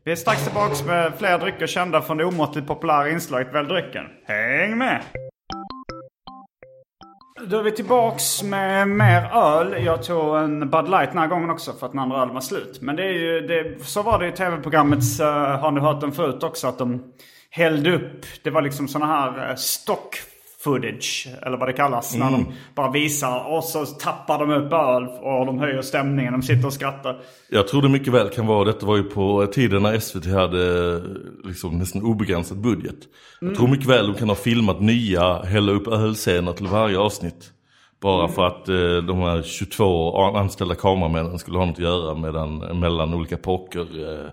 Vi 0.06 0.12
är 0.12 0.16
strax 0.16 0.44
tillbaka 0.44 0.84
med 0.86 1.12
fler 1.18 1.38
drycker 1.38 1.66
kända 1.66 2.02
från 2.02 2.16
det 2.16 2.24
omåttligt 2.24 2.66
populära 2.66 3.10
inslaget 3.10 3.54
Välj 3.54 3.68
drycken. 3.68 4.04
Häng 4.26 4.78
med! 4.78 5.02
Då 7.46 7.58
är 7.58 7.62
vi 7.62 7.72
tillbaks 7.72 8.42
med 8.42 8.88
mer 8.88 9.30
öl. 9.34 9.84
Jag 9.84 10.02
tog 10.02 10.36
en 10.36 10.70
Bud 10.70 10.88
Light 10.88 11.10
den 11.10 11.18
här 11.18 11.26
gången 11.26 11.50
också 11.50 11.72
för 11.72 11.86
att 11.86 11.92
den 11.92 12.00
andra 12.00 12.22
ölen 12.22 12.34
var 12.34 12.40
slut. 12.40 12.78
Men 12.80 12.96
det 12.96 13.02
är 13.02 13.12
ju, 13.12 13.40
det, 13.40 13.84
så 13.84 14.02
var 14.02 14.18
det 14.18 14.28
i 14.28 14.32
tv-programmet, 14.32 14.98
uh, 15.20 15.26
eh, 15.26 15.58
har 15.60 15.70
ni 15.70 15.80
hört 15.80 16.00
den 16.00 16.12
förut 16.12 16.42
också, 16.42 16.66
att 16.66 16.78
de 16.78 17.12
hällde 17.50 17.94
upp. 17.94 18.26
Det 18.42 18.50
var 18.50 18.62
liksom 18.62 18.88
såna 18.88 19.06
här 19.06 19.50
eh, 19.50 19.54
stock 19.54 20.16
footage, 20.64 21.28
eller 21.42 21.56
vad 21.56 21.68
det 21.68 21.72
kallas. 21.72 22.14
När 22.16 22.30
de 22.30 22.46
bara 22.74 22.90
visar 22.90 23.52
och 23.56 23.64
så 23.64 23.84
tappar 23.86 24.38
de 24.38 24.50
upp 24.50 24.72
öl 24.72 25.04
och 25.06 25.46
de 25.46 25.58
höjer 25.58 25.82
stämningen. 25.82 26.32
De 26.32 26.42
sitter 26.42 26.66
och 26.66 26.72
skrattar. 26.72 27.20
Jag 27.50 27.68
tror 27.68 27.82
det 27.82 27.88
mycket 27.88 28.12
väl 28.12 28.28
kan 28.28 28.46
vara, 28.46 28.64
detta 28.64 28.86
var 28.86 28.96
ju 28.96 29.02
på 29.02 29.46
tiden 29.46 29.82
när 29.82 29.98
SVT 29.98 30.26
hade 30.26 31.00
liksom 31.44 31.78
nästan 31.78 32.02
obegränsad 32.02 32.58
budget. 32.60 32.96
Jag 33.40 33.54
tror 33.54 33.68
mycket 33.68 33.86
väl 33.86 34.06
de 34.06 34.14
kan 34.14 34.28
ha 34.28 34.36
filmat 34.36 34.80
nya 34.80 35.42
hälla 35.42 35.72
upp 35.72 35.86
ölscener 35.88 36.52
till 36.52 36.66
varje 36.66 36.98
avsnitt. 36.98 37.50
Bara 38.02 38.28
för 38.28 38.44
att 38.46 38.68
eh, 38.68 38.96
de 39.06 39.18
här 39.20 39.42
22 39.42 40.16
anställda 40.36 40.74
kameramännen 40.74 41.38
skulle 41.38 41.58
ha 41.58 41.64
något 41.66 41.74
att 41.74 41.82
göra 41.82 42.14
medan, 42.14 42.58
mellan 42.80 43.14
olika 43.14 43.36
pokermatcher. 43.36 44.24
Eh, 44.24 44.30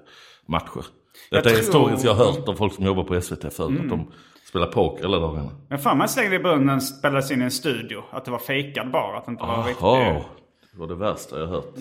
matcher. 0.47 0.86
Detta 1.32 1.49
Jag 1.49 1.59
är 1.59 1.63
tror- 1.63 1.71
stories 1.71 2.03
jag 2.03 2.13
har 2.13 2.25
hört 2.25 2.47
av 2.49 2.53
folk 2.53 2.73
som 2.73 2.86
jobbar 2.86 3.03
på 3.03 3.21
SVT 3.21 3.53
förut. 3.53 3.79
Att 3.84 3.89
de 3.89 4.07
spelar 4.51 4.67
poker 4.67 5.05
alla 5.05 5.19
dagarna. 5.19 5.49
Men 5.69 5.79
fan 5.79 5.97
man 5.97 6.09
slängde 6.09 6.35
i 6.35 6.39
brunnen 6.39 6.81
spelades 6.81 7.31
in 7.31 7.41
i 7.41 7.43
en 7.45 7.51
studio. 7.51 8.03
Att 8.11 8.25
det 8.25 8.31
var 8.31 8.39
fejkad 8.39 8.91
bara. 8.91 9.17
Att 9.17 9.25
det 9.25 9.31
inte 9.31 9.43
var 9.43 9.53
Jaha, 9.53 9.67
riktigt. 9.67 10.27
det 10.73 10.79
var 10.79 10.87
det 10.87 10.95
värsta 10.95 11.39
jag 11.39 11.47
hört. 11.47 11.75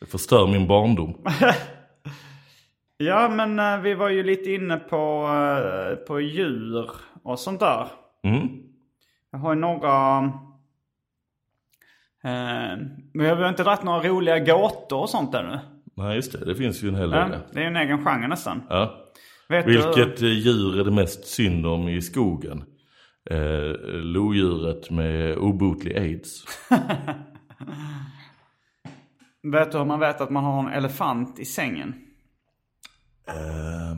Det 0.00 0.06
förstör 0.06 0.46
min 0.46 0.66
barndom. 0.68 1.14
Ja, 3.00 3.28
men 3.28 3.58
eh, 3.58 3.80
vi 3.80 3.94
var 3.94 4.08
ju 4.08 4.22
lite 4.22 4.52
inne 4.52 4.76
på, 4.76 5.28
eh, 5.28 5.96
på 5.96 6.20
djur 6.20 6.90
och 7.22 7.38
sånt 7.38 7.60
där. 7.60 7.86
Mm. 8.22 8.48
Jag 9.30 9.38
har 9.38 9.54
ju 9.54 9.60
några... 9.60 10.18
Eh, 12.24 12.78
men 13.14 13.26
jag 13.26 13.36
har 13.36 13.48
inte 13.48 13.62
dragit 13.62 13.82
några 13.82 14.08
roliga 14.08 14.38
gåtor 14.38 15.00
och 15.00 15.10
sånt 15.10 15.34
ännu. 15.34 15.58
Nej 15.96 16.16
just 16.16 16.32
det, 16.32 16.44
det 16.44 16.54
finns 16.54 16.82
ju 16.82 16.88
en 16.88 16.94
hel 16.94 17.10
Ja, 17.12 17.28
del. 17.28 17.38
det 17.52 17.58
är 17.58 17.62
ju 17.62 17.66
en 17.68 17.76
egen 17.76 18.04
genre 18.04 18.28
nästan. 18.28 18.62
Ja. 18.68 18.94
Vet 19.48 19.66
du, 19.66 19.72
Vilket 19.72 20.22
eh, 20.22 20.28
djur 20.28 20.80
är 20.80 20.84
det 20.84 20.90
mest 20.90 21.26
synd 21.26 21.66
om 21.66 21.88
i 21.88 22.02
skogen? 22.02 22.64
Eh, 23.30 23.72
lodjuret 23.88 24.90
med 24.90 25.36
obotlig 25.38 25.96
aids. 25.96 26.44
vet 29.52 29.72
du 29.72 29.78
hur 29.78 29.84
man 29.84 30.00
vet 30.00 30.20
att 30.20 30.30
man 30.30 30.44
har 30.44 30.60
en 30.60 30.68
elefant 30.68 31.38
i 31.38 31.44
sängen? 31.44 31.94
Eh, 33.28 33.96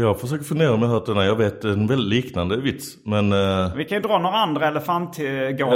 jag 0.00 0.20
försöker 0.20 0.44
fundera 0.44 0.72
om 0.74 0.82
jag 0.82 0.88
hört 0.88 1.06
den 1.06 1.16
här. 1.16 1.24
Jag 1.24 1.36
vet 1.36 1.64
en 1.64 1.86
väldigt 1.86 2.08
liknande 2.24 2.56
vits. 2.56 3.04
Men 3.04 3.32
eh, 3.32 3.74
Vi 3.76 3.84
kan 3.84 3.98
ju 3.98 4.02
dra 4.02 4.18
några 4.18 4.36
andra 4.36 4.68
elefantgåtor 4.68 5.24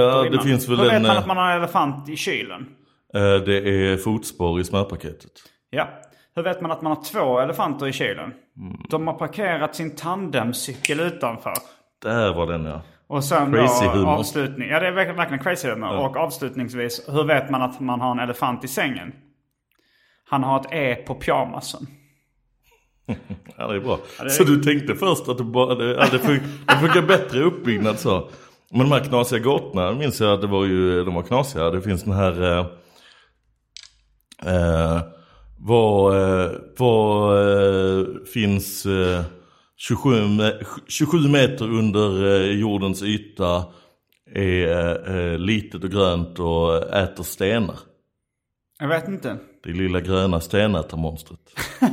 Ja, 0.00 0.22
det 0.22 0.28
innan. 0.28 0.44
finns 0.44 0.68
väl 0.68 0.76
Hur 0.78 0.84
vet 0.84 0.92
en, 0.94 1.02
man 1.02 1.10
eh, 1.10 1.18
att 1.18 1.26
man 1.26 1.36
har 1.36 1.50
en 1.50 1.58
elefant 1.58 2.08
i 2.08 2.16
kylen? 2.16 2.66
eh, 3.14 3.34
det 3.46 3.58
är 3.92 3.96
fotspår 3.96 4.60
i 4.60 4.64
smörpaketet. 4.64 5.32
Ja. 5.70 5.88
Hur 6.36 6.42
vet 6.42 6.60
man 6.60 6.70
att 6.70 6.82
man 6.82 6.96
har 6.96 7.04
två 7.04 7.38
elefanter 7.40 7.86
i 7.88 7.92
kylen? 7.92 8.32
Mm. 8.56 8.76
De 8.88 9.06
har 9.06 9.14
parkerat 9.14 9.74
sin 9.76 9.96
tandemcykel 9.96 11.00
utanför. 11.00 11.52
Där 12.02 12.34
var 12.34 12.46
den 12.46 12.64
ja. 12.64 12.82
Och 13.06 13.24
sen 13.24 13.52
Crazy 13.52 13.84
då 13.84 13.90
humor. 13.90 14.08
avslutning. 14.12 14.68
Ja 14.68 14.80
det 14.80 14.86
är 14.86 14.92
verkligen 14.92 15.42
crazy 15.44 15.68
humor. 15.68 15.96
Och 15.96 16.16
avslutningsvis, 16.16 17.04
hur 17.08 17.24
vet 17.24 17.50
man 17.50 17.62
att 17.62 17.80
man 17.80 18.00
har 18.00 18.10
en 18.10 18.18
elefant 18.18 18.64
i 18.64 18.68
sängen? 18.68 19.12
Han 20.30 20.42
har 20.44 20.60
ett 20.60 20.66
E 20.72 20.94
på 21.06 21.14
pyjamasen. 21.14 21.86
Ja, 23.56 23.66
det 23.66 23.76
är 23.76 23.80
bra. 23.80 23.98
det 24.18 24.24
är- 24.24 24.28
Så 24.28 24.44
du 24.44 24.62
tänkte 24.62 24.94
först 24.94 25.28
att 25.28 25.38
det, 25.38 25.44
bara, 25.44 25.74
det, 25.74 25.84
ja, 25.94 26.06
det, 26.10 26.18
fun- 26.18 26.42
det 26.66 26.74
funkar 26.76 27.02
bättre 27.02 27.40
uppbyggnad 27.40 27.98
så. 27.98 28.28
Men 28.70 28.80
de 28.80 28.92
här 28.92 29.00
knasiga 29.04 29.38
gåtorna 29.38 29.92
minns 29.92 30.20
jag 30.20 30.32
att 30.34 30.40
det 30.40 30.46
var 30.46 30.64
ju, 30.64 31.04
de 31.04 31.14
var 31.14 31.22
knasiga. 31.22 31.70
Det 31.70 31.82
finns 31.82 32.04
den 32.04 32.12
här... 32.14 32.42
Eh, 32.42 32.66
eh, 34.46 35.00
vad 35.66 36.16
eh, 36.16 36.50
vad 36.78 37.38
eh, 37.38 38.04
finns 38.34 38.86
eh, 38.86 39.22
27, 39.76 40.10
me- 40.10 40.64
27 40.88 41.16
meter 41.28 41.64
under 41.64 42.40
eh, 42.40 42.50
jordens 42.60 43.02
yta 43.02 43.64
är 44.34 45.16
eh, 45.16 45.38
litet 45.38 45.84
och 45.84 45.90
grönt 45.90 46.38
och 46.38 46.94
äter 46.94 47.22
stenar. 47.22 47.76
Jag 48.78 48.88
vet 48.88 49.08
inte. 49.08 49.36
Det 49.64 49.70
lilla 49.70 50.00
gröna 50.00 50.40
stenätarmonstret. 50.40 51.40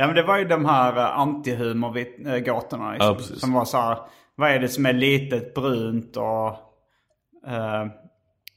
Ja 0.00 0.06
men 0.06 0.16
det 0.16 0.22
var 0.22 0.38
ju 0.38 0.44
de 0.44 0.64
här 0.64 0.96
antihumor-gåtorna. 0.96 2.96
Ja, 2.98 3.14
precis. 3.14 3.40
som 3.40 3.52
var 3.52 3.64
så 3.64 3.76
här, 3.78 3.98
vad 4.34 4.50
är 4.50 4.58
det 4.58 4.68
som 4.68 4.86
är 4.86 4.92
litet, 4.92 5.54
brunt 5.54 6.16
och 6.16 6.48
eh, 7.46 7.86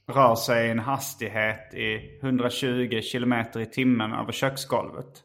rör 0.06 0.34
sig 0.34 0.66
i 0.66 0.70
en 0.70 0.78
hastighet 0.78 1.74
i 1.74 2.18
120 2.22 3.00
km 3.12 3.32
i 3.32 3.66
timmen 3.66 4.12
över 4.12 4.32
köksgolvet? 4.32 5.24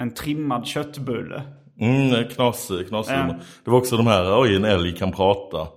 En 0.00 0.14
trimmad 0.14 0.66
köttbulle. 0.66 1.42
Mm, 1.80 2.24
knas, 2.28 2.70
knas 2.88 3.06
Ja. 3.10 3.34
Det 3.64 3.70
var 3.70 3.78
också 3.78 3.96
de 3.96 4.06
här, 4.06 4.40
oj 4.40 4.56
en 4.56 4.64
älg 4.64 4.96
kan 4.96 5.12
prata. 5.12 5.68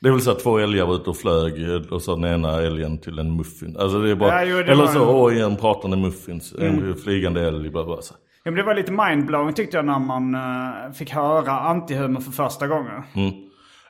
Det 0.00 0.08
är 0.08 0.12
väl 0.12 0.20
så 0.20 0.30
att 0.30 0.38
två 0.40 0.58
älgar 0.58 0.86
var 0.86 0.94
ute 0.94 1.10
och 1.10 1.16
flög 1.16 1.52
och 1.92 2.02
så 2.02 2.16
den 2.16 2.24
ena 2.34 2.62
älgen 2.62 2.98
till 2.98 3.18
en 3.18 3.36
muffin. 3.36 3.76
Alltså 3.78 3.98
det 3.98 4.10
är 4.10 4.14
bara, 4.14 4.44
Ja, 4.44 4.50
jo, 4.50 4.56
det 4.66 4.72
eller 4.72 4.86
så, 4.86 5.02
en- 5.02 5.08
oj 5.24 5.40
en 5.40 5.56
pratande 5.56 5.96
muffins, 5.96 6.54
en 6.58 6.96
flygande 6.96 7.40
älg, 7.48 7.70
bla 7.70 7.84
bla. 7.84 8.02
Så. 8.02 8.14
Ja, 8.44 8.50
men 8.50 8.54
det 8.54 8.62
var 8.62 8.74
lite 8.74 8.92
mindblowing 8.92 9.52
tyckte 9.54 9.76
jag 9.76 9.84
när 9.84 9.98
man 9.98 10.34
eh, 10.34 10.92
fick 10.92 11.10
höra 11.10 11.50
antihumor 11.52 12.20
för 12.20 12.30
första 12.32 12.66
gången. 12.66 13.02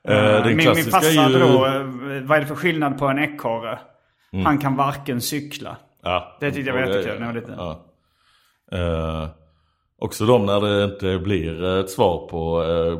Eh, 0.08 0.14
den 0.14 0.56
min, 0.56 0.56
min 0.56 0.84
farsa 0.84 1.28
ju... 1.30 1.38
då, 1.38 1.66
eh, 1.66 1.82
vad 2.22 2.36
är 2.36 2.40
det 2.40 2.46
för 2.46 2.54
skillnad 2.54 2.98
på 2.98 3.06
en 3.06 3.18
ekorre? 3.18 3.78
Han 4.44 4.58
kan 4.58 4.76
varken 4.76 5.20
cykla. 5.20 5.76
Ja. 6.02 6.36
Det 6.40 6.50
tyckte 6.52 6.70
jag 6.70 6.74
var 6.74 6.86
jättekul 6.86 7.20
när 7.20 7.26
jag 7.26 7.34
var 7.34 7.40
liten. 7.40 7.54
Ja. 10.04 10.08
Eh, 10.08 10.08
också 10.08 10.26
de 10.26 10.46
när 10.46 10.60
det 10.60 10.84
inte 10.84 11.18
blir 11.18 11.64
ett 11.64 11.90
svar 11.90 12.28
på, 12.28 12.62
eh, 12.62 12.98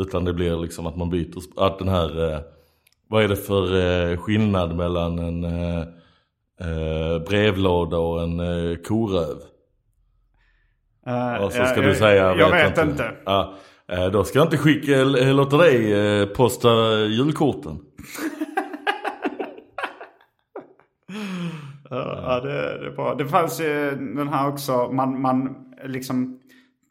utan 0.00 0.24
det 0.24 0.32
blir 0.32 0.56
liksom 0.56 0.86
att 0.86 0.96
man 0.96 1.10
byter, 1.10 1.42
att 1.56 1.78
den 1.78 1.88
här, 1.88 2.32
eh, 2.34 2.40
vad 3.08 3.24
är 3.24 3.28
det 3.28 3.36
för 3.36 4.10
eh, 4.10 4.16
skillnad 4.16 4.76
mellan 4.76 5.18
en 5.18 5.44
eh, 5.44 5.80
eh, 6.60 7.18
brevlåda 7.28 7.98
och 7.98 8.22
en 8.22 8.40
eh, 8.40 8.76
koröv? 8.76 9.36
Eh, 11.06 11.44
Och 11.44 11.52
så 11.52 11.58
ja, 11.58 11.66
ska 11.66 11.80
jag, 11.82 11.90
du 11.90 11.94
säga, 11.94 12.36
Jag 12.36 12.50
vet 12.50 12.78
inte. 12.78 13.10
Ja, 13.24 13.54
eh, 13.92 14.06
då 14.06 14.24
ska 14.24 14.38
jag 14.38 14.46
inte 14.46 14.58
skicka, 14.58 15.04
låta 15.32 15.56
dig 15.56 15.92
eh, 15.92 16.26
posta 16.26 16.98
julkorten. 16.98 17.78
Ja, 21.90 22.40
det, 22.40 22.78
det 22.78 22.86
är 22.86 22.96
bra. 22.96 23.14
Det 23.14 23.26
fanns 23.26 23.60
ju 23.60 23.90
den 24.16 24.28
här 24.28 24.48
också, 24.48 24.88
man, 24.92 25.20
man 25.20 25.56
liksom 25.84 26.38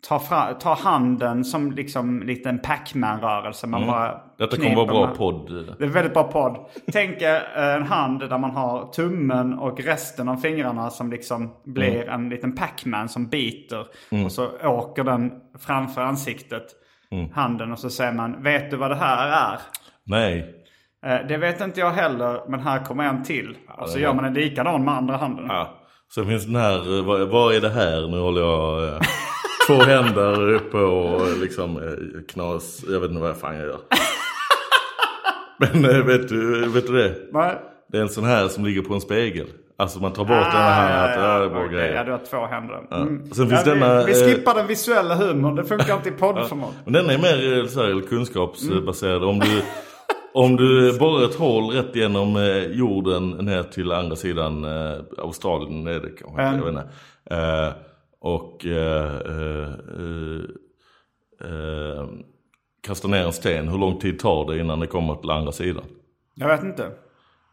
tar, 0.07 0.19
fra, 0.19 0.53
tar 0.53 0.75
handen 0.75 1.43
som 1.45 1.71
liksom 1.71 2.23
liten 2.23 2.59
Pac-Man-rörelse. 2.59 3.67
Man 3.67 3.87
bara 3.87 4.07
Mm. 4.09 4.21
Detta 4.37 4.57
kommer 4.57 4.75
vara 4.75 4.85
bra 4.85 5.07
med- 5.07 5.17
podd. 5.17 5.75
Det 5.79 5.85
är 5.85 5.89
väldigt 5.89 6.13
bra 6.13 6.23
podd. 6.23 6.57
Tänk 6.91 7.21
er 7.21 7.41
en 7.57 7.83
hand 7.83 8.19
där 8.19 8.37
man 8.37 8.51
har 8.51 8.91
tummen 8.91 9.53
och 9.59 9.79
resten 9.79 10.29
av 10.29 10.35
fingrarna 10.35 10.89
som 10.89 11.11
liksom 11.11 11.53
blir 11.65 11.95
Mm. 12.03 12.09
en 12.23 12.29
liten 12.29 12.55
Pac-Man 12.55 13.09
som 13.09 13.27
biter. 13.27 13.85
Och 14.25 14.31
så 14.31 14.47
åker 14.63 15.03
den 15.03 15.31
framför 15.59 16.01
ansiktet, 16.01 16.63
Mm. 17.11 17.29
handen. 17.33 17.71
Och 17.71 17.79
så 17.79 17.89
säger 17.89 18.13
man, 18.13 18.43
vet 18.43 18.71
du 18.71 18.77
vad 18.77 18.91
det 18.91 18.95
här 18.95 19.27
är? 19.53 19.59
Nej. 20.03 20.55
Eh, 21.05 21.27
Det 21.27 21.37
vet 21.37 21.61
inte 21.61 21.79
jag 21.79 21.91
heller, 21.91 22.41
men 22.49 22.59
här 22.59 22.79
kommer 22.79 23.03
en 23.03 23.23
till. 23.23 23.57
Och 23.77 23.89
så 23.89 23.99
gör 23.99 24.13
man 24.13 24.25
en 24.25 24.33
likadan 24.33 24.85
med 24.85 24.93
andra 24.93 25.17
handen. 25.17 25.45
Ja. 25.49 25.77
Sen 26.15 26.25
finns 26.27 26.45
den 26.45 26.55
här, 26.55 26.97
eh, 26.97 27.05
vad, 27.05 27.29
vad 27.29 27.55
är 27.55 27.61
det 27.61 27.69
här? 27.69 28.07
Nu 28.07 28.19
håller 28.19 28.41
jag 28.41 28.83
eh, 28.83 28.99
två 29.67 29.73
händer 29.73 30.53
uppe 30.53 30.77
och 30.77 31.27
eh, 31.27 31.37
liksom 31.37 31.77
eh, 31.77 32.21
knas. 32.27 32.83
Jag 32.87 32.99
vet 32.99 33.09
inte 33.09 33.21
vad 33.21 33.37
fan 33.37 33.55
jag 33.55 33.65
gör. 33.65 33.79
Men 35.57 36.07
vet 36.07 36.29
du, 36.29 36.69
vet 36.69 36.87
du 36.87 36.93
det? 36.93 37.15
Nej. 37.31 37.55
Det 37.91 37.97
är 37.97 38.01
en 38.01 38.09
sån 38.09 38.23
här 38.23 38.47
som 38.47 38.65
ligger 38.65 38.81
på 38.81 38.93
en 38.93 39.01
spegel. 39.01 39.47
Alltså 39.77 39.99
man 39.99 40.13
tar 40.13 40.23
bort 40.23 40.51
den 40.51 40.61
här. 40.61 41.09
att, 41.09 41.19
ja, 41.19 41.39
det 41.39 41.45
är 41.45 41.49
bra 41.49 41.59
okej, 41.59 41.73
grejer. 41.73 41.93
ja, 41.95 42.03
du 42.03 42.11
har 42.11 42.21
två 42.29 42.45
händer. 42.45 42.79
Mm. 42.91 43.33
Sen 43.33 43.49
finns 43.49 43.65
ja, 43.65 43.73
denna, 43.73 44.05
vi, 44.05 44.13
vi 44.13 44.33
skippar 44.33 44.55
den 44.55 44.67
visuella 44.67 45.15
humorn, 45.15 45.55
det 45.55 45.63
funkar 45.63 45.95
inte 45.95 46.09
i 46.09 46.11
poddformat. 46.11 46.73
Men 46.83 46.93
den 46.93 47.09
är 47.09 47.17
mer 47.17 47.67
så 47.67 47.83
här, 47.83 48.07
kunskapsbaserad. 48.07 49.23
Om 49.23 49.39
du, 49.39 49.61
om 50.33 50.55
du 50.55 50.97
borrar 50.99 51.25
ett 51.25 51.35
hål 51.35 51.63
rätt 51.73 51.95
igenom 51.95 52.35
eh, 52.35 52.57
jorden 52.57 53.29
ner 53.29 53.63
till 53.63 53.91
andra 53.91 54.15
sidan 54.15 54.63
eh, 54.63 54.97
Australien 55.17 55.87
är 55.87 55.99
det 55.99 56.09
kanske. 56.09 56.41
Mm. 56.41 56.55
Jag 56.59 56.65
vet 56.65 56.73
inte. 56.73 56.89
Eh, 57.35 57.73
och 58.19 58.65
kastar 62.87 63.09
ner 63.09 63.25
en 63.25 63.33
sten. 63.33 63.67
Hur 63.67 63.77
lång 63.77 63.99
tid 63.99 64.19
tar 64.19 64.45
det 64.45 64.59
innan 64.59 64.79
det 64.79 64.87
kommer 64.87 65.15
till 65.15 65.29
andra 65.31 65.51
sidan? 65.51 65.83
Jag 66.35 66.47
vet 66.47 66.63
inte. 66.63 66.87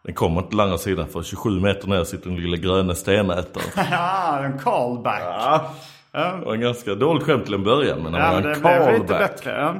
Den 0.05 0.14
kommer 0.14 0.37
inte 0.39 0.51
till 0.51 0.61
andra 0.61 0.79
sidan 0.79 1.09
för 1.09 1.22
27 1.22 1.61
meter 1.61 1.89
ner 1.89 2.05
sitter 2.05 2.31
den 2.31 2.41
lilla 2.41 2.57
gröna 2.57 2.95
stenätaren. 2.95 3.66
Ja, 3.91 4.39
en 4.45 4.59
callback. 4.59 5.22
Ja. 5.24 5.70
Det 6.12 6.45
var 6.47 6.55
en 6.55 6.61
ganska 6.61 6.95
dåligt 6.95 7.22
skämt 7.24 7.45
till 7.45 7.55
en 7.55 7.64
början 7.64 8.03
men 8.03 8.12
det 8.12 8.18
Ja, 8.18 8.33
var 8.33 8.41
men 8.41 8.53
en 8.53 8.53
det 8.53 8.61
blev 8.61 8.93
lite 8.93 9.07
callback. 9.07 9.31
bättre. 9.35 9.51
Ja, 9.51 9.74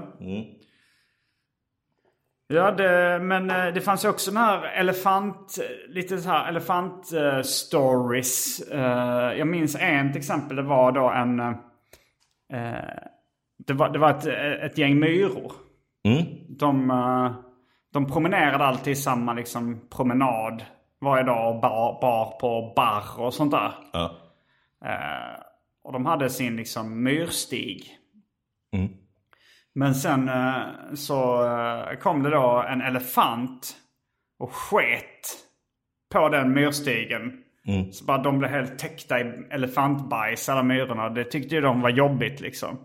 ja 2.49 2.71
det, 2.71 3.19
men 3.23 3.51
eh, 3.51 3.67
det 3.75 3.81
fanns 3.81 4.05
ju 4.05 4.09
också 4.09 4.31
den 4.31 4.43
här 4.43 4.63
elefant, 4.65 5.59
lite 5.89 6.19
så 6.19 6.29
här 6.29 6.49
elefant 6.49 7.13
eh, 7.13 7.43
stories. 7.43 8.61
Eh, 8.61 9.33
jag 9.39 9.47
minns 9.47 9.77
en 9.81 10.13
till 10.13 10.19
exempel, 10.19 10.57
det 10.57 10.63
var 10.63 10.93
då 10.93 11.11
en, 11.11 11.41
eh, 11.41 11.55
det 13.67 13.73
var, 13.73 13.89
det 13.89 13.99
var 13.99 14.11
ett, 14.11 14.27
ett 14.63 14.79
gäng 14.79 14.99
myror. 14.99 15.53
Mm. 16.05 16.25
De, 16.49 16.89
de 17.93 18.07
promenerade 18.07 18.65
alltid 18.65 18.99
samma 18.99 19.33
liksom, 19.33 19.81
promenad 19.91 20.65
varje 21.01 21.25
dag 21.25 21.55
och 21.55 21.61
bar, 21.61 22.01
bar 22.01 22.39
på 22.41 22.73
barr 22.77 23.21
och 23.21 23.35
sånt 23.35 23.51
där. 23.51 23.73
Ja. 23.93 24.17
Och 25.85 25.93
de 25.93 26.07
hade 26.07 26.31
sin 26.31 26.57
liksom 26.57 27.03
myrstig. 27.03 27.99
Mm. 28.73 28.89
Men 29.79 29.95
sen 29.95 30.29
eh, 30.29 30.95
så 30.95 31.47
eh, 31.47 31.99
kom 31.99 32.23
det 32.23 32.31
då 32.31 32.65
en 32.69 32.81
elefant 32.81 33.77
och 34.39 34.53
sket 34.53 35.37
på 36.13 36.29
den 36.29 36.53
myrstigen. 36.53 37.43
Så 37.93 38.05
bara 38.05 38.19
de 38.19 38.39
blev 38.39 38.51
helt 38.51 38.79
täckta 38.79 39.21
i 39.21 39.33
elefantbajs 39.51 40.49
alla 40.49 40.63
myrorna. 40.63 41.09
Det 41.09 41.25
tyckte 41.25 41.55
ju 41.55 41.61
de 41.61 41.81
var 41.81 41.91
jobbigt 41.91 42.41
liksom. 42.41 42.79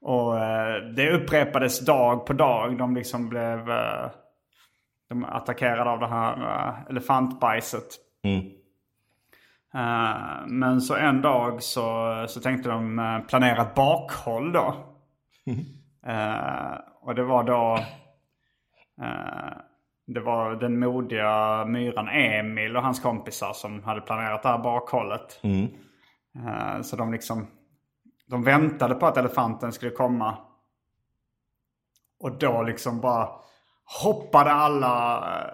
Och 0.00 0.38
eh, 0.38 0.82
det 0.96 1.10
upprepades 1.10 1.84
dag 1.84 2.26
på 2.26 2.32
dag. 2.32 2.78
De 2.78 2.94
liksom 2.94 3.28
blev 3.28 3.58
de 5.08 5.24
attackerade 5.24 5.90
av 5.90 6.00
det 6.00 6.08
här 6.08 6.74
elefantbajset. 6.90 7.88
Eh, 9.74 10.46
men 10.46 10.80
så 10.80 10.96
en 10.96 11.22
dag 11.22 11.62
så, 11.62 12.24
så 12.28 12.40
tänkte 12.40 12.68
de 12.68 13.22
planera 13.28 13.62
ett 13.62 13.74
bakhåll 13.74 14.52
då. 14.52 14.74
Eh, 16.06 16.74
och 17.00 17.14
det 17.14 17.22
var 17.24 17.44
då 17.44 17.78
eh, 19.04 19.52
det 20.06 20.20
var 20.20 20.54
den 20.56 20.78
modiga 20.78 21.64
myran 21.64 22.08
Emil 22.08 22.76
och 22.76 22.82
hans 22.82 23.00
kompisar 23.00 23.52
som 23.52 23.82
hade 23.82 24.00
planerat 24.00 24.42
det 24.42 24.48
här 24.48 24.58
bakhållet. 24.58 25.40
Eh, 26.34 26.82
så 26.82 26.96
de 26.96 27.12
liksom 27.12 27.46
de 28.26 28.42
väntade 28.42 28.94
på 28.94 29.06
att 29.06 29.16
elefanten 29.16 29.72
skulle 29.72 29.90
komma. 29.90 30.36
Och 32.20 32.38
då 32.38 32.62
liksom 32.62 33.00
bara 33.00 33.28
hoppade 34.02 34.50
alla, 34.52 35.16
eh, 35.18 35.50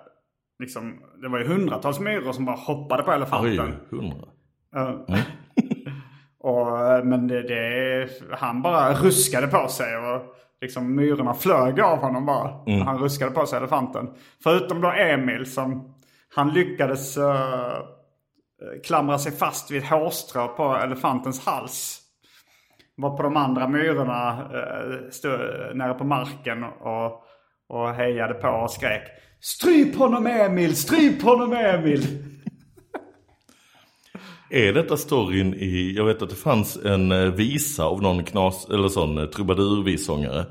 liksom, 0.59 1.03
det 1.23 1.29
var 1.29 1.39
ju 1.39 1.47
hundratals 1.47 2.01
myror 2.01 2.33
som 2.33 2.45
bara 2.45 2.57
hoppade 2.57 3.03
på 3.03 3.11
Oj, 3.11 3.17
elefanten. 3.17 3.77
hundra. 3.91 4.29
Ja. 4.71 5.07
och, 6.39 6.78
men 7.05 7.29
det, 7.29 7.43
det, 7.43 8.09
han 8.31 8.63
bara 8.63 8.95
ruskade 8.95 9.47
på 9.47 9.69
sig 9.69 9.97
och 9.97 10.23
liksom 10.61 10.95
myrorna 10.95 11.35
flög 11.35 11.81
av 11.81 11.99
honom 11.99 12.27
bara. 12.27 12.51
Han 12.85 12.99
ruskade 12.99 13.31
på 13.31 13.47
sig 13.47 13.59
elefanten. 13.59 14.11
Förutom 14.43 14.81
då 14.81 14.93
Emil 14.93 15.53
som 15.53 15.95
han 16.35 16.53
lyckades 16.53 17.17
eh, 17.17 17.79
klamra 18.85 19.19
sig 19.19 19.33
fast 19.33 19.71
vid 19.71 19.83
ett 19.83 19.89
hårstrå 19.89 20.49
på 20.49 20.77
elefantens 20.77 21.47
hals. 21.47 22.01
Var 22.97 23.17
på 23.17 23.23
de 23.23 23.37
andra 23.37 23.69
myrorna 23.69 24.49
uh, 24.55 25.11
stod 25.11 25.41
nere 25.75 25.95
på 25.95 26.05
marken 26.05 26.65
och, 26.65 27.23
och 27.69 27.95
hejade 27.95 28.35
på 28.35 28.49
och 28.49 28.71
skrek 28.71 29.03
Stryp 29.41 29.97
honom 29.97 30.27
Emil! 30.27 30.77
Stryp 30.77 31.23
honom 31.23 31.53
Emil! 31.53 32.28
Är 34.51 34.73
detta 34.73 34.97
storyn 34.97 35.55
i, 35.55 35.95
jag 35.97 36.05
vet 36.05 36.23
att 36.23 36.31
det 36.31 36.37
fanns 36.37 36.77
en 36.85 37.13
eh, 37.13 37.25
visa 37.35 37.85
av 37.85 38.03
någon 38.03 38.25
knas, 38.25 38.69
eller 38.71 38.89
sån 38.89 39.19
eh, 39.19 39.25
trubadurvissångare. 39.25 40.45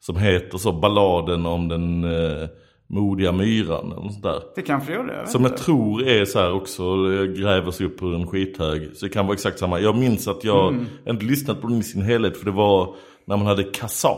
Som 0.00 0.16
heter 0.16 0.58
så 0.58 0.72
balladen 0.72 1.46
om 1.46 1.68
den 1.68 2.04
eh, 2.04 2.48
modiga 2.88 3.32
myran 3.32 3.86
eller 3.92 4.02
något 4.02 4.12
sånt 4.12 4.22
där. 4.24 4.40
Det 4.56 4.62
kanske 4.62 4.92
det 4.92 4.96
gjorde. 4.98 5.14
jag 5.16 5.28
Som 5.28 5.42
jag 5.42 5.50
inte. 5.52 5.62
tror 5.62 6.02
är 6.08 6.24
så 6.24 6.38
här 6.38 6.52
också, 6.52 6.82
eh, 6.82 7.24
gräver 7.24 7.70
sig 7.70 7.86
upp 7.86 8.02
ur 8.02 8.14
en 8.14 8.26
skithög. 8.26 8.90
Så 8.96 9.06
det 9.06 9.12
kan 9.12 9.26
vara 9.26 9.34
exakt 9.34 9.58
samma. 9.58 9.80
Jag 9.80 9.96
minns 9.96 10.28
att 10.28 10.44
jag 10.44 10.68
Mm. 10.72 10.86
inte 11.08 11.24
lyssnat 11.24 11.60
på 11.60 11.68
den 11.68 11.78
i 11.78 11.82
sin 11.82 12.02
helhet 12.02 12.36
för 12.36 12.44
det 12.44 12.50
var 12.50 12.94
när 13.26 13.36
man 13.36 13.46
hade 13.46 13.62
Kassa. 13.64 14.14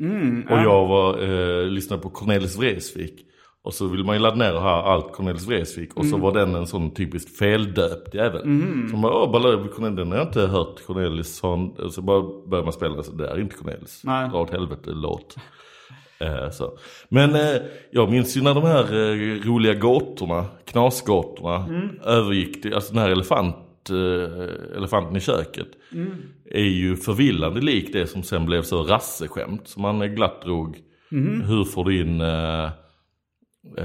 Mm, 0.00 0.42
och 0.50 0.58
jag 0.58 0.86
var, 0.88 1.22
eh, 1.22 1.66
lyssnade 1.66 2.02
på 2.02 2.10
Cornelis 2.10 2.58
Vreeswijk. 2.58 3.14
Och 3.68 3.74
så 3.74 3.86
vill 3.86 4.04
man 4.04 4.16
ju 4.16 4.22
ladda 4.22 4.36
ner 4.36 4.54
och 4.54 4.60
ha 4.62 4.82
allt 4.82 5.12
Cornelis 5.12 5.46
Vreeswijk. 5.46 5.94
Och 5.96 6.04
så 6.04 6.14
Mm. 6.16 6.20
var 6.20 6.32
den 6.32 6.54
en 6.54 6.66
sån 6.66 6.90
typiskt 6.90 7.38
feldöpt 7.38 8.14
jävel. 8.14 8.42
Som 8.90 9.00
bara, 9.02 9.14
åh, 9.14 9.66
Cornelis, 9.68 9.96
den 9.96 10.10
har 10.10 10.18
jag 10.18 10.26
inte 10.26 10.40
hört 10.40 10.86
Cornelis. 10.86 11.40
Och 11.78 11.92
så 11.92 12.02
bara 12.02 12.22
börjar 12.46 12.64
man 12.64 12.72
spela, 12.72 13.02
så 13.02 13.12
det 13.12 13.28
är 13.28 13.40
inte 13.40 13.56
Cornelis. 13.56 14.00
Nej. 14.04 14.28
Dra 14.28 14.38
åt 14.42 14.50
helvete 14.50 14.90
låt. 14.90 15.36
Eh, 16.20 16.50
så. 16.50 16.78
Men 17.08 17.34
eh, 17.34 17.56
jag 17.90 18.10
minns 18.10 18.36
ju 18.36 18.42
när 18.42 18.54
de 18.54 18.62
här 18.62 18.84
eh, 18.94 19.40
roliga 19.48 19.74
gåtorna, 19.74 20.44
knasgåtorna, 20.64 21.68
övergick 22.04 22.62
till, 22.62 22.74
alltså 22.74 22.92
den 22.94 23.02
här 23.02 23.10
elefant, 23.10 23.56
eh, 23.90 24.76
elefanten 24.76 25.16
i 25.16 25.20
köket. 25.20 25.68
Är 26.50 26.64
ju 26.64 26.96
förvillande 26.96 27.60
lik 27.60 27.92
det 27.92 28.06
som 28.06 28.22
sen 28.22 28.46
blev 28.46 28.62
så 28.62 28.82
rasseskämt 28.82 29.68
som 29.68 29.82
man 29.82 30.02
eh, 30.02 30.08
glatt 30.08 30.42
drog. 30.42 30.76
Hur 31.46 31.64
får 31.64 31.84
du 31.84 32.00
in 32.00 32.20
eh, 33.78 33.84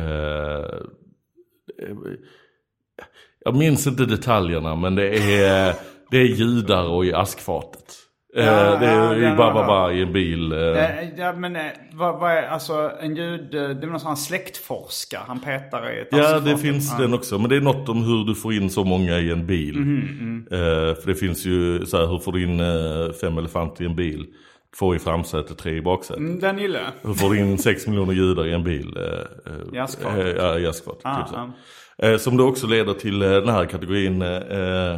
eh, 1.88 1.96
jag 3.46 3.56
minns 3.56 3.88
inte 3.88 4.06
detaljerna 4.06 4.76
men 4.76 4.96
det 4.96 5.08
är, 5.44 5.76
det 6.12 6.18
är 6.18 6.26
judar 6.26 6.84
och 6.88 7.06
i 7.06 7.14
askfatet. 7.14 8.00
Eh, 8.36 8.46
Ja, 8.46 8.78
det 8.80 8.86
ja, 8.86 9.14
är 9.14 9.16
ju 9.32 9.36
bara, 9.36 9.54
bara 9.54 9.94
i 9.94 10.02
en 10.02 10.14
bil. 10.14 10.52
eh. 10.52 10.60
Eh, 10.60 11.10
Ja, 11.18 11.34
men 11.34 11.56
eh, 11.56 11.62
vad, 11.94 12.20
vad 12.20 12.32
är, 12.32 12.44
alltså 12.44 12.92
en 13.02 13.16
ljud, 13.16 13.56
eh, 13.56 13.70
det 13.70 13.86
är 13.86 13.90
någon 13.90 14.00
sån 14.00 14.10
här 14.10 14.16
släktforska. 14.16 15.20
Han 15.28 15.40
petar 15.40 15.92
i 15.98 16.00
ett 16.02 16.08
Ja, 16.12 16.20
askfat. 16.26 16.46
det 16.46 16.58
finns 16.58 16.92
Ja. 16.98 17.04
den 17.04 17.14
också. 17.14 17.40
Men 17.40 17.50
det 17.50 17.56
är 17.56 17.62
något 17.62 17.90
om 17.90 18.04
hur 18.04 18.26
du 18.26 18.36
får 18.36 18.54
in 18.54 18.70
så 18.70 18.84
många 18.84 19.20
i 19.20 19.32
en 19.32 19.46
bil. 19.48 19.78
Mhm, 19.80 20.48
Eh, 20.52 20.58
för 20.96 21.08
det 21.08 21.16
finns 21.16 21.46
ju 21.46 21.86
så 21.86 21.98
här, 21.98 22.08
hur 22.08 22.20
får 22.20 22.32
du 22.32 22.44
in 22.44 22.60
eh, 22.60 23.12
fem 23.22 23.38
elefanter 23.38 23.84
i 23.84 23.88
en 23.88 23.96
bil? 23.96 24.26
Två 24.80 24.96
i 24.96 25.00
framsätet, 25.00 25.58
tre 25.58 25.72
i 25.76 25.82
baksätet. 25.82 26.18
Mm, 26.20 26.40
Den 26.40 26.58
gillar 26.58 26.80
jag. 26.80 27.08
Hur 27.10 27.14
får 27.16 27.30
du 27.34 27.40
in 27.40 27.58
sex 27.58 27.88
miljoner 27.88 28.14
judar 28.14 28.46
i 28.46 28.54
en 28.54 28.64
bil? 28.64 28.98
Eh, 28.98 29.04
eh, 29.04 29.60
I 29.74 29.78
eh, 30.20 30.28
Ja, 30.38 30.60
i 30.60 30.68
askfatet. 30.68 31.02
Ah, 31.04 31.28
typ 31.28 31.38
ah. 31.38 31.50
Eh, 32.08 32.18
som 32.18 32.38
då 32.38 32.48
också 32.48 32.68
leder 32.68 32.94
till 32.94 33.22
eh, 33.22 33.30
den 33.30 33.50
här 33.50 33.66
kategorin 33.66 34.22
eh, 34.22 34.94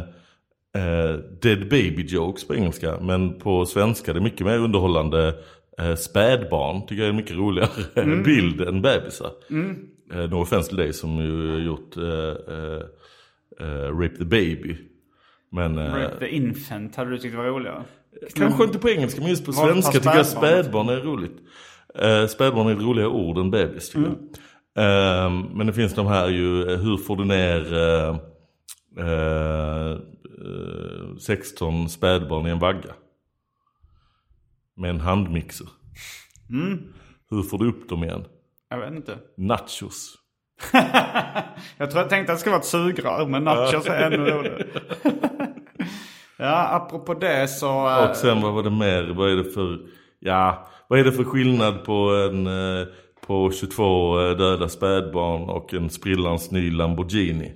eh, 0.76 1.14
Dead 1.42 1.68
Baby 1.68 2.04
Jokes 2.08 2.46
på 2.46 2.54
engelska. 2.54 2.98
Men 3.00 3.38
på 3.38 3.66
svenska 3.66 4.12
det 4.12 4.18
är 4.18 4.22
mycket 4.22 4.46
mer 4.46 4.58
underhållande. 4.58 5.34
Eh, 5.78 5.94
spädbarn 5.94 6.82
tycker 6.86 6.94
jag 6.96 7.04
är 7.06 7.10
en 7.10 7.16
mycket 7.16 7.36
roligare 7.36 7.68
Mm. 8.02 8.22
bild 8.22 8.60
än 8.60 8.82
bebisar. 8.82 9.30
Eh, 10.12 10.30
no 10.30 10.34
offense 10.42 10.68
till 10.68 10.76
dig 10.76 10.92
som 10.92 11.16
ju 11.18 11.64
gjort 11.64 11.96
eh, 11.96 12.54
eh, 12.54 12.80
eh, 13.60 13.98
Rape 14.00 14.16
the 14.16 14.24
Baby. 14.24 14.76
Men 15.52 15.78
eh, 15.78 15.94
Rape 15.94 16.18
the 16.18 16.28
infant 16.28 16.96
hade 16.96 17.10
du 17.10 17.18
tyckt 17.18 17.34
var 17.36 17.44
roligare. 17.44 17.82
Kanske 18.34 18.64
inte 18.64 18.78
på 18.78 18.88
engelska 18.88 19.20
men 19.20 19.30
just 19.30 19.46
på 19.46 19.52
svenska 19.52 19.92
tycker 19.92 20.16
jag 20.16 20.26
spädbarn? 20.26 20.88
är 20.88 20.96
roligt. 20.96 21.36
Eh, 21.94 22.26
spädbarn 22.26 22.66
är 22.68 22.72
ett 22.72 22.82
roligare 22.82 23.08
ord 23.08 23.38
än 23.38 23.50
bebis 23.50 23.88
tycker 23.88 24.00
jag. 24.02 24.16
Eh, 24.78 25.30
men 25.54 25.66
det 25.66 25.72
finns 25.72 25.94
de 25.94 26.06
här 26.06 26.28
ju, 26.28 26.72
eh, 26.72 26.78
hur 26.78 26.96
får 26.96 27.16
du 27.16 27.24
ner 27.24 27.74
eh, 27.74 28.16
eh, 28.98 29.90
eh, 29.90 31.16
16 31.20 31.88
spädbarn 31.88 32.46
i 32.46 32.50
en 32.50 32.58
vagga? 32.58 32.94
Med 34.76 34.90
en 34.90 35.00
handmixer. 35.00 35.66
Hur 37.30 37.42
får 37.42 37.58
du 37.58 37.68
upp 37.68 37.88
dem 37.88 38.04
igen? 38.04 38.24
Jag 38.68 38.78
vet 38.78 38.92
inte. 38.92 39.18
Nachos. 39.36 40.14
Jag 41.78 41.90
tror 41.90 42.02
jag 42.02 42.08
tänkte 42.10 42.32
att 42.32 42.36
det 42.36 42.40
skulle 42.40 42.52
vara 42.52 42.60
ett 42.60 42.66
sugrör, 42.66 43.26
men 43.26 43.44
nachos 43.44 43.86
är 43.86 44.12
ännu 44.12 44.16
roligare. 44.16 44.66
ja, 46.38 46.68
apropå 46.72 47.14
det 47.14 47.48
så... 47.48 47.88
eh, 47.88 48.10
Och 48.10 48.16
sen 48.16 48.42
vad 48.42 48.52
var 48.52 48.62
det 48.62 48.70
mer? 48.70 49.14
Vad 49.16 49.30
är 49.32 49.36
det 49.36 49.44
för, 49.44 49.78
ja, 50.20 50.66
vad 50.88 50.98
är 50.98 51.04
det 51.04 51.12
för 51.12 51.24
skillnad 51.24 51.84
på 51.84 51.92
en, 52.30 52.46
eh, 52.46 52.86
på 53.26 53.50
22 53.52 54.20
eh, 54.20 54.36
döda 54.36 54.68
spädbarn 54.68 55.42
och 55.50 55.74
en 55.74 55.90
sprillans 55.90 56.50
ny 56.50 56.70
Lamborghini. 56.70 57.52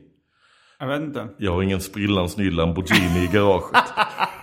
Jag 0.78 0.87
vet 0.87 1.01
inte. 1.01 1.28
Jag 1.39 1.53
har 1.53 1.62
ingen 1.62 1.81
sprillans 1.81 2.37
ny 2.37 2.51
Lamborghini 2.51 3.24
i 3.24 3.26
garaget. 3.26 3.70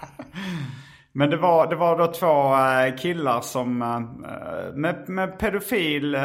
Men 1.18 1.30
det 1.30 1.38
var, 1.38 1.68
det 1.68 1.76
var 1.76 1.98
då 1.98 2.08
två 2.08 2.54
eh, 2.54 2.96
killar 2.98 3.42
som 3.42 3.82
eh, 3.82 4.76
med, 4.76 5.10
med 5.10 5.40
pedofil 5.40 6.16
eh, 6.16 6.22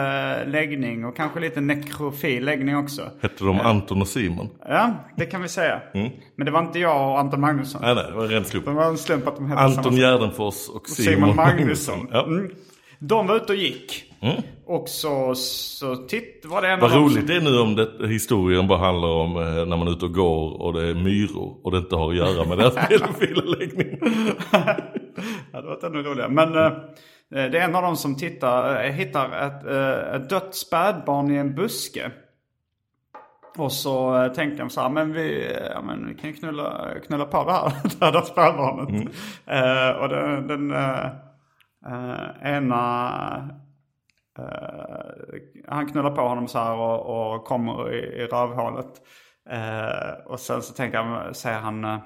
läggning 0.47 1.05
och 1.05 1.17
kanske 1.17 1.41
lite 1.41 1.61
nekrofil 1.61 2.45
läggning 2.45 2.77
också. 2.77 3.03
Hette 3.21 3.45
de 3.45 3.61
Anton 3.61 4.01
och 4.01 4.09
Simon? 4.09 4.49
Ja, 4.69 4.95
det 5.17 5.27
kan 5.27 5.43
vi 5.43 5.49
säga. 5.49 5.81
Men 6.37 6.47
det 6.47 6.51
var 6.51 6.61
inte 6.61 6.79
jag 6.79 7.11
och 7.11 7.19
Anton 7.19 7.41
Magnusson. 7.41 7.81
Nej, 7.85 7.95
nej, 7.95 8.05
det 8.09 8.17
var 8.17 8.25
en 8.25 8.31
ren 8.31 8.45
slump. 8.45 8.67
Det 8.67 8.73
var 8.73 8.85
en 8.85 8.99
slump 8.99 9.27
att 9.27 9.37
de 9.37 9.47
hette 9.47 9.63
Anton 9.63 9.97
Gärdenfors 9.97 10.69
och 10.69 10.89
Simon, 10.89 11.15
Simon 11.15 11.37
Magnusson. 11.37 12.09
Ja. 12.11 12.25
Mm. 12.25 12.51
De 13.09 13.27
var 13.27 13.37
ute 13.37 13.53
och 13.53 13.59
gick. 13.59 14.05
Och 14.67 14.89
så, 14.89 15.35
så 15.35 15.97
titt, 15.97 16.45
var 16.45 16.63
det 16.63 16.69
en 16.69 16.81
Vad 16.81 16.93
roligt 16.95 17.17
som- 17.17 17.27
det 17.27 17.37
är 17.37 17.41
nu 17.41 17.59
om 17.61 17.75
det, 17.77 18.09
historien 18.09 18.69
bara 18.69 18.79
handlar 18.79 19.09
om 19.09 19.37
eh, 19.37 19.43
när 19.67 19.77
man 19.77 19.89
är 19.89 19.93
ute 19.93 20.05
och 20.05 20.15
går 20.15 20.63
och 20.63 20.73
det 20.73 20.89
är 20.89 20.95
myror 20.95 21.57
och 21.65 21.71
det 21.73 21.79
inte 21.79 21.97
har 21.97 22.11
att 22.11 22.17
göra 22.17 22.45
med 22.49 22.59
deras 22.59 22.75
pedofila 22.89 23.43
läggning. 23.43 23.99
Ja, 25.53 25.61
det 25.61 25.67
var 25.67 25.85
ännu 25.87 26.03
roligare. 26.03 26.29
Men 26.29 26.55
eh, 26.57 26.73
det 27.51 27.59
är 27.59 27.65
en 27.69 27.75
av 27.75 27.83
dem 27.83 27.97
som 27.97 28.17
tittar, 28.17 28.85
eh, 28.85 28.91
hittar 28.93 29.25
ett, 29.47 29.67
eh, 29.67 30.15
ett 30.15 30.31
dött 30.31 30.55
spädbarn 30.55 31.31
i 31.31 31.37
en 31.37 31.55
buske. 31.55 32.11
Och 33.59 33.73
så 33.73 34.23
eh, 34.23 34.33
tänker 34.33 34.59
de 34.59 34.71
så 34.71 34.81
här, 34.81 34.89
men 34.89 35.13
vi, 35.13 35.47
eh, 35.47 35.67
ja, 35.75 35.83
men 35.83 36.09
vi 36.09 36.15
kan 36.15 36.31
ju 36.31 36.37
knulla, 36.37 36.89
knulla 37.07 37.25
på 37.25 37.45
det 37.45 37.53
här 37.53 37.73
döda 38.01 38.23
spädbarnet. 38.23 39.09
Eh, 39.47 40.03
och 40.03 40.09
den, 40.09 40.47
den 40.47 40.71
eh, 41.87 42.53
ena, 42.57 43.51
eh, 44.39 45.41
han 45.69 45.87
knullar 45.87 46.11
på 46.11 46.23
honom 46.23 46.49
så 46.49 46.59
här 46.59 46.75
och, 46.75 47.35
och 47.35 47.45
kommer 47.45 47.93
i, 47.93 47.99
i 47.99 48.27
rövhålet. 48.27 49.03
Eh, 49.51 50.27
och 50.27 50.41
sen 50.41 50.63
så 50.63 50.75
tänker 50.75 50.99
han, 50.99 51.35
säger 51.35 51.59
han, 51.59 51.85
eh, 51.85 51.99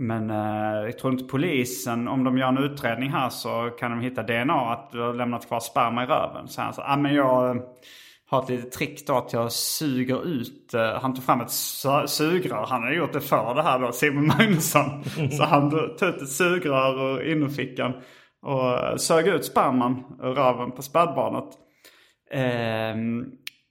men 0.00 0.30
eh, 0.30 0.84
jag 0.84 0.98
tror 0.98 1.12
inte 1.12 1.24
polisen, 1.24 2.08
om 2.08 2.24
de 2.24 2.38
gör 2.38 2.48
en 2.48 2.58
utredning 2.58 3.10
här 3.10 3.28
så 3.28 3.70
kan 3.78 3.90
de 3.90 4.00
hitta 4.00 4.22
DNA 4.22 4.72
att 4.72 4.90
du 4.90 5.00
har 5.00 5.14
lämnat 5.14 5.48
kvar 5.48 5.60
sperma 5.60 6.04
i 6.04 6.06
röven. 6.06 6.48
Så 6.48 6.62
han 6.62 6.74
sa, 6.74 6.82
ah, 6.86 6.96
men 6.96 7.14
jag 7.14 7.62
har 8.28 8.42
ett 8.42 8.48
litet 8.48 8.72
trick 8.72 9.06
då 9.06 9.16
att 9.16 9.32
jag 9.32 9.52
suger 9.52 10.26
ut. 10.26 10.74
Han 11.00 11.14
tog 11.14 11.24
fram 11.24 11.40
ett 11.40 11.48
su- 11.48 12.06
sugrör. 12.06 12.66
Han 12.68 12.82
hade 12.82 12.94
gjort 12.94 13.12
det 13.12 13.20
för 13.20 13.54
det 13.54 13.62
här 13.62 13.78
då, 13.78 13.92
Simon 13.92 14.26
Magnusson. 14.26 15.04
så 15.30 15.44
han 15.44 15.70
tog 15.70 15.80
ut 15.80 16.02
ett 16.02 16.28
sugrör 16.28 17.14
ur 17.14 17.32
innerfickan 17.32 17.92
och 18.46 19.00
sög 19.00 19.26
ut 19.26 19.44
sperman 19.44 20.04
ur 20.22 20.34
röven 20.34 20.72
på 20.72 20.82
spädbarnet. 20.82 21.48
Ehm, 22.30 23.24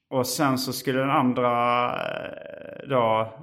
och 0.09 0.27
sen 0.27 0.57
så 0.57 0.73
skulle 0.73 0.99
den 0.99 1.09
andra 1.09 1.85
eh, 1.87 2.89
då 2.89 3.33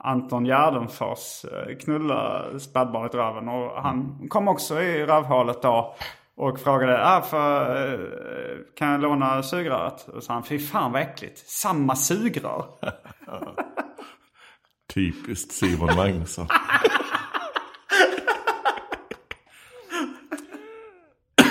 Anton 0.00 0.44
Gärdenfors 0.44 1.44
eh, 1.44 1.76
knulla 1.76 2.44
spädbarnet 2.58 3.14
i 3.14 3.16
röven. 3.16 3.48
Och 3.48 3.82
han 3.82 4.26
kom 4.28 4.48
också 4.48 4.82
i 4.82 5.06
rövhålet 5.06 5.62
då. 5.62 5.94
Och 6.36 6.60
frågade, 6.60 7.06
ah, 7.06 7.20
för, 7.20 7.76
eh, 7.76 7.98
kan 8.78 8.88
jag 8.88 9.00
låna 9.00 9.42
sugröret? 9.42 10.08
Och 10.08 10.14
så 10.14 10.20
sa 10.20 10.32
han, 10.32 10.44
fy 10.44 10.58
fan 10.58 10.92
vad 10.92 11.02
äckligt. 11.02 11.38
Samma 11.38 11.96
sugrör. 11.96 12.64
Typiskt 14.94 15.52
Simon 15.52 15.96
Magnusson. 15.96 16.46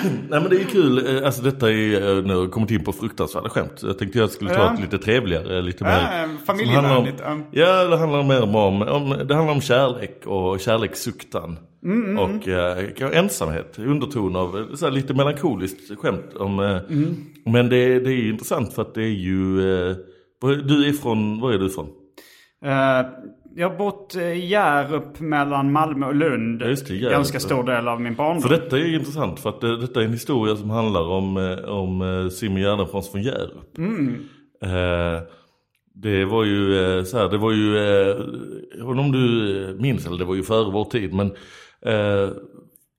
Nej 0.30 0.42
men 0.42 0.50
det 0.50 0.56
är 0.62 0.64
kul, 0.64 1.18
Eh, 1.18 1.26
alltså 1.26 1.42
detta 1.42 1.72
är 1.72 2.18
eh, 2.18 2.24
nu 2.24 2.34
har 2.34 2.42
jag 2.42 2.52
kommit 2.52 2.72
in 2.72 2.84
på 2.84 2.92
fruktansvärda 2.94 3.50
skämt. 3.50 3.80
Jag 3.84 3.98
tänkte 3.98 4.20
jag 4.20 4.30
skulle 4.30 4.50
ta 4.54 4.60
Ja. 4.60 4.74
ett 4.74 4.80
lite 4.82 4.98
trevligare, 4.98 5.62
lite 5.62 5.84
Ja, 5.84 5.90
mer... 5.90 6.24
eh, 6.24 6.28
som 6.30 6.38
familjevänligt, 6.46 7.22
handlar 7.22 7.32
om- 7.32 7.44
ja. 7.52 7.66
Ja, 7.66 7.84
det 7.88 7.98
handlar 7.98 8.24
mer 8.24 8.44
om, 8.44 8.56
om, 8.82 9.10
det 9.28 9.36
handlar 9.36 9.54
om 9.54 9.62
kärlek 9.62 10.24
och 10.26 10.60
kärlekssuktan. 10.60 11.58
Mm, 11.84 12.20
och 12.20 12.48
eh, 12.48 12.78
kanske 12.98 13.18
ensamhet, 13.20 13.80
underton 13.80 14.36
av 14.36 14.58
eh, 14.58 14.76
så 14.76 14.90
lite 14.90 15.14
melankoliskt 15.14 16.00
skämt. 16.00 16.34
Om, 16.36 16.60
eh, 16.60 16.78
Mm. 16.90 17.16
Men 17.46 17.70
det, 17.70 18.00
det 18.00 18.14
är 18.14 18.30
intressant 18.30 18.74
för 18.74 18.82
att 18.82 18.94
det 18.96 19.04
är 19.04 19.08
ju, 19.08 19.60
eh, 19.90 19.96
du 20.42 20.88
är 20.90 20.94
från, 20.94 21.40
var 21.42 21.52
är 21.54 21.58
du 21.60 21.66
ifrån? 21.66 21.88
Eh, 23.56 23.62
jag 23.62 23.70
har 23.70 23.78
bott 23.78 24.16
i 24.16 24.46
Hjärup 24.46 25.20
mellan 25.20 25.72
Malmö 25.72 26.06
och 26.08 26.16
Lund. 26.16 26.62
Just 26.62 26.88
det, 26.88 26.96
Hjärup. 26.96 27.12
Ganska 27.12 27.40
stor 27.40 27.64
del 27.64 27.88
av 27.88 28.02
min 28.02 28.16
barndom. 28.16 28.42
För 28.42 28.50
detta 28.50 28.78
är 28.78 28.86
ju 28.86 28.96
intressant 28.96 29.40
för 29.40 29.50
att 29.50 29.64
eh, 29.64 29.72
detta 29.72 30.02
är 30.02 30.06
en 30.06 30.12
historia 30.14 30.56
som 30.56 30.70
handlar 30.70 31.08
om, 31.08 31.38
eh, 31.38 31.70
om 31.70 32.02
eh, 32.02 32.30
Simon 32.30 32.62
Gärdenfors 32.62 33.12
från 33.12 33.22
Hjärup. 33.22 33.78
Eh, 34.64 35.28
det 35.94 36.26
var 36.26 36.44
ju 36.44 36.78
eh, 36.98 37.04
så 37.04 37.18
här, 37.18 37.30
det 37.30 37.38
var 37.38 37.52
ju, 37.52 37.78
eh, 37.78 38.18
jag 38.78 38.88
vet 38.88 38.90
inte 38.90 39.00
om 39.02 39.12
du 39.12 39.64
eh, 39.70 39.76
minns, 39.76 40.08
eller 40.08 40.18
det 40.18 40.26
var 40.26 40.36
ju 40.36 40.44
före 40.44 40.72
vår 40.72 40.86
tid, 40.86 41.14
men 41.14 41.28
eh, 41.86 42.30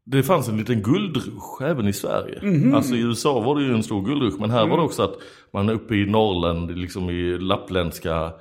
det 0.06 0.22
fanns 0.22 0.48
en 0.48 0.56
liten 0.56 0.82
guldrusch 0.82 1.62
även 1.62 1.88
i 1.88 1.92
Sverige. 1.92 2.40
Alltså 2.74 2.94
i 2.94 3.00
USA 3.00 3.40
var 3.40 3.56
det 3.56 3.62
ju 3.62 3.74
en 3.74 3.82
stor 3.82 4.02
guldrusch, 4.02 4.40
men 4.40 4.50
här 4.50 4.66
var 4.66 4.76
det 4.76 4.82
också 4.82 5.02
att 5.02 5.14
man 5.52 5.70
uppe 5.70 5.94
i 5.94 6.06
Norrland, 6.06 6.78
liksom 6.78 7.10
i 7.10 7.38
lappländska, 7.38 8.32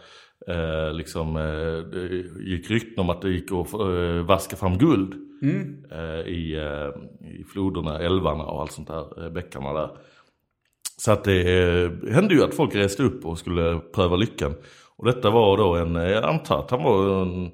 eh, 0.48 0.94
liksom, 0.94 1.36
eh, 1.36 2.48
gick 2.48 2.72
rykten 2.72 3.00
om 3.00 3.10
att 3.10 3.22
det 3.22 3.30
gick 3.30 3.52
att 3.52 3.74
eh, 3.74 4.26
vaska 4.26 4.56
fram 4.56 4.78
guld 4.78 5.14
eh, 5.92 6.28
i, 6.28 6.56
eh, 6.56 7.28
i 7.30 7.44
floderna, 7.44 8.00
älvarna 8.00 8.44
och 8.44 8.62
allt 8.62 8.72
sånt 8.72 8.88
där, 8.88 9.26
eh, 9.26 9.32
bäckarna 9.32 9.74
där. 9.74 9.90
Så 10.98 11.12
att 11.12 11.24
det 11.24 11.44
hände 12.12 12.34
ju 12.34 12.44
att 12.44 12.54
folk 12.54 12.76
reste 12.76 13.04
upp 13.04 13.26
och 13.26 13.40
skulle 13.40 13.80
pröva 13.80 14.16
lyckan. 14.16 14.54
Och 14.96 15.06
detta 15.06 15.30
var 15.30 15.58
då 15.58 15.76
en, 15.76 15.96
jag 15.96 16.24
antar 16.24 16.60
att 16.60 16.72
han 16.72 16.84
var 16.84 17.22
en, 17.22 17.52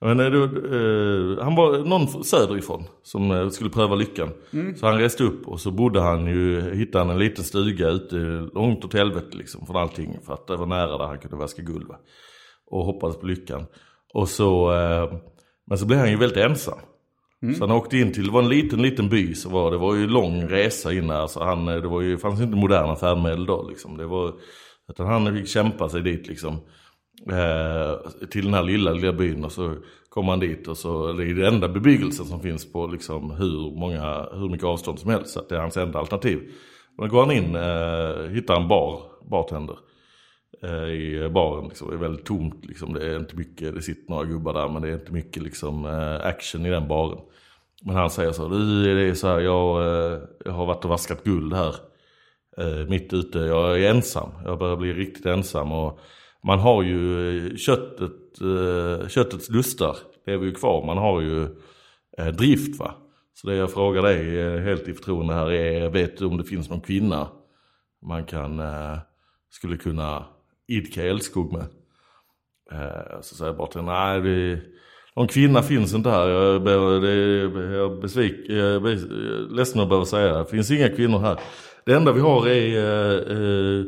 det, 0.00 0.38
eh, 0.44 1.44
han 1.44 1.54
var 1.54 1.84
någon 1.84 2.24
söderifrån 2.24 2.84
som 3.02 3.30
eh, 3.30 3.48
skulle 3.48 3.70
pröva 3.70 3.94
lyckan. 3.94 4.28
Så 4.76 4.86
han 4.86 4.98
reste 4.98 5.24
upp 5.24 5.48
och 5.48 5.60
så 5.60 5.70
bodde 5.70 6.00
han 6.00 6.26
ju, 6.26 6.74
hittade 6.74 7.04
han 7.04 7.12
en 7.12 7.18
liten 7.18 7.44
stuga 7.44 7.88
ute 7.88 8.16
långt 8.54 8.84
åt 8.84 8.94
helvete 8.94 9.36
liksom 9.36 9.66
från 9.66 9.76
allting. 9.76 10.18
För 10.26 10.34
att 10.34 10.46
det 10.46 10.56
var 10.56 10.66
nära 10.66 10.98
där 10.98 11.06
han 11.06 11.18
kunde 11.18 11.36
vaska 11.36 11.62
guld 11.62 11.88
va. 11.88 11.96
Och 12.70 12.84
hoppades 12.84 13.16
på 13.16 13.26
lyckan. 13.26 13.66
Och 14.14 14.28
så, 14.28 14.72
eh, 14.72 15.12
men 15.66 15.78
så 15.78 15.86
blev 15.86 15.98
han 15.98 16.10
ju 16.10 16.16
väldigt 16.16 16.38
ensam. 16.38 16.78
Så 17.54 17.66
han 17.66 17.76
åkte 17.76 17.98
in 17.98 18.12
till, 18.12 18.26
det 18.26 18.32
var 18.32 18.42
en 18.42 18.48
liten, 18.48 18.82
liten 18.82 19.08
by, 19.08 19.34
så 19.34 19.48
var, 19.48 19.70
det 19.70 19.78
var 19.78 19.94
ju 19.94 20.06
lång 20.06 20.48
resa 20.48 20.92
in 20.92 21.06
där. 21.06 21.26
Så 21.26 21.44
han, 21.44 21.64
det 21.64 21.88
var 21.88 22.00
ju, 22.00 22.18
fanns 22.18 22.40
inte 22.40 22.56
moderna 22.56 22.96
färdmedel 22.96 23.46
då 23.46 23.68
liksom. 23.68 23.96
Det 23.96 24.06
var, 24.06 24.32
utan 24.88 25.06
han 25.06 25.36
fick 25.36 25.48
kämpa 25.48 25.88
sig 25.88 26.02
dit 26.02 26.28
liksom. 26.28 26.60
Eh, 27.26 28.26
till 28.30 28.44
den 28.44 28.54
här 28.54 28.62
lilla, 28.62 28.92
lilla 28.92 29.12
byn 29.12 29.44
och 29.44 29.52
så 29.52 29.74
kommer 30.08 30.30
han 30.30 30.40
dit 30.40 30.68
och 30.68 30.76
så, 30.76 31.12
det 31.12 31.24
är 31.24 31.34
den 31.34 31.54
enda 31.54 31.68
bebyggelsen 31.68 32.26
som 32.26 32.40
finns 32.40 32.72
på 32.72 32.86
liksom 32.86 33.30
hur 33.30 33.78
många, 33.78 34.28
hur 34.32 34.48
mycket 34.48 34.66
avstånd 34.66 34.98
som 34.98 35.10
helst. 35.10 35.30
Så 35.30 35.40
att 35.40 35.48
det 35.48 35.56
är 35.56 35.60
hans 35.60 35.76
enda 35.76 35.98
alternativ. 35.98 36.52
Och 36.98 37.08
då 37.08 37.10
går 37.10 37.20
han 37.20 37.36
in, 37.36 37.54
eh, 37.56 38.34
hittar 38.34 38.60
en 38.60 38.68
bar, 38.68 39.02
bartender 39.30 39.76
eh, 40.62 40.88
i 40.88 41.30
baren. 41.34 41.68
Liksom. 41.68 41.88
Det 41.88 41.94
är 41.94 41.98
väldigt 41.98 42.26
tomt. 42.26 42.64
Liksom. 42.64 42.92
Det 42.92 43.06
är 43.06 43.16
inte 43.16 43.36
mycket, 43.36 43.74
det 43.74 43.82
sitter 43.82 44.10
några 44.10 44.24
gubbar 44.24 44.54
där 44.54 44.68
men 44.68 44.82
det 44.82 44.88
är 44.88 44.94
inte 44.94 45.12
mycket 45.12 45.42
liksom, 45.42 45.86
eh, 45.86 46.26
action 46.26 46.66
i 46.66 46.70
den 46.70 46.88
baren. 46.88 47.18
Men 47.82 47.96
han 47.96 48.10
säger 48.10 48.32
så, 48.32 48.48
du 48.48 48.94
det 48.94 49.02
är 49.02 49.14
så 49.14 49.28
här, 49.28 49.40
jag, 49.40 49.80
eh, 49.82 50.18
jag 50.44 50.52
har 50.52 50.66
varit 50.66 50.84
och 50.84 50.90
vaskat 50.90 51.24
guld 51.24 51.54
här. 51.54 51.74
Eh, 52.58 52.88
mitt 52.88 53.12
ute, 53.12 53.38
jag 53.38 53.80
är 53.80 53.90
ensam. 53.90 54.30
Jag 54.44 54.58
börjar 54.58 54.76
bli 54.76 54.92
riktigt 54.92 55.26
ensam. 55.26 55.72
Och 55.72 56.00
man 56.44 56.58
har 56.58 56.82
ju 56.82 57.46
eh, 57.46 57.56
köttet, 57.56 58.40
eh, 58.40 59.08
köttets 59.08 59.50
lustar, 59.50 59.96
lever 60.26 60.46
ju 60.46 60.52
kvar. 60.52 60.86
Man 60.86 60.98
har 60.98 61.20
ju 61.20 61.42
eh, 62.18 62.26
drift 62.26 62.78
va. 62.78 62.94
Så 63.34 63.46
det 63.46 63.54
jag 63.54 63.72
frågar 63.72 64.02
dig 64.02 64.60
helt 64.62 64.88
i 64.88 64.94
förtroende 64.94 65.34
här 65.34 65.50
är, 65.50 65.88
vet 65.88 66.18
du 66.18 66.24
om 66.24 66.36
det 66.36 66.44
finns 66.44 66.70
någon 66.70 66.80
kvinna 66.80 67.28
man 68.02 68.24
kan, 68.24 68.62
skulle 69.50 69.76
kunna 69.76 70.24
idka 70.68 71.04
älskog 71.04 71.52
med? 71.52 71.66
Så 73.20 73.34
säger 73.34 73.48
jag 73.48 73.56
bara 73.56 73.68
till 73.68 73.82
nej 73.82 74.20
det, 74.20 74.60
någon 75.16 75.28
kvinna 75.28 75.62
finns 75.62 75.94
inte 75.94 76.10
här. 76.10 76.28
Jag, 76.28 76.62
ber, 76.62 77.00
det, 77.00 77.14
jag 77.76 77.92
är 77.92 78.00
besvik, 78.00 78.34
jag 78.48 78.58
är 78.58 79.54
ledsen 79.54 79.80
att 79.80 79.88
behöva 79.88 80.06
säga 80.06 80.32
det. 80.32 80.38
Det 80.38 80.50
finns 80.50 80.70
inga 80.70 80.88
kvinnor 80.88 81.18
här. 81.18 81.40
Det 81.84 81.94
enda 81.94 82.12
vi 82.12 82.20
har 82.20 82.48
är 82.48 83.86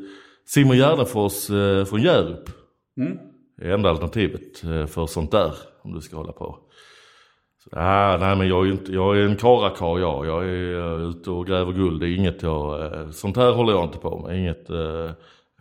Simon 0.55 0.77
Gärdenfors 0.77 1.51
eh, 1.51 1.85
från 1.85 2.03
Hjärup. 2.03 2.51
Det 3.59 3.69
är 3.69 3.75
enda 3.75 3.91
alternativet 3.91 4.65
eh, 4.65 4.87
för 4.87 5.07
sånt 5.07 5.31
där, 5.31 5.55
om 5.83 5.95
du 5.95 6.01
ska 6.01 6.17
hålla 6.17 6.33
på. 6.33 6.59
Så, 7.65 7.71
ah, 7.73 8.17
nej 8.17 8.37
men 8.37 8.49
jag 8.49 8.67
är 8.67 8.73
inte, 8.73 8.93
jag 8.93 9.19
är 9.19 9.23
en 9.23 9.37
karakar 9.37 9.99
jag. 9.99 10.27
Jag 10.27 10.45
är 10.45 10.79
eh, 10.79 11.09
ute 11.09 11.31
och 11.31 11.47
gräver 11.47 11.73
guld. 11.73 12.01
Det 12.01 12.09
är 12.09 12.17
inget 12.17 12.43
jag, 12.43 12.91
sånt 13.15 13.37
här 13.37 13.53
håller 13.53 13.73
jag 13.73 13.85
inte 13.85 13.99
på 13.99 14.19
med. 14.19 14.39
Inget 14.39 14.71
eh, 14.71 15.11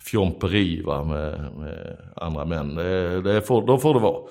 fjomperi 0.06 0.82
va, 0.82 1.04
med, 1.04 1.52
med 1.58 1.98
andra 2.16 2.46
män. 2.46 2.76
Det, 2.76 3.22
det 3.22 3.42
får, 3.42 3.68
då 3.68 3.78
får 3.78 3.94
det 3.94 4.00
vara. 4.00 4.22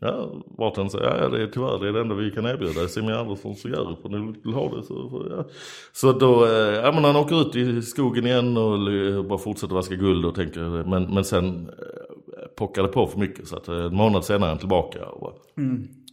Ja, 0.00 0.30
bartendern 0.58 0.90
säger, 0.90 1.22
ja 1.22 1.28
det 1.28 1.42
är 1.42 1.46
tyvärr 1.46 1.78
det 1.78 1.88
är 1.88 1.92
det 1.92 2.00
enda 2.00 2.14
vi 2.14 2.30
kan 2.30 2.46
erbjuda. 2.46 2.88
Simon 2.88 3.12
Andersson 3.12 3.54
så 3.54 3.68
gör 3.68 3.90
det, 3.90 3.96
för 4.02 4.08
ni 4.08 4.34
vill 4.44 4.54
ha 4.54 4.76
det 4.76 4.82
så, 4.82 5.26
ja. 5.30 5.44
Så 5.92 6.12
då, 6.12 6.44
eh, 6.44 6.50
ja 6.84 6.92
men 6.92 7.04
han 7.04 7.16
åker 7.16 7.40
ut 7.40 7.56
i 7.56 7.82
skogen 7.82 8.26
igen 8.26 8.56
och 8.56 8.74
l- 8.74 9.24
bara 9.28 9.38
fortsätter 9.38 9.74
vaska 9.74 9.94
guld 9.94 10.24
och 10.24 10.34
tänker, 10.34 10.60
men, 10.84 11.14
men 11.14 11.24
sen 11.24 11.46
eh, 11.68 12.46
pockar 12.58 12.82
det 12.82 12.88
på 12.88 13.06
för 13.06 13.18
mycket 13.18 13.48
så 13.48 13.56
att 13.56 13.68
eh, 13.68 13.76
en 13.84 13.94
månad 13.96 14.24
senare 14.24 14.46
är 14.46 14.50
han 14.50 14.58
tillbaka 14.58 15.06
och 15.06 15.20
bara, 15.20 15.32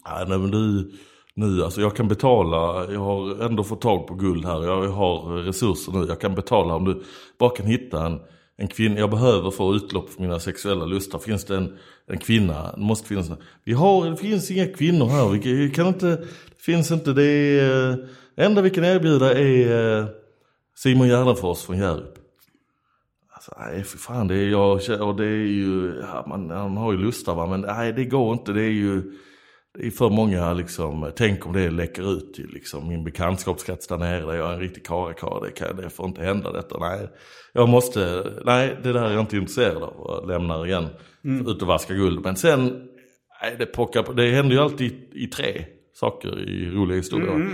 ja, 0.06 0.26
nej 0.28 0.38
men 0.40 0.52
du, 0.52 0.92
nu 1.34 1.64
alltså 1.64 1.82
jag 1.82 1.96
kan 1.96 2.08
betala, 2.08 2.92
jag 2.92 3.00
har 3.00 3.44
ändå 3.46 3.64
fått 3.64 3.82
tag 3.82 4.08
på 4.08 4.14
guld 4.16 4.46
här, 4.46 4.64
jag 4.64 4.88
har 4.88 5.44
resurser 5.44 5.92
nu, 5.92 6.06
jag 6.08 6.22
kan 6.22 6.36
betala 6.36 6.76
om 6.76 6.86
du 6.86 7.02
bara 7.40 7.50
kan 7.50 7.66
hitta 7.66 8.06
en 8.06 8.20
en 8.60 8.68
kvinna, 8.68 9.00
jag 9.00 9.10
behöver 9.10 9.52
få 9.52 9.76
utlopp 9.76 10.10
för 10.10 10.22
mina 10.22 10.40
sexuella 10.40 10.86
lustar. 10.86 11.20
Finns 11.20 11.46
det 11.46 11.58
en, 11.58 11.78
en 12.08 12.18
kvinna? 12.18 12.72
Det 12.76 12.82
måste 12.82 13.08
finnas 13.08 13.30
en. 13.30 13.38
Vi 13.64 13.74
har, 13.74 14.10
det 14.10 14.18
finns 14.18 14.52
inga 14.52 14.68
kvinnor 14.68 15.06
här. 15.06 15.30
Vi 15.30 15.70
kan 15.70 15.88
inte, 15.88 16.08
det 16.08 16.62
finns 16.62 16.92
inte, 16.92 17.14
det 17.14 17.24
är, 17.24 18.08
det 18.36 18.44
enda 18.46 18.62
vi 18.62 18.70
kan 18.70 18.86
erbjuda 18.86 19.40
är 19.40 20.00
eh, 20.00 20.06
Simon 20.76 21.08
Gärdenfors 21.08 21.62
från 21.62 21.78
Hjärup. 21.78 22.16
Alltså, 23.34 23.52
nej 23.60 23.84
för 23.84 23.98
fan, 23.98 24.28
det 24.28 24.36
är 24.36 24.50
jag, 24.50 24.74
och 25.02 25.16
det 25.16 25.26
är 25.26 25.48
ju, 25.48 25.94
ja, 26.02 26.26
man, 26.28 26.50
han 26.50 26.78
har 26.78 26.92
ju 26.92 26.98
lustar 26.98 27.36
va, 27.36 27.48
men 27.48 27.62
nej 27.62 27.94
det 27.94 28.06
går 28.06 28.34
inte, 28.34 28.54
det 28.54 28.64
är 28.64 28.72
ju, 28.72 29.14
för 29.98 30.10
många 30.10 30.54
liksom, 30.54 31.12
tänk 31.16 31.46
om 31.46 31.54
det 31.54 31.70
läcker 31.70 32.14
ut 32.14 32.34
till 32.34 32.50
liksom, 32.54 32.88
min 32.88 33.04
bekantskapskrets 33.04 33.88
där 33.88 33.98
nere, 33.98 34.26
där 34.26 34.34
jag 34.34 34.50
är 34.50 34.54
en 34.54 34.60
riktig 34.60 34.86
karakar, 34.86 35.42
det, 35.46 35.52
kan, 35.52 35.76
det 35.76 35.90
får 35.90 36.06
inte 36.06 36.22
hända 36.22 36.52
detta, 36.52 36.78
nej. 36.80 37.10
Jag 37.54 37.70
måste, 37.70 38.24
nej 38.46 38.78
det 38.84 38.94
där 38.94 39.04
är 39.04 39.12
jag 39.12 39.20
inte 39.20 39.38
intresserad 39.38 39.84
av 39.84 39.94
och 39.94 40.28
lämnar 40.28 40.66
igen, 40.66 40.88
ut 41.24 41.62
och 41.62 41.68
vaska 41.68 41.94
guld. 41.94 42.22
Men 42.24 42.36
sen, 42.36 42.88
nej 43.42 43.56
det 43.60 43.66
pockar 43.66 44.04
på, 44.04 44.14
det 44.14 44.32
händer 44.32 44.56
ju 44.56 44.62
alltid 44.62 44.92
i, 44.92 45.24
i 45.24 45.28
tre 45.28 45.66
saker 45.94 46.50
i 46.50 46.70
roliga 46.70 46.98
historier. 46.98 47.50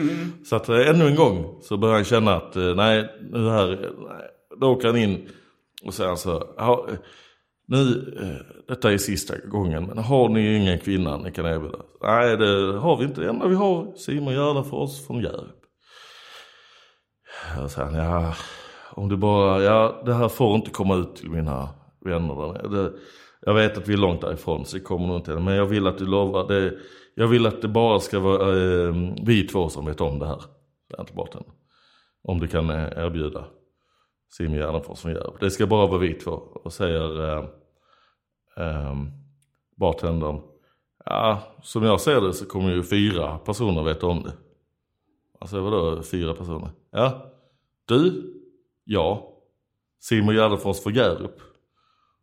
Så 0.46 0.56
att 0.56 0.70
eh, 0.70 0.90
ännu 0.90 1.08
en 1.08 1.16
gång 1.16 1.60
så 1.62 1.78
börjar 1.78 1.96
han 1.96 2.04
känna 2.04 2.36
att, 2.36 2.56
eh, 2.56 2.76
nej, 2.76 3.10
nu 3.32 3.50
här, 3.50 3.68
nej, 4.10 4.30
då 4.60 4.68
åker 4.68 4.88
han 4.88 4.98
in 4.98 5.30
och 5.84 5.94
säger 5.94 6.16
så, 6.16 6.56
nu, 7.68 8.14
eh, 8.22 8.56
detta 8.68 8.94
är 8.94 8.98
sista 8.98 9.34
gången, 9.38 9.86
men 9.86 9.98
har 9.98 10.30
ni 10.30 10.56
ingen 10.56 10.80
kvinna 10.80 11.18
ni 11.18 11.32
kan 11.32 11.46
erbjuda? 11.46 11.78
Nej, 12.02 12.38
det 12.38 12.78
har 12.78 12.98
vi 12.98 13.06
inte. 13.06 13.22
Det 13.22 13.30
enda 13.30 13.48
vi 13.48 13.56
har 13.56 13.94
Simon 13.96 14.34
Gärdenfors 14.34 15.08
från 15.08 15.22
Hjärup. 15.22 15.62
Jag 17.58 17.72
säger, 17.72 17.98
ja, 17.98 18.34
om 18.92 19.10
du 19.10 19.18
bara, 19.18 19.64
ja, 19.64 20.02
det 20.06 20.14
här 20.14 20.30
får 20.30 20.56
inte 20.56 20.72
komma 20.72 20.96
ut 20.96 21.16
till 21.16 21.30
mina 21.30 21.70
vänner. 22.06 22.36
där 22.36 22.68
nere. 22.68 22.92
Jag 23.42 23.54
vet 23.54 23.78
att 23.78 23.88
vi 23.88 23.94
är 23.94 23.98
långt 23.98 24.22
därifrån, 24.22 24.66
så 24.66 24.78
det 24.78 24.84
kommer 24.84 25.08
nog 25.08 25.18
inte. 25.18 25.40
Men 25.40 25.56
jag 25.56 25.66
vill 25.66 25.88
att 25.88 25.98
du 25.98 26.06
lovar, 26.06 26.48
det, 26.48 26.74
jag 27.16 27.28
vill 27.28 27.46
att 27.46 27.62
det 27.62 27.68
bara 27.68 28.00
ska 28.00 28.20
vara 28.20 28.50
eh, 28.50 28.94
vi 29.26 29.48
två 29.48 29.70
som 29.70 29.86
vet 29.86 30.02
om 30.02 30.20
det 30.20 30.28
här. 30.28 30.42
säger. 30.98 31.46
Om 32.24 32.40
du 32.40 32.48
kan 32.48 32.70
eh, 32.70 33.06
erbjuda 33.06 33.46
Simon 34.38 34.58
Gärdenfors 34.58 35.02
från 35.02 35.12
Hjärup. 35.12 35.40
Det 35.40 35.52
ska 35.52 35.68
bara 35.68 35.88
vara 35.88 36.00
vi 36.00 36.14
två. 36.14 36.32
Och 36.32 36.74
säger 36.74 37.30
eh, 37.30 37.46
eh, 38.58 38.96
bartendern, 39.76 40.42
ja 41.06 41.42
som 41.64 41.84
jag 41.84 42.02
ser 42.02 42.22
det 42.22 42.34
så 42.34 42.46
kommer 42.46 42.72
ju 42.72 42.84
fyra 42.84 43.38
personer 43.38 43.84
veta 43.84 44.08
om 44.08 44.24
det. 44.24 44.34
Alltså 45.40 45.62
vadå 45.62 46.04
fyra 46.04 46.34
personer? 46.34 46.70
Ja, 46.92 47.32
du, 47.86 48.34
jag, 48.84 49.24
Simon 50.00 50.36
Gärdenfors 50.36 50.84
från 50.84 50.94
Hjärup. 50.94 51.42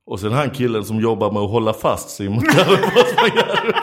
Och 0.04 0.20
sen 0.20 0.32
han 0.32 0.50
killen 0.50 0.84
som 0.84 1.00
jobbar 1.00 1.32
med 1.32 1.42
att 1.42 1.50
hålla 1.50 1.72
fast 1.72 2.10
Simon 2.10 2.38
Gärdenfors 2.44 3.14
från 3.16 3.36
Hjärup. 3.36 3.76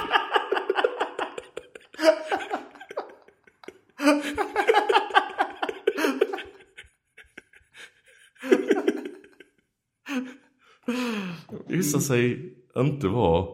Det 11.67 11.75
visade 11.75 11.98
sig 12.13 12.53
inte 12.77 13.07
vara 13.07 13.45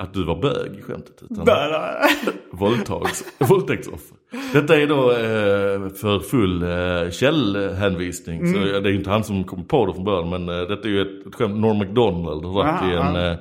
att 0.00 0.14
du 0.14 0.24
var 0.24 0.42
bög 0.42 0.78
i 0.78 0.82
skämtet. 0.82 1.22
Utan 1.30 1.46
våldtags, 2.50 3.24
våldtäktsoffer. 3.38 4.16
Detta 4.52 4.76
är 4.80 4.86
då 4.86 5.10
eh, 5.10 5.92
för 5.94 6.20
full 6.20 6.62
eh, 6.62 7.10
källhänvisning. 7.10 8.52
Så 8.52 8.58
det 8.58 8.90
är 8.90 8.94
inte 8.94 9.10
han 9.10 9.24
som 9.24 9.44
kom 9.44 9.64
på 9.64 9.86
det 9.86 9.94
från 9.94 10.04
början. 10.04 10.30
Men 10.30 10.48
eh, 10.48 10.68
detta 10.68 10.88
är 10.88 10.92
ju 10.92 11.00
ett, 11.02 11.26
ett 11.26 11.34
skämt 11.34 11.56
Norm 11.56 11.78
MacDonald 11.78 12.44
har 12.44 12.52
varit 12.52 12.92
i 12.92 12.96
en, 12.96 13.16
eh, 13.16 13.38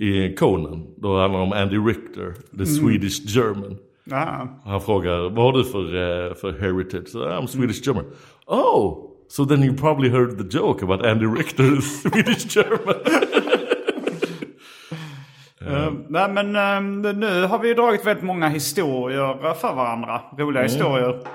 i 0.00 0.34
Conan. 0.34 0.86
Då 0.96 1.18
handlar 1.20 1.40
det 1.40 1.46
om 1.46 1.52
Andy 1.52 1.76
Richter, 1.76 2.34
the 2.58 2.66
Swedish 2.66 3.36
German. 3.36 3.76
Ja. 4.04 4.60
Han 4.64 4.80
frågar, 4.80 5.30
vad 5.30 5.44
har 5.44 5.52
du 5.52 5.64
för, 5.64 5.84
eh, 5.84 6.34
för 6.34 6.52
heritage? 6.60 7.08
Så, 7.08 7.18
I'm 7.18 7.46
Swedish 7.46 7.86
German. 7.86 8.04
Oh, 8.46 9.10
so 9.28 9.44
then 9.44 9.62
you 9.62 9.76
probably 9.76 10.10
heard 10.10 10.38
the 10.38 10.58
joke 10.58 10.84
about 10.84 11.06
Andy 11.06 11.26
Richter, 11.26 11.76
the 11.76 11.82
Swedish 12.10 12.56
German. 12.56 13.21
Nej 16.12 16.28
men 16.28 16.56
eh, 16.56 17.14
nu 17.14 17.44
har 17.46 17.58
vi 17.58 17.68
ju 17.68 17.74
dragit 17.74 18.06
väldigt 18.06 18.24
många 18.24 18.48
historier 18.48 19.54
för 19.54 19.74
varandra. 19.74 20.20
Roliga 20.38 20.62
historier. 20.62 21.26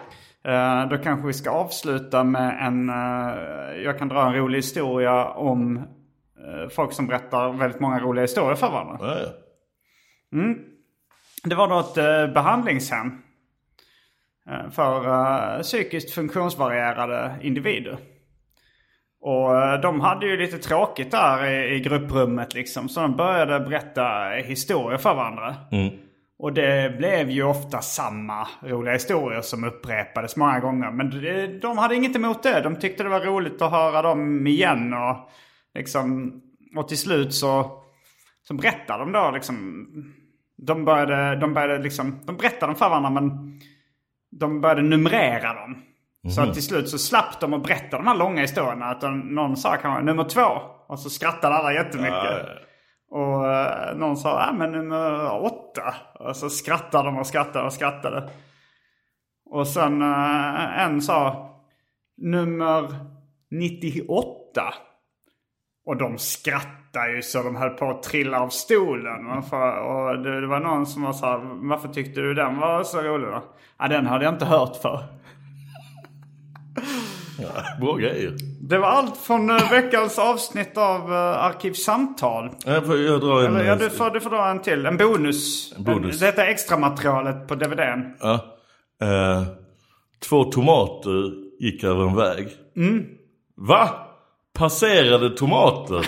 Eh, 0.43 0.89
då 0.89 0.97
kanske 0.97 1.27
vi 1.27 1.33
ska 1.33 1.49
avsluta 1.49 2.23
med 2.23 2.67
en... 2.67 2.89
eh, 2.89 3.81
jag 3.83 3.97
kan 3.99 4.07
dra 4.07 4.27
en 4.27 4.33
rolig 4.33 4.57
historia 4.57 5.25
om 5.25 5.77
eh, 5.77 6.69
folk 6.69 6.93
som 6.93 7.07
berättar 7.07 7.51
väldigt 7.53 7.79
många 7.79 7.99
roliga 7.99 8.21
historier 8.21 8.55
för 8.55 8.69
varandra. 8.69 8.97
ja. 9.01 9.29
Det 11.43 11.55
var 11.55 11.67
då 11.67 11.79
ett 11.79 11.97
eh, 11.97 12.33
behandlingshem. 12.33 13.07
eh, 14.49 14.69
För 14.69 15.61
psykiskt 15.63 16.13
funktionsvarierade 16.13 17.35
individer. 17.41 17.97
Och 19.27 19.61
eh, 19.61 19.81
de 19.81 20.01
hade 20.01 20.25
ju 20.25 20.37
lite 20.37 20.57
tråkigt 20.57 21.11
där 21.11 21.45
i, 21.45 21.79
grupprummet 21.79 22.53
liksom. 22.53 22.89
Så 22.89 23.01
de 23.01 23.15
började 23.15 23.59
berätta 23.59 24.29
historier 24.29 24.97
för 24.97 25.13
varandra. 25.13 25.55
Och 26.39 26.53
det 26.53 26.97
blev 26.97 27.29
ju 27.29 27.43
ofta 27.43 27.81
samma 27.81 28.47
roliga 28.61 28.93
historier 28.93 29.41
som 29.41 29.63
upprepades 29.63 30.35
många 30.35 30.59
gånger. 30.59 30.91
Men 30.91 31.09
de 31.59 31.77
hade 31.77 31.95
inget 31.95 32.15
emot 32.15 32.43
det. 32.43 32.61
De 32.61 32.75
tyckte 32.75 33.03
det 33.03 33.09
var 33.09 33.19
roligt 33.19 33.61
att 33.61 33.71
höra 33.71 34.01
dem 34.01 34.47
igen. 34.47 34.93
Och, 34.93 35.29
liksom, 35.75 36.33
och 36.75 36.87
till 36.87 36.97
slut 36.97 37.33
så, 37.33 37.83
så 38.47 38.53
berättade 38.53 38.99
de 38.99 39.11
då 39.11 39.31
liksom. 39.31 39.87
De 40.57 40.85
började, 40.85 41.35
de 41.35 41.53
började 41.53 41.83
liksom, 41.83 42.19
de 42.25 42.37
berättade 42.37 42.71
dem 42.71 42.75
för 42.75 42.89
varandra 42.89 43.09
men 43.09 43.59
de 44.31 44.61
började 44.61 44.81
numrera 44.81 45.53
dem. 45.53 45.83
Så 46.35 46.41
att 46.41 46.53
till 46.53 46.63
slut 46.63 46.89
så 46.89 46.97
slapp 46.97 47.39
de 47.39 47.53
att 47.53 47.63
berätta 47.63 47.97
de 47.97 48.07
här 48.07 48.15
långa 48.15 48.41
historierna. 48.41 48.85
Att 48.85 49.01
de, 49.01 49.19
någon 49.19 49.57
sa 49.57 49.75
kanske 49.75 50.03
nummer 50.03 50.23
två. 50.23 50.47
Och 50.87 50.99
så 50.99 51.09
skrattade 51.09 51.55
alla 51.55 51.73
jättemycket. 51.73 52.47
Och 53.09 53.53
eh, 53.53 53.95
någon 53.95 54.17
sa, 54.17 54.45
ja 54.45 54.53
men 54.53 54.71
nummer 54.71 55.31
åtta. 55.43 55.93
Och 56.19 56.35
så 56.35 56.49
skrattade 56.49 57.03
de 57.03 57.17
och 57.17 57.27
skrattade 57.27 57.65
och 57.65 57.73
skrattade. 57.73 58.29
Och 59.49 59.67
sen 59.67 60.01
eh, 60.01 60.81
en 60.81 61.01
sa, 61.01 61.49
nummer 62.17 62.95
98. 63.51 64.73
Och 65.85 65.97
de 65.97 66.17
skrattade 66.17 67.15
ju 67.15 67.21
så 67.21 67.43
de 67.43 67.55
höll 67.55 67.69
på 67.69 67.89
att 67.89 68.03
trilla 68.03 68.41
av 68.41 68.49
stolen. 68.49 69.27
Och, 69.27 69.43
det 70.23 70.47
var 70.47 70.59
någon 70.59 70.85
som 70.85 71.01
var 71.01 71.13
så 71.13 71.25
här, 71.25 71.39
varför 71.43 71.87
tyckte 71.87 72.21
du 72.21 72.33
den 72.33 72.57
var 72.59 72.83
så 72.83 73.01
rolig 73.01 73.27
då? 73.27 73.43
Ja, 73.79 73.87
den 73.87 74.05
hade 74.05 74.25
jag 74.25 74.33
inte 74.33 74.45
hört 74.45 74.75
för. 74.75 75.03
Bra 77.81 77.95
grejer. 77.95 78.33
Det 78.61 78.77
var 78.77 78.87
allt 78.87 79.17
från 79.17 79.49
eh, 79.49 79.71
veckans 79.71 80.19
avsnitt 80.19 80.77
av 80.77 81.11
uh, 81.11 81.17
Arkivsamtal. 81.17 82.49
Jag, 82.65 82.85
får, 82.85 82.97
jag 82.97 83.21
drar 83.21 83.43
en... 83.43 83.55
Eller, 83.55 83.65
ja, 83.65 83.75
du, 83.75 83.89
får, 83.89 84.09
du 84.09 84.19
får 84.19 84.29
dra 84.29 84.49
en 84.49 84.61
till. 84.61 84.85
En 84.85 84.97
bonus. 84.97 85.73
En 85.77 85.83
bonus. 85.83 86.19
Detta 86.19 86.45
är 86.45 86.51
extra 86.51 86.77
materialet 86.77 87.47
på 87.47 87.55
DVDn. 87.55 88.13
Ja. 88.19 88.39
Eh, 89.01 89.43
två 90.29 90.43
tomater 90.43 91.31
gick 91.59 91.83
över 91.83 92.03
en 92.07 92.15
väg. 92.15 92.47
Va? 93.55 93.89
Passerade 94.53 95.29
tomater? 95.29 96.07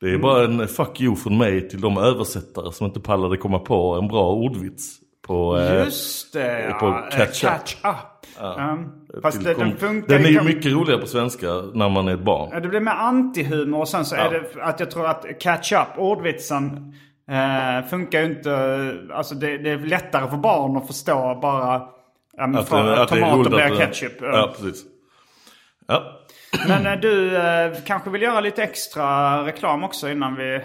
Det 0.00 0.10
är 0.10 0.18
bara 0.18 0.44
en 0.44 0.68
fuck 0.68 1.00
you 1.00 1.16
från 1.16 1.38
mig 1.38 1.68
till 1.68 1.80
de 1.80 1.98
översättare 1.98 2.72
som 2.72 2.86
inte 2.86 3.00
pallade 3.00 3.36
komma 3.36 3.58
på 3.58 3.94
en 3.94 4.08
bra 4.08 4.32
ordvits. 4.32 4.98
På, 5.28 5.58
eh, 5.58 5.74
Just 5.84 6.32
det, 6.32 6.60
ja. 6.68 6.74
på 6.74 6.86
Eh, 6.86 7.08
catch 7.18 7.44
up. 7.44 7.50
catch 7.50 7.74
up. 7.84 8.26
Ja. 8.40 8.78
Fast 9.22 9.44
det, 9.44 9.54
den 9.54 9.76
funkar 9.76 10.08
den 10.16 10.24
är 10.24 10.28
ju 10.28 10.36
kan- 10.36 10.46
mycket 10.46 10.72
roligare 10.72 11.00
på 11.00 11.06
svenska 11.06 11.46
när 11.74 11.88
man 11.88 12.08
är 12.08 12.14
ett 12.14 12.20
barn. 12.20 12.50
Ja, 12.52 12.60
Det 12.60 12.68
blir 12.68 12.80
mer 12.80 12.92
antihumor 12.92 13.80
och 13.80 13.88
sen 13.88 14.04
så 14.04 14.16
är 14.16 14.30
det 14.30 14.62
att 14.64 14.80
jag 14.80 14.90
tror 14.90 15.06
att 15.06 15.26
catch 15.40 15.72
up, 15.72 15.98
ordvitsen, 15.98 16.94
eh, 17.30 17.88
funkar 17.90 18.20
ju 18.20 18.26
inte. 18.26 18.94
Alltså 19.14 19.34
det, 19.34 19.58
det 19.58 19.70
är 19.70 19.78
lättare 19.78 20.30
för 20.30 20.36
barn 20.36 20.76
att 20.76 20.86
förstå 20.86 21.38
bara 21.42 21.82
ja, 22.36 22.46
men 22.46 22.56
Att, 22.60 22.68
för, 22.68 22.84
det- 22.84 23.02
att 23.02 23.12
är 23.12 23.16
tomater 23.16 23.50
blir 23.50 23.72
att 23.72 23.78
ketchup. 23.78 24.12
Ja, 24.20 24.52
precis. 24.56 24.84
Ja. 25.86 26.02
Men 26.68 26.86
eh, 26.86 27.00
du 27.00 27.36
eh, 27.36 27.72
kanske 27.86 28.10
vill 28.10 28.22
göra 28.22 28.40
lite 28.40 28.62
extra 28.62 29.36
reklam 29.46 29.84
också 29.84 30.08
innan 30.10 30.34
vi 30.36 30.60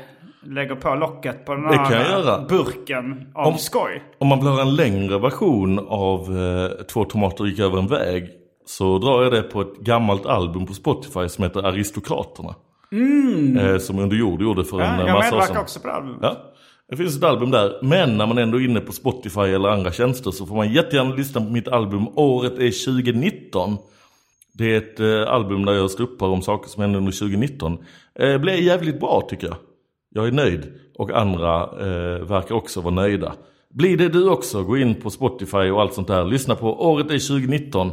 lägger 0.45 0.75
på 0.75 0.95
locket 0.95 1.45
på 1.45 1.53
den 1.53 1.63
Det 1.63 1.77
här 1.77 2.23
jag 2.25 2.47
burken 2.47 3.31
av 3.35 3.47
Om- 3.47 3.57
skoj. 3.57 4.03
Om 4.19 4.27
man 4.27 4.39
vill 4.39 4.47
ha 4.47 4.61
en 4.61 4.75
längre 4.75 5.19
version 5.19 5.79
av 5.87 6.19
eh, 6.37 6.85
Två 6.85 7.05
tomater 7.05 7.45
gick 7.45 7.59
över 7.59 7.77
en 7.77 7.87
väg 7.87 8.29
så 8.65 8.97
drar 8.97 9.23
jag 9.23 9.31
det 9.31 9.41
på 9.41 9.61
ett 9.61 9.77
gammalt 9.79 10.25
album 10.25 10.65
på 10.65 10.73
Spotify 10.73 11.29
som 11.29 11.43
heter 11.43 11.63
Aristokraterna. 11.65 12.55
Eh, 13.59 13.77
som 13.77 13.99
Under 13.99 14.15
jord 14.17 14.41
gjorde 14.41 14.63
för 14.65 14.81
en 14.81 14.85
Mm. 14.93 14.99
Ja, 14.99 15.07
jag 15.07 15.13
massa 15.15 15.37
år 15.37 15.41
sedan. 15.41 15.57
också 15.57 15.79
på 15.79 15.87
det 15.87 15.93
albumet. 15.93 16.19
Ja, 16.21 16.37
det 16.89 16.97
finns 16.97 17.17
ett 17.17 17.23
album 17.23 17.51
där. 17.51 17.79
Men 17.81 18.17
när 18.17 18.25
man 18.27 18.37
ändå 18.37 18.59
är 18.61 18.65
inne 18.65 18.79
på 18.79 18.91
Spotify 18.91 19.41
eller 19.41 19.69
andra 19.69 19.91
tjänster 19.91 20.31
så 20.31 20.45
får 20.45 20.55
man 20.55 20.73
jättegärna 20.73 21.15
lyssna 21.15 21.41
på 21.41 21.49
mitt 21.49 21.67
album 21.67 22.07
Året 22.15 22.53
är 22.53 22.85
2019. 22.85 23.77
Det 24.53 24.73
är 24.73 24.77
ett 24.77 24.99
eh, 24.99 25.33
album 25.33 25.65
där 25.65 25.73
jag 25.73 25.91
ståuppar 25.91 26.27
om 26.27 26.41
saker 26.41 26.69
som 26.69 26.81
hände 26.81 26.97
under 26.97 27.11
2019. 27.11 27.77
Eh, 28.19 28.37
blev 28.37 28.59
jävligt 28.59 28.99
bra 28.99 29.21
tycker 29.29 29.47
jag. 29.47 29.55
Jag 30.14 30.28
är 30.28 30.32
nöjd 30.32 30.74
och 30.95 31.11
andra 31.11 31.61
eh, 31.61 32.26
verkar 32.26 32.55
också 32.55 32.82
vara 32.82 32.93
nöjda. 32.93 33.34
Blir 33.70 33.97
det 33.97 34.09
du 34.09 34.30
också, 34.30 34.64
gå 34.64 34.78
in 34.78 34.95
på 34.95 35.09
Spotify 35.09 35.70
och 35.70 35.82
allt 35.82 35.93
sånt 35.93 36.07
där. 36.07 36.26
Lyssna 36.26 36.55
på 36.55 36.86
Året 36.89 37.05
är 37.05 37.28
2019. 37.28 37.91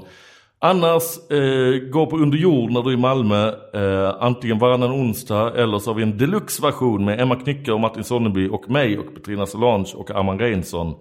Annars, 0.59 1.31
eh, 1.31 1.91
gå 1.91 2.07
på 2.07 2.17
Under 2.17 2.39
jord 2.39 2.71
när 2.71 2.83
du 2.83 2.91
är 2.91 2.95
i 2.95 2.97
Malmö. 2.97 3.49
Eh, 3.75 4.15
antingen 4.21 4.59
varannan 4.59 4.91
onsdag 4.91 5.53
eller 5.57 5.79
så 5.79 5.91
har 5.91 5.95
vi 5.95 6.03
en 6.03 6.19
deluxe-version 6.19 7.05
med 7.05 7.21
Emma 7.21 7.37
Knycke 7.37 7.73
och 7.73 7.81
Martin 7.81 8.05
Sonneby 8.05 8.49
och 8.49 8.71
mig 8.71 8.99
och 8.99 9.15
Petrina 9.15 9.47
Solange 9.47 9.93
och 9.95 10.11
Arman 10.11 10.39
Reinsson. 10.39 10.95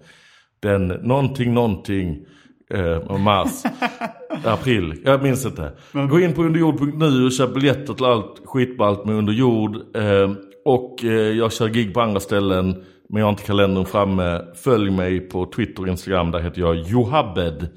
Den 0.62 0.88
någonting 0.88 1.54
någonting 1.54 2.26
eh, 2.74 3.18
mars. 3.18 3.62
April, 4.44 5.02
jag 5.04 5.22
minns 5.22 5.46
inte. 5.46 5.72
Gå 5.92 6.20
in 6.20 6.32
på 6.32 6.42
underjord.nu 6.42 7.24
och 7.24 7.32
köp 7.32 7.54
biljetter 7.54 7.94
till 7.94 8.04
allt 8.04 8.42
skitballt 8.44 9.04
med 9.04 9.14
underjord. 9.14 9.76
Eh, 9.96 10.30
och 10.64 11.04
eh, 11.04 11.10
jag 11.10 11.52
kör 11.52 11.68
gig 11.68 11.94
på 11.94 12.00
andra 12.00 12.20
ställen, 12.20 12.84
men 13.08 13.20
jag 13.20 13.26
har 13.26 13.30
inte 13.30 13.42
kalendern 13.42 13.84
framme. 13.84 14.40
Följ 14.54 14.90
mig 14.90 15.20
på 15.20 15.46
Twitter 15.46 15.82
och 15.82 15.88
Instagram, 15.88 16.30
där 16.30 16.40
heter 16.40 16.60
jag 16.60 16.76
Johabed. 16.76 17.68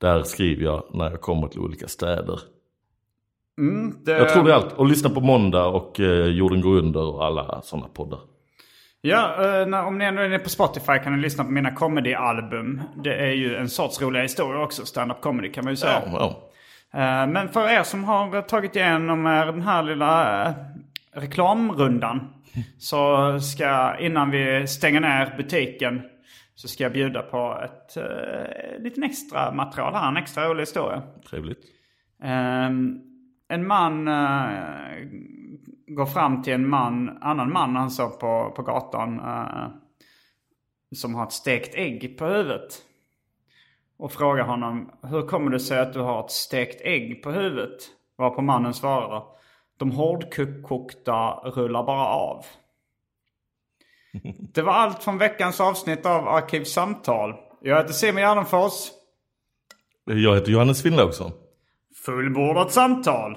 Där 0.00 0.22
skriver 0.22 0.64
jag 0.64 0.84
när 0.92 1.10
jag 1.10 1.20
kommer 1.20 1.48
till 1.48 1.60
olika 1.60 1.88
städer. 1.88 2.40
Mm, 3.58 3.94
det... 4.04 4.12
Jag 4.12 4.28
tror 4.28 4.44
det 4.44 4.50
är 4.50 4.54
allt. 4.54 4.72
Och 4.72 4.86
lyssna 4.86 5.10
på 5.10 5.20
Måndag 5.20 5.66
och 5.66 6.00
eh, 6.00 6.26
Jorden 6.26 6.60
går 6.60 6.76
under 6.76 7.00
och 7.00 7.24
alla 7.24 7.62
sådana 7.62 7.88
poddar. 7.88 8.18
Ja, 9.00 9.34
eh, 9.44 9.86
om 9.86 9.98
ni 9.98 10.04
ändå 10.04 10.22
är 10.22 10.38
på 10.38 10.48
Spotify 10.48 10.98
kan 11.04 11.16
ni 11.16 11.22
lyssna 11.22 11.44
på 11.44 11.50
mina 11.50 11.70
comedy-album. 11.70 12.80
Det 13.04 13.14
är 13.14 13.32
ju 13.32 13.56
en 13.56 13.68
sorts 13.68 14.02
roliga 14.02 14.22
historier 14.22 14.62
också, 14.62 14.86
stand-up 14.86 15.20
comedy 15.20 15.52
kan 15.52 15.64
man 15.64 15.72
ju 15.72 15.76
säga. 15.76 16.02
Ja, 16.06 16.36
ja. 16.92 17.26
Men 17.26 17.48
för 17.48 17.68
er 17.68 17.82
som 17.82 18.04
har 18.04 18.42
tagit 18.42 18.76
igenom 18.76 19.24
den 19.24 19.62
här 19.62 19.82
lilla 19.82 20.54
reklamrundan. 21.14 22.28
Så 22.78 23.38
ska, 23.40 23.98
innan 23.98 24.30
vi 24.30 24.66
stänger 24.66 25.00
ner 25.00 25.34
butiken, 25.36 26.02
så 26.54 26.68
ska 26.68 26.82
jag 26.82 26.92
bjuda 26.92 27.22
på 27.22 27.58
ett 27.64 27.96
uh, 27.96 28.82
liten 28.82 29.02
extra 29.02 29.52
material 29.52 29.94
här. 29.94 30.08
En 30.08 30.16
extra 30.16 30.48
rolig 30.48 30.62
historia. 30.62 31.02
Trevligt. 31.30 31.64
Ehm, 32.22 33.00
en 33.48 33.66
man 33.66 34.08
eh, 34.08 35.08
går 35.86 36.06
fram 36.06 36.42
till 36.42 36.52
en 36.52 36.68
man, 36.68 37.18
annan 37.22 37.52
man 37.52 37.76
han 37.76 37.90
såg 37.90 38.20
på, 38.20 38.52
på 38.56 38.62
gatan. 38.62 39.20
eh, 39.20 39.68
som 40.94 41.14
har 41.14 41.24
ett 41.24 41.32
stekt 41.32 41.74
ägg 41.74 42.18
på 42.18 42.26
huvudet. 42.26 42.82
Och 43.96 44.12
frågar 44.12 44.44
honom, 44.44 44.90
hur 45.02 45.26
kommer 45.26 45.50
det 45.50 45.60
sig 45.60 45.80
att 45.80 45.92
du 45.92 46.00
har 46.00 46.24
ett 46.24 46.30
stekt 46.30 46.80
ägg 46.80 47.22
på 47.22 47.30
huvudet? 47.30 47.78
Varpå 48.18 48.42
mannen 48.42 48.74
svarar, 48.74 49.22
de 49.82 49.92
hårdkokta 49.92 51.30
rullar 51.44 51.82
bara 51.82 52.06
av. 52.06 52.44
Det 54.54 54.62
var 54.62 54.72
allt 54.72 55.02
från 55.02 55.18
veckans 55.18 55.60
avsnitt 55.60 56.06
av 56.06 56.28
Arkivsamtal. 56.28 57.34
Jag 57.60 57.76
heter 57.76 57.92
Simon 57.92 58.22
Gärdenfors. 58.22 58.72
Jag 60.04 60.34
heter 60.34 60.52
Johannes 60.52 60.82
Finnlaugsson. 60.82 61.32
Fullbordat 62.04 62.72
samtal. 62.72 63.36